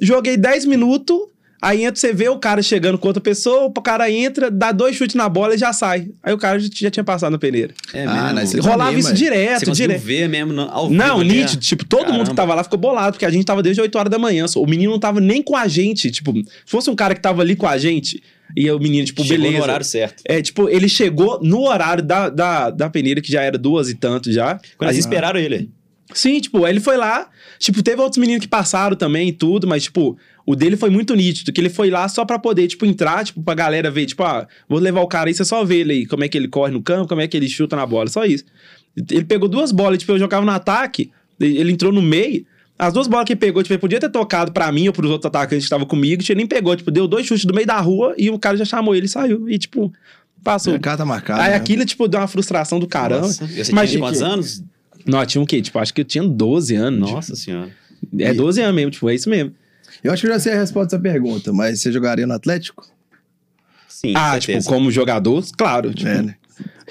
[0.00, 1.16] joguei 10 minutos,
[1.64, 4.94] aí entra, você vê o cara chegando com outra pessoa, o cara entra, dá dois
[4.96, 6.08] chutes na bola e já sai.
[6.22, 7.74] Aí o cara já, já tinha passado na peneira.
[7.92, 8.34] É Ah, mesmo.
[8.34, 9.08] mas você Rolava isso.
[9.08, 10.02] Você direto, conseguiu direto.
[10.02, 11.02] ver mesmo no- ao vivo.
[11.02, 11.24] Não, né?
[11.24, 11.62] nítido.
[11.62, 12.34] Tipo, todo mundo que Caramba.
[12.34, 14.44] tava lá ficou bolado, porque a gente tava desde 8 horas da manhã.
[14.56, 16.10] O menino não tava nem com a gente.
[16.10, 18.22] Tipo, se fosse um cara que tava ali com a gente,
[18.56, 19.56] e o menino, tipo, Chegou beleza.
[19.58, 20.22] no horário certo.
[20.26, 23.94] É, tipo, ele chegou no horário da, da, da peneira, que já era duas e
[23.94, 24.60] tanto já.
[24.76, 25.70] Quando eles esperaram ele.
[26.12, 27.28] Sim, tipo, aí ele foi lá.
[27.58, 31.14] Tipo, teve outros meninos que passaram também e tudo, mas, tipo, o dele foi muito
[31.14, 34.22] nítido, que ele foi lá só pra poder, tipo, entrar, tipo, pra galera ver, tipo,
[34.22, 36.48] ah, vou levar o cara aí, você só vê ele aí, como é que ele
[36.48, 38.44] corre no campo, como é que ele chuta na bola, só isso.
[39.10, 42.44] Ele pegou duas bolas, tipo, eu jogava no ataque, ele entrou no meio,
[42.78, 45.10] as duas bolas que ele pegou, tipo, ele podia ter tocado pra mim ou pros
[45.10, 47.66] outros atacantes que estavam comigo, tipo, ele nem pegou, tipo, deu dois chutes do meio
[47.66, 49.48] da rua e o cara já chamou ele e saiu.
[49.48, 49.90] E, tipo,
[50.42, 50.74] passou.
[50.74, 51.42] A carta marcada.
[51.42, 51.56] Aí né?
[51.56, 53.22] aquilo, tipo, deu uma frustração do caramba.
[53.28, 53.44] Nossa.
[53.44, 54.62] E Você Mas, tinha quantos que- anos?
[55.06, 55.60] Não, tinha o quê?
[55.60, 57.10] Tipo, acho que eu tinha 12 anos.
[57.10, 57.70] Nossa senhora.
[58.00, 59.52] Tipo, é 12 anos mesmo, tipo, é isso mesmo.
[60.02, 62.86] Eu acho que eu já sei a resposta dessa pergunta, mas você jogaria no Atlético?
[63.88, 64.58] Sim, ah, certeza.
[64.60, 65.94] tipo, como jogador, claro.
[65.94, 66.34] Tipo, É, né?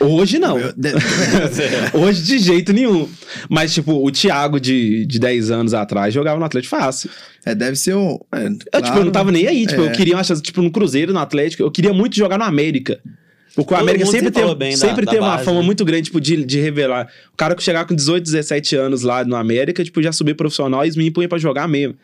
[0.01, 0.57] Hoje não.
[1.93, 3.07] Hoje de jeito nenhum.
[3.49, 7.09] Mas, tipo, o Thiago de, de 10 anos atrás jogava no Atlético fácil.
[7.45, 8.20] é, deve ser um.
[8.34, 8.99] é, Eu, tipo, claro.
[8.99, 9.66] eu não tava nem aí.
[9.68, 9.88] Tipo, É.
[9.88, 11.61] eu queria uma chance, tipo, no Cruzeiro, no Atlético.
[11.64, 12.99] Eu queria muito jogar no América.
[13.55, 15.65] Porque o América sempre sempre teve, bem da- sempre da teve uma base, fama né?
[15.65, 17.07] muito grande, tipo, de, de revelar.
[17.31, 20.83] O cara que chegar com 18, 17 anos lá no América, tipo, já subir profissional
[20.85, 21.95] e os meninos punham pra jogar mesmo.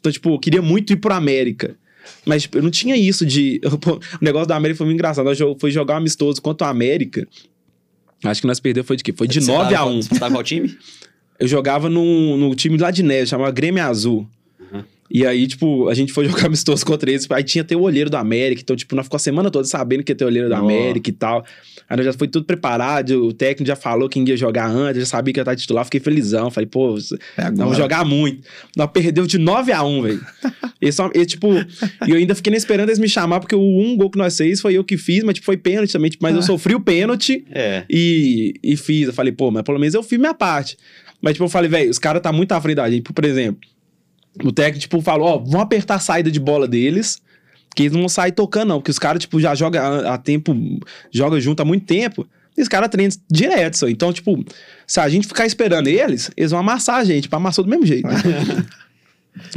[0.00, 1.76] Então, tipo, eu queria muito ir pro América.
[2.24, 3.60] Mas, tipo, eu não tinha isso de.
[4.20, 5.24] O negócio da América foi muito engraçado.
[5.26, 7.26] Nós foi jogar um amistoso contra o América.
[8.24, 9.12] Acho que nós perdemos foi de quê?
[9.12, 10.74] Foi de Você 9 a tava- 1 Você tava qual time?
[11.38, 14.26] eu jogava no, no time lá de Neve, chamava Grêmio Azul.
[15.10, 17.26] E aí, tipo, a gente foi jogar amistoso contra eles.
[17.30, 18.60] Aí tinha ter o olheiro do América.
[18.62, 20.64] Então, tipo, nós ficamos a semana toda sabendo que ia ter o olheiro do Nossa.
[20.64, 21.44] América e tal.
[21.88, 23.26] Aí nós já foi tudo preparado.
[23.26, 25.84] O técnico já falou quem ia jogar antes, já sabia que ia estar titular.
[25.84, 26.50] Fiquei felizão.
[26.50, 26.96] Falei, pô,
[27.36, 28.46] É vamos jogar muito.
[28.76, 30.26] Nós perdeu de 9 a 1 velho.
[30.80, 31.48] E, só- e, tipo,
[32.06, 34.36] e eu ainda fiquei nem esperando eles me chamar, porque o um gol que nós
[34.36, 36.10] fez foi eu que fiz, mas tipo, foi pênalti também.
[36.10, 37.84] Tipo, mas eu sofri o pênalti É.
[37.88, 39.06] e, e fiz.
[39.06, 40.76] Eu falei, pô, mas pelo menos eu fiz minha parte.
[41.22, 43.02] Mas, tipo, eu falei, velho, os caras tá muito à frente da gente.
[43.14, 43.60] Por exemplo,
[44.42, 47.22] o técnico, tipo, falou, ó, vamos apertar a saída de bola deles,
[47.74, 48.78] que eles não vão sair tocando, não.
[48.78, 50.54] Porque os caras, tipo, já jogam há, há tempo,
[51.12, 52.26] joga junto há muito tempo.
[52.56, 53.88] E os caras treinam direto, só.
[53.88, 54.44] Então, tipo,
[54.86, 57.22] se a gente ficar esperando eles, eles vão amassar a gente.
[57.24, 58.06] Tipo, amassou do mesmo jeito.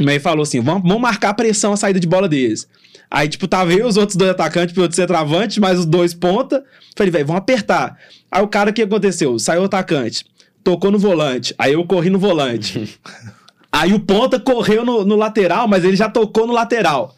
[0.00, 2.66] ele falou assim: vamos, vamos marcar a pressão a saída de bola deles.
[3.10, 6.64] Aí, tipo, tava eu os outros dois atacantes, pro outro centroavante, mais os dois ponta.
[6.96, 7.96] Falei, velho, vamos apertar.
[8.30, 9.38] Aí o cara, o que aconteceu?
[9.38, 10.26] Saiu o atacante,
[10.64, 11.54] tocou no volante.
[11.56, 12.98] Aí eu corri no volante.
[13.78, 17.14] Aí o ponta correu no, no lateral, mas ele já tocou no lateral.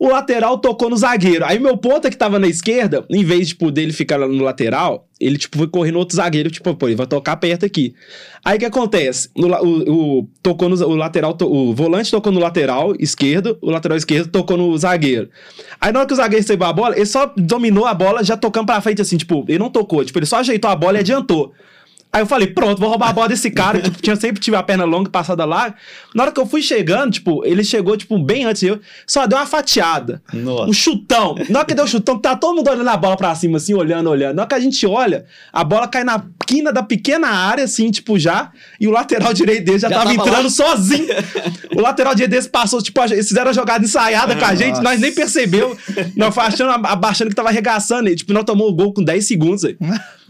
[0.00, 1.44] O lateral tocou no zagueiro.
[1.44, 5.36] Aí meu ponta que tava na esquerda, em vez, tipo, dele ficar no lateral, ele,
[5.36, 7.94] tipo, foi correr no outro zagueiro, tipo, pô, ele vai tocar perto aqui.
[8.44, 9.28] Aí o que acontece?
[9.36, 13.72] O, o- o- tocou no o lateral, to- o volante tocou no lateral esquerdo, o
[13.72, 15.28] lateral esquerdo tocou no zagueiro.
[15.80, 18.36] Aí na hora que o zagueiro recebeu a bola, ele só dominou a bola já
[18.36, 21.00] tocando pra frente, assim, tipo, ele não tocou, tipo, ele só ajeitou a bola e
[21.00, 21.52] adiantou.
[22.10, 24.62] Aí eu falei, pronto, vou roubar a bola desse cara, que tinha, sempre tive a
[24.62, 25.74] perna longa passada lá.
[26.14, 29.26] Na hora que eu fui chegando, tipo, ele chegou, tipo, bem antes de eu, só
[29.26, 30.22] deu uma fatiada.
[30.32, 30.70] Nossa.
[30.70, 31.34] Um chutão.
[31.50, 33.74] Na hora que deu o chutão, tá todo mundo olhando a bola pra cima, assim,
[33.74, 34.36] olhando, olhando.
[34.36, 37.90] Na hora que a gente olha, a bola cai na quina da pequena área, assim,
[37.90, 38.50] tipo, já.
[38.80, 40.50] E o lateral direito dele já, Já tava, tava entrando lá.
[40.50, 41.06] sozinho.
[41.76, 44.82] o lateral direito desse passou, tipo, eles fizeram a jogada ensaiada com a gente, Nossa.
[44.82, 45.76] nós nem percebeu.
[46.16, 48.08] Nós foi achando, abaixando que tava arregaçando.
[48.08, 49.76] E, tipo, nós tomou o gol com 10 segundos aí.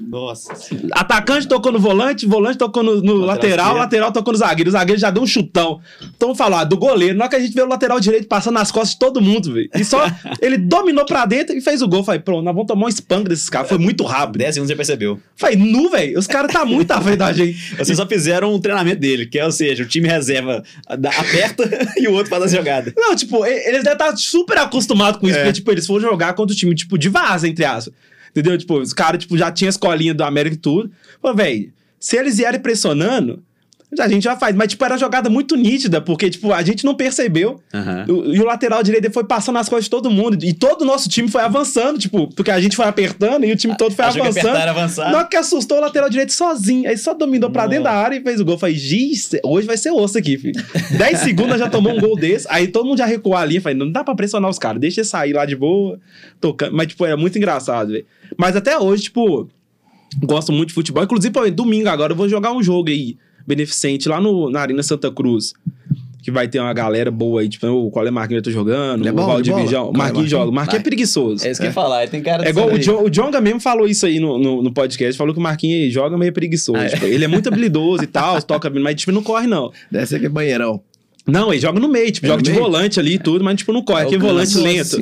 [0.01, 0.53] Nossa.
[0.93, 4.71] Atacante tocou no volante, volante tocou no, no lateral, lateral tocou no zagueiro.
[4.71, 5.81] O zagueiro já deu um chutão.
[6.17, 7.17] Então, falar do goleiro.
[7.17, 9.55] Na hora que a gente vê o lateral direito passando nas costas de todo mundo,
[9.55, 9.71] velho.
[9.75, 10.05] E só
[10.43, 12.03] ele dominou pra dentro e fez o gol.
[12.03, 13.69] Falei, pronto, nós vamos tomar um espanco desses caras.
[13.69, 14.39] Foi muito rápido.
[14.39, 15.21] 10 segundos você percebeu.
[15.37, 16.08] Falei, nu, velho.
[16.17, 17.77] Os caras tá muito à frente da gente.
[17.77, 22.07] Vocês só fizeram um treinamento dele, que é, ou seja, o time reserva aperta e
[22.09, 22.93] o outro faz a jogada.
[22.97, 25.43] Não, tipo, eles devem estar super acostumados com isso, É.
[25.43, 27.93] porque, tipo, eles foram jogar contra o time, tipo, de vaza, entre aspas.
[28.31, 28.57] Entendeu?
[28.59, 30.91] Tipo, os caras, tipo, já tinham a escolinha do América e tudo.
[31.21, 33.43] Pô, velho, se eles vierem pressionando,
[33.99, 34.55] a gente já faz.
[34.55, 37.61] Mas, tipo, era jogada muito nítida, porque, tipo, a gente não percebeu.
[38.09, 40.37] O- E o lateral direito ele foi passando nas costas de todo mundo.
[40.45, 43.57] E todo o nosso time foi avançando, tipo, porque a gente foi apertando e o
[43.57, 44.49] time todo foi avançando.
[44.57, 45.11] avançar.
[45.11, 46.89] Na hora que assustou o lateral direito sozinho.
[46.89, 47.71] Aí só dominou pra Nossa.
[47.71, 48.59] dentro da área e fez o gol.
[48.59, 50.63] Falei, giz, hoje vai ser osso aqui, filho.
[50.99, 52.47] 10 segundos já tomou um gol desse.
[52.51, 53.59] Aí todo mundo já recuou ali.
[53.61, 54.81] Falei, não dá pra pressionar os caras.
[54.81, 55.99] Deixa eles sair lá de boa,
[56.41, 56.77] tocando.
[56.77, 58.05] Mas, tipo, era muito engraçado, velho.
[58.37, 59.49] Mas até hoje, tipo,
[60.23, 61.05] Gosto muito de futebol.
[61.05, 63.17] Inclusive, pô, domingo agora eu vou jogar um jogo aí,
[63.49, 65.55] beneficente, lá no, na Arena Santa Cruz.
[66.23, 69.13] Que vai ter uma galera boa aí, tipo, o Cole Marquinhos tá jogando, Ele é
[69.13, 69.55] o de Valdir.
[69.55, 70.51] Cole Marquinhos joga.
[70.51, 71.47] O Marquinhos é preguiçoso.
[71.47, 72.79] É isso que eu ia falar, ele tem cara de É igual o.
[72.79, 75.93] John, o Jonga mesmo falou isso aí no, no, no podcast, falou que o Marquinhos
[75.93, 76.79] joga meio preguiçoso.
[76.79, 76.89] Ah, é?
[76.89, 79.73] tipo, ele é muito habilidoso e tal, toca bem, mas tipo, não corre não.
[79.91, 80.83] Deve ser que é banheirão.
[81.29, 82.63] Não, ele joga no meio, tipo, É joga de meio?
[82.63, 84.03] volante ali e tudo, mas tipo, não corre.
[84.03, 84.97] É Aquele volante lento.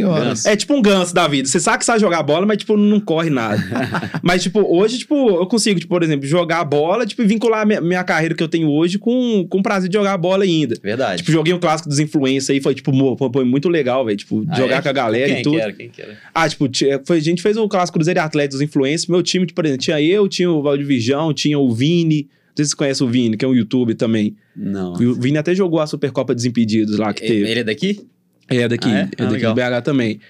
[0.44, 1.48] É tipo um ganso da vida.
[1.48, 3.62] Você sabe que sabe jogar bola, mas, tipo, não corre nada.
[4.22, 7.80] mas, tipo, hoje, tipo, eu consigo, tipo, por exemplo, jogar bola, tipo, vincular a minha,
[7.80, 10.74] minha carreira que eu tenho hoje com, com o prazer de jogar bola ainda.
[10.82, 11.18] Verdade.
[11.18, 12.92] Tipo, joguei um clássico dos influencers aí, foi, tipo,
[13.32, 14.16] foi, muito legal, velho.
[14.16, 14.82] Tipo, Ah, jogar é?
[14.82, 15.56] com a galera quem e tudo.
[15.56, 16.18] Que era, quem que era?
[16.34, 16.68] Ah, tipo,
[17.04, 19.06] foi, a gente fez um clássico Cruzeiro Atléticos dos influencers.
[19.06, 22.28] Meu time, tipo, por exemplo, tinha eu, tinha o Valdir Virgão, tinha o Vini.
[22.56, 24.34] Não sei se você conhece o Vini, que é um youtuber também.
[24.56, 24.94] Não.
[24.94, 27.50] O Vini até jogou a Supercopa Desimpedidos lá que teve.
[27.50, 28.06] Ele é daqui?
[28.48, 29.00] É daqui, Ah, é?
[29.02, 29.54] é, Ah, daqui legal.
[29.54, 30.20] do BH também.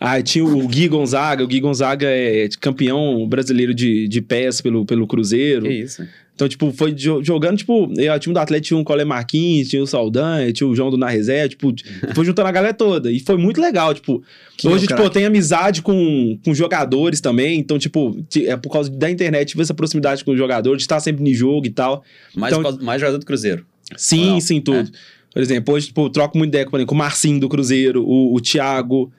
[0.00, 1.44] Ah, tinha o Gui Gonzaga.
[1.44, 5.62] O Gui Gonzaga é campeão brasileiro de, de pés pelo, pelo Cruzeiro.
[5.66, 6.04] Que isso?
[6.40, 9.68] Então, tipo, foi jo- jogando, tipo, eu, o time do Atlético tinha um Colé Marquinhos,
[9.68, 11.70] tinha o Saldanha, tinha o João do Narrezé, tipo,
[12.14, 13.12] foi juntando a galera toda.
[13.12, 14.22] E foi muito legal, tipo.
[14.56, 17.58] Que hoje, é o tipo, eu tenho amizade com, com jogadores também.
[17.58, 20.84] Então, tipo, ti- é por causa da internet, tive essa proximidade com os jogadores, de
[20.84, 22.02] estar sempre no jogo e tal.
[22.34, 23.66] Mais, Então- causa- mais jogador do Cruzeiro.
[23.98, 24.90] Sim, sim, tudo.
[25.34, 28.34] Por exemplo, hoje, tipo, troco muito ideia por exemplo, com o Marcinho do Cruzeiro, o,
[28.34, 29.12] o Thiago,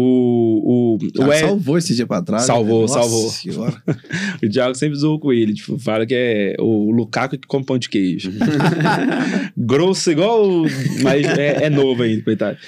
[0.00, 0.96] o.
[0.96, 2.44] O, o, Ed- salvou esse dia pra trás.
[2.44, 2.88] Salvou, né?
[2.88, 3.30] Nossa salvou.
[3.30, 3.82] senhora.
[4.42, 5.54] o Thiago sempre zoou com ele.
[5.54, 8.30] Tipo, fala que é o Lukaku que come pão de queijo.
[9.56, 10.46] Grosso igual.
[10.48, 10.66] o-
[11.02, 12.58] Mas é, é novo ainda, coitado.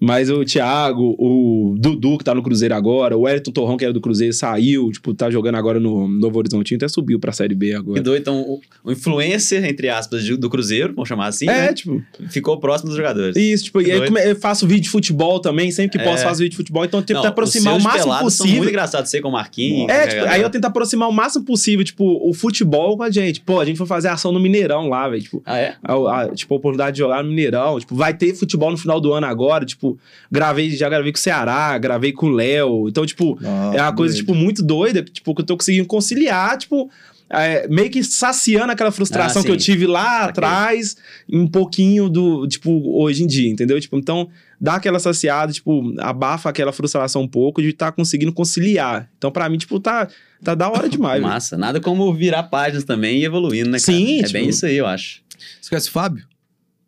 [0.00, 3.92] Mas o Thiago, o Dudu, que tá no Cruzeiro agora, o Elton Torrão, que era
[3.92, 7.72] do Cruzeiro, saiu, tipo, tá jogando agora no Novo Horizontino, até subiu pra Série B
[7.74, 8.02] agora.
[8.02, 11.72] doido, então, o, o influencer, entre aspas, do Cruzeiro, vamos chamar assim, é, né?
[11.72, 13.34] tipo, ficou próximo dos jogadores.
[13.36, 16.10] Isso, tipo, e aí faço vídeo de futebol também, sempre que É.
[16.10, 18.56] posso faço vídeo de futebol, então eu tento Não, aproximar o máximo possível.
[18.56, 19.90] muito engraçados, você com o Marquinhos.
[19.90, 23.10] É, a tipo, aí eu tento aproximar o máximo possível, tipo, o futebol com a
[23.10, 23.42] gente.
[23.42, 25.74] Pô, a gente foi fazer ação no Mineirão lá, velho, tipo, Ah, é?
[25.84, 25.92] a,
[26.22, 29.12] a- tipo, a oportunidade de jogar no Mineirão, tipo, vai ter futebol no final do
[29.12, 29.98] ano agora, tipo,
[30.32, 33.92] gravei, já gravei com o Ceará, gravei com o Léo, então, tipo, Nossa, é uma
[33.94, 34.26] coisa, doido.
[34.26, 36.88] tipo, muito doida, tipo, que eu tô conseguindo conciliar, tipo,
[37.30, 40.28] é, meio que saciando aquela frustração Ah, que eu tive lá Saquei.
[40.30, 40.96] atrás,
[41.32, 43.80] um pouquinho do, tipo, hoje em dia, entendeu?
[43.80, 44.28] Tipo, então,
[44.64, 49.10] dá aquela saciada, tipo, abafa aquela frustração um pouco de estar conseguindo conciliar.
[49.18, 50.08] Então, pra mim, tipo, tá,
[50.42, 51.20] tá da hora demais.
[51.22, 51.58] Massa.
[51.58, 53.98] Nada como virar páginas também e evoluindo, né, cara?
[53.98, 55.20] Sim, É tipo- bem isso aí, eu acho.
[55.60, 56.24] Você conhece o Fábio?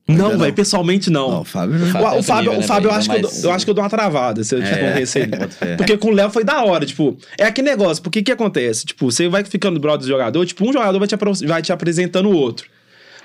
[0.08, 1.28] Não, velho, pessoalmente não.
[1.30, 1.86] Não, o Fábio não.
[1.86, 2.98] O, é o outro Fábio, nível, o né, Fábio eu, velho?
[3.00, 5.28] acho que eu, eu acho que eu dou uma travada se eu tipo, É, conhecer.
[5.76, 8.86] Porque com o Léo foi da hora, tipo, é aquele negócio, porque que acontece?
[8.86, 11.16] Tipo, você vai ficando brother do jogador, tipo, um jogador vai te,
[11.46, 12.68] vai te apresentando o outro.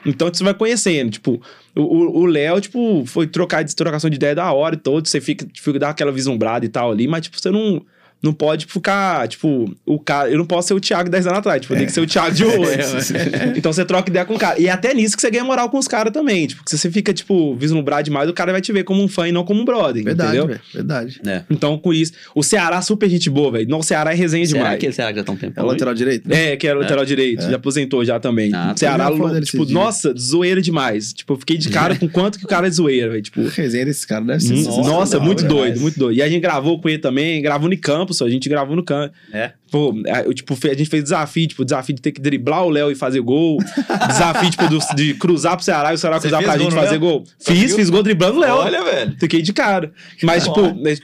[0.05, 1.41] Então você vai conhecendo, tipo,
[1.75, 5.45] o- Léo, tipo, foi trocar de trocação de ideia da hora e todo, você fica,
[5.55, 7.81] fica dá aquela vislumbrada e tal ali, mas tipo, você não
[8.21, 11.61] não pode ficar, tipo, o cara, eu não posso ser o Thiago 10 anos atrás,
[11.61, 13.13] tipo, tem que ser o Thiago de hoje.
[13.57, 14.59] então você troca ideia com o cara.
[14.59, 16.77] E é até nisso que você ganha moral com os caras também, tipo, que se
[16.77, 19.43] você fica, tipo, vislumbrado demais, o cara vai te ver como um fã e não
[19.43, 20.47] como um brother, Verdade, entendeu?
[20.47, 20.61] velho.
[20.73, 21.21] Verdade.
[21.25, 21.43] É.
[21.49, 22.13] Então, com isso.
[22.35, 23.67] O Ceará, super gente boa, velho.
[23.67, 24.79] Não, o Ceará é resenha Será demais.
[24.79, 25.59] que ele será que já tá um tempo?
[25.59, 26.29] É o lateral direito?
[26.29, 26.53] né?
[26.53, 27.41] É, que era o lateral direito.
[27.43, 28.53] Já aposentou já também.
[28.53, 31.13] Ah, o Ceará, dele tipo, nossa, zoeira demais.
[31.13, 33.21] Tipo, eu fiquei de cara com quanto que o cara é zoeira, velho.
[33.21, 34.53] Tipo, resenha desse cara deve ser.
[34.53, 36.17] Hum, Nossa, muito hora doido, muito doido.
[36.17, 38.83] E a gente gravou com ele também, gravou no campo só, a gente gravou no
[38.83, 39.13] campo.
[39.33, 39.51] É.
[39.71, 42.69] Pô, a- eu, tipo, a gente fez desafio, tipo, desafio de ter que driblar o
[42.69, 43.57] Léo e fazer gol.
[44.07, 46.91] desafio, tipo, do- de cruzar pro Ceará e o Ceará Você cruzar pra gente fazer
[46.91, 46.99] Léo?
[46.99, 47.23] gol.
[47.39, 48.55] Fiz, fiz gol driblando o Léo.
[48.55, 49.15] Olha, velho.
[49.19, 49.91] Fiquei de cara.
[50.23, 50.61] Mas, tipo,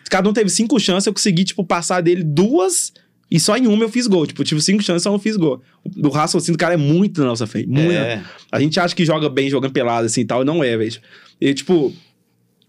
[0.10, 2.92] cada um teve cinco chances, eu consegui, tipo, passar dele duas
[3.30, 4.26] e só em uma eu fiz gol.
[4.26, 5.62] Tipo, tive cinco chances, só não fiz gol.
[6.04, 7.68] O raciocínio do cara é muito na nossa frente.
[7.68, 7.92] Muito.
[7.92, 8.22] É.
[8.52, 11.00] A gente acha que joga bem, jogando pelado, assim e tal, e não é, velho.
[11.40, 11.94] E, tipo,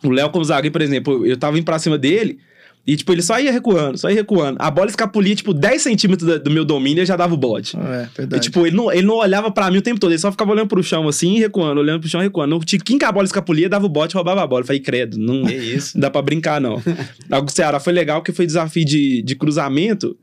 [0.02, 2.38] o Léo como zagueiro, por exemplo, eu tava indo pra cima dele
[2.86, 4.56] e, tipo, ele só ia recuando, só ia recuando.
[4.60, 7.76] A bola escapulia, tipo, 10 centímetros do meu domínio e eu já dava o bote.
[7.78, 8.42] Ah, é, E, verdade.
[8.44, 10.68] tipo, ele não, ele não olhava pra mim o tempo todo, ele só ficava olhando
[10.68, 12.54] pro chão assim e recuando, olhando pro chão e recuando.
[12.56, 14.62] No tiquinho que a bola escapulia, dava o bote e roubava a bola.
[14.62, 15.48] Eu falei, credo, não, não
[15.96, 16.82] dá pra brincar, não.
[17.30, 20.16] Algo do Ceará foi legal, que foi desafio de, de cruzamento.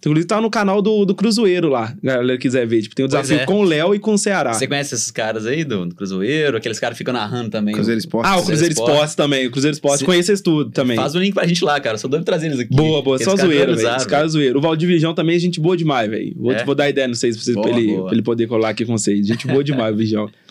[0.00, 2.80] Inclusive, tá no canal do, do Cruzeiro lá, galera quiser ver.
[2.80, 3.46] Tipo, tem o Pois desafio é.
[3.46, 4.54] com o Léo e com o Ceará.
[4.54, 6.56] Você conhece esses caras aí do, do Cruzeiro?
[6.56, 7.74] Aqueles caras que ficam narrando também.
[7.74, 8.26] Cruzeiro Esporte.
[8.26, 8.92] Ah, o Cruzeiro Esporte.
[8.92, 9.46] Esporte também.
[9.46, 10.96] O Cruzeiro Esporte Se- tudo também.
[10.96, 11.98] Faz o link pra gente lá, cara.
[11.98, 12.74] Sou doido trazer eles aqui.
[12.74, 13.18] Boa, boa.
[13.18, 13.96] Só zoeira, velho.
[13.96, 14.56] Os caras zoeira.
[14.56, 16.32] O Valdir Virgão também é gente boa demais, velho.
[16.36, 16.64] Vou, É?
[16.64, 18.84] vou dar ideia, não sei se vocês, Boa, pra, ele, pra ele poder colar aqui
[18.86, 19.26] com vocês.
[19.26, 20.30] Gente boa demais, o Virgão.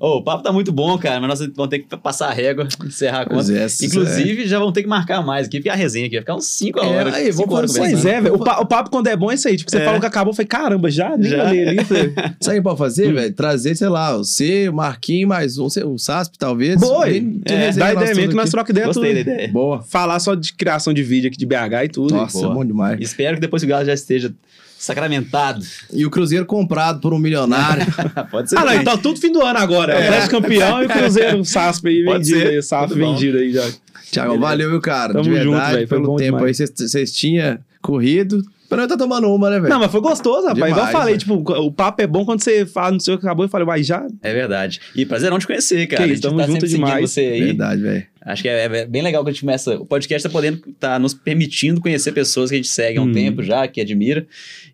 [0.00, 2.66] Ô, o papo tá muito bom, cara, mas nós vamos ter que passar a régua,
[2.84, 3.52] encerrar a conta.
[3.52, 6.34] é, Inclusive, já vamos ter que marcar mais aqui, porque a resenha aqui vai ficar
[6.36, 7.14] uns 5 É, horas.
[7.14, 7.76] aí, cinco vamos horas.
[7.78, 8.34] Pois é, velho.
[8.34, 9.56] O, pa- o papo, quando é bom, é isso aí.
[9.56, 9.84] Tipo, você É.
[9.84, 11.16] falou que acabou, eu falei, caramba, já?
[11.16, 11.44] Nem Já.
[11.48, 11.76] olhei ali.
[12.40, 12.76] Sabe o que pode Hum.
[12.76, 13.32] fazer, velho?
[13.34, 16.80] Trazer, sei lá, você, o Marquinhos, mais um, o Sasp, talvez.
[16.80, 19.30] Boa, Bem- é, dá ideia mesmo que nós trocamos ideia Gostei da tudo.
[19.32, 19.48] ideia.
[19.52, 19.82] Boa.
[19.82, 22.14] Falar só de criação de vídeo aqui de BH e tudo.
[22.14, 22.98] Nossa, bom demais.
[23.00, 24.32] Espero que depois o Galo já esteja
[24.78, 25.64] Sacramentado.
[25.92, 27.84] E o Cruzeiro comprado por um milionário.
[28.30, 28.58] Pode ser.
[28.58, 29.92] Ah, não, então tudo fim do ano agora.
[29.94, 29.96] É.
[29.96, 33.12] O Atlético campeão e o Cruzeiro, o SASP aí Pode vendido aí, bom.
[33.12, 33.68] vendido aí já.
[34.10, 35.12] Tiago, valeu, meu cara.
[35.12, 36.60] Tamo de verdade, junto, foi pelo tempo demais.
[36.60, 36.66] aí.
[36.66, 38.42] Vocês- tinham corrido.
[38.68, 39.68] Pra eu tá tomando uma, né, velho?
[39.72, 40.56] Não, mas foi gostoso, rapaz.
[40.56, 41.18] Igual eu Demais, falei, né?
[41.20, 44.04] tipo, o papo é bom quando você fala no seu acabou e falei, mas já.
[44.22, 44.80] É verdade.
[44.94, 46.02] E prazerão te conhecer, cara.
[46.02, 47.08] Que a isso, gente tamo tá junto demais.
[47.10, 47.44] você aí.
[47.44, 48.06] Verdade, velho.
[48.26, 49.76] Acho que é, é bem legal que a gente começa.
[49.76, 53.06] O podcast tá podendo, tá nos permitindo conhecer pessoas que a gente segue há um
[53.06, 53.12] Uhum.
[53.12, 54.26] tempo já, que admira.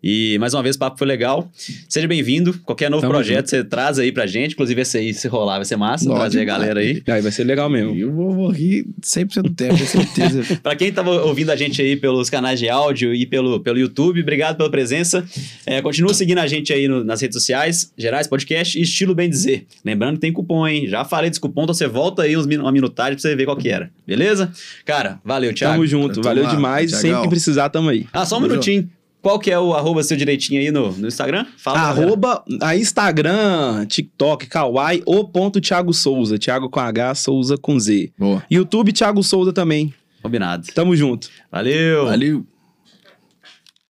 [0.02, 1.50] E mais uma vez o papo foi legal.
[1.88, 2.58] Seja bem-vindo.
[2.64, 4.52] Qualquer novo Tamo projeto você traz aí pra gente.
[4.54, 6.06] Inclusive, esse aí, se rolar, vai ser massa.
[6.08, 7.02] Nossa, trazer a galera aí.
[7.06, 7.94] Aí vai ser legal mesmo.
[7.94, 10.42] Eu vou, vou rir 100% do tempo, com certeza.
[10.62, 14.22] Pra quem tava ouvindo a gente aí pelos canais de áudio e pelo, pelo YouTube,
[14.22, 15.24] obrigado pela presença.
[15.66, 19.28] É, continua seguindo a gente aí no- nas redes sociais, Gerais Podcast e Estilo Bem
[19.28, 19.66] Dizer.
[19.84, 20.88] Lembrando que tem cupom, hein?
[20.88, 23.56] Já falei desse cupom, então você volta aí uns, uma minutagem pra você ver qual
[23.56, 23.90] que era.
[24.06, 24.52] Beleza?
[24.84, 25.74] Cara, valeu, Thiago.
[25.74, 26.90] Tamo junto, Tamo valeu lá, demais.
[26.90, 27.10] Thiagão.
[27.10, 28.06] Sempre que precisar, tamo aí.
[28.12, 28.88] Ah, só um Tamo minutinho.
[29.22, 31.46] Qual que é o arroba seu direitinho aí no, no Instagram?
[31.56, 31.78] Fala.
[31.78, 32.06] galera.
[32.06, 36.38] Arroba a Instagram, TikTok, Kawaii, o ponto Thiago Souza.
[36.38, 38.12] Thiago com H, Souza com Z.
[38.18, 38.42] Boa.
[38.50, 39.94] YouTube, Thiago Souza também.
[40.20, 40.66] Combinado.
[40.74, 41.28] Tamo junto.
[41.50, 42.06] Valeu.
[42.06, 42.46] Valeu.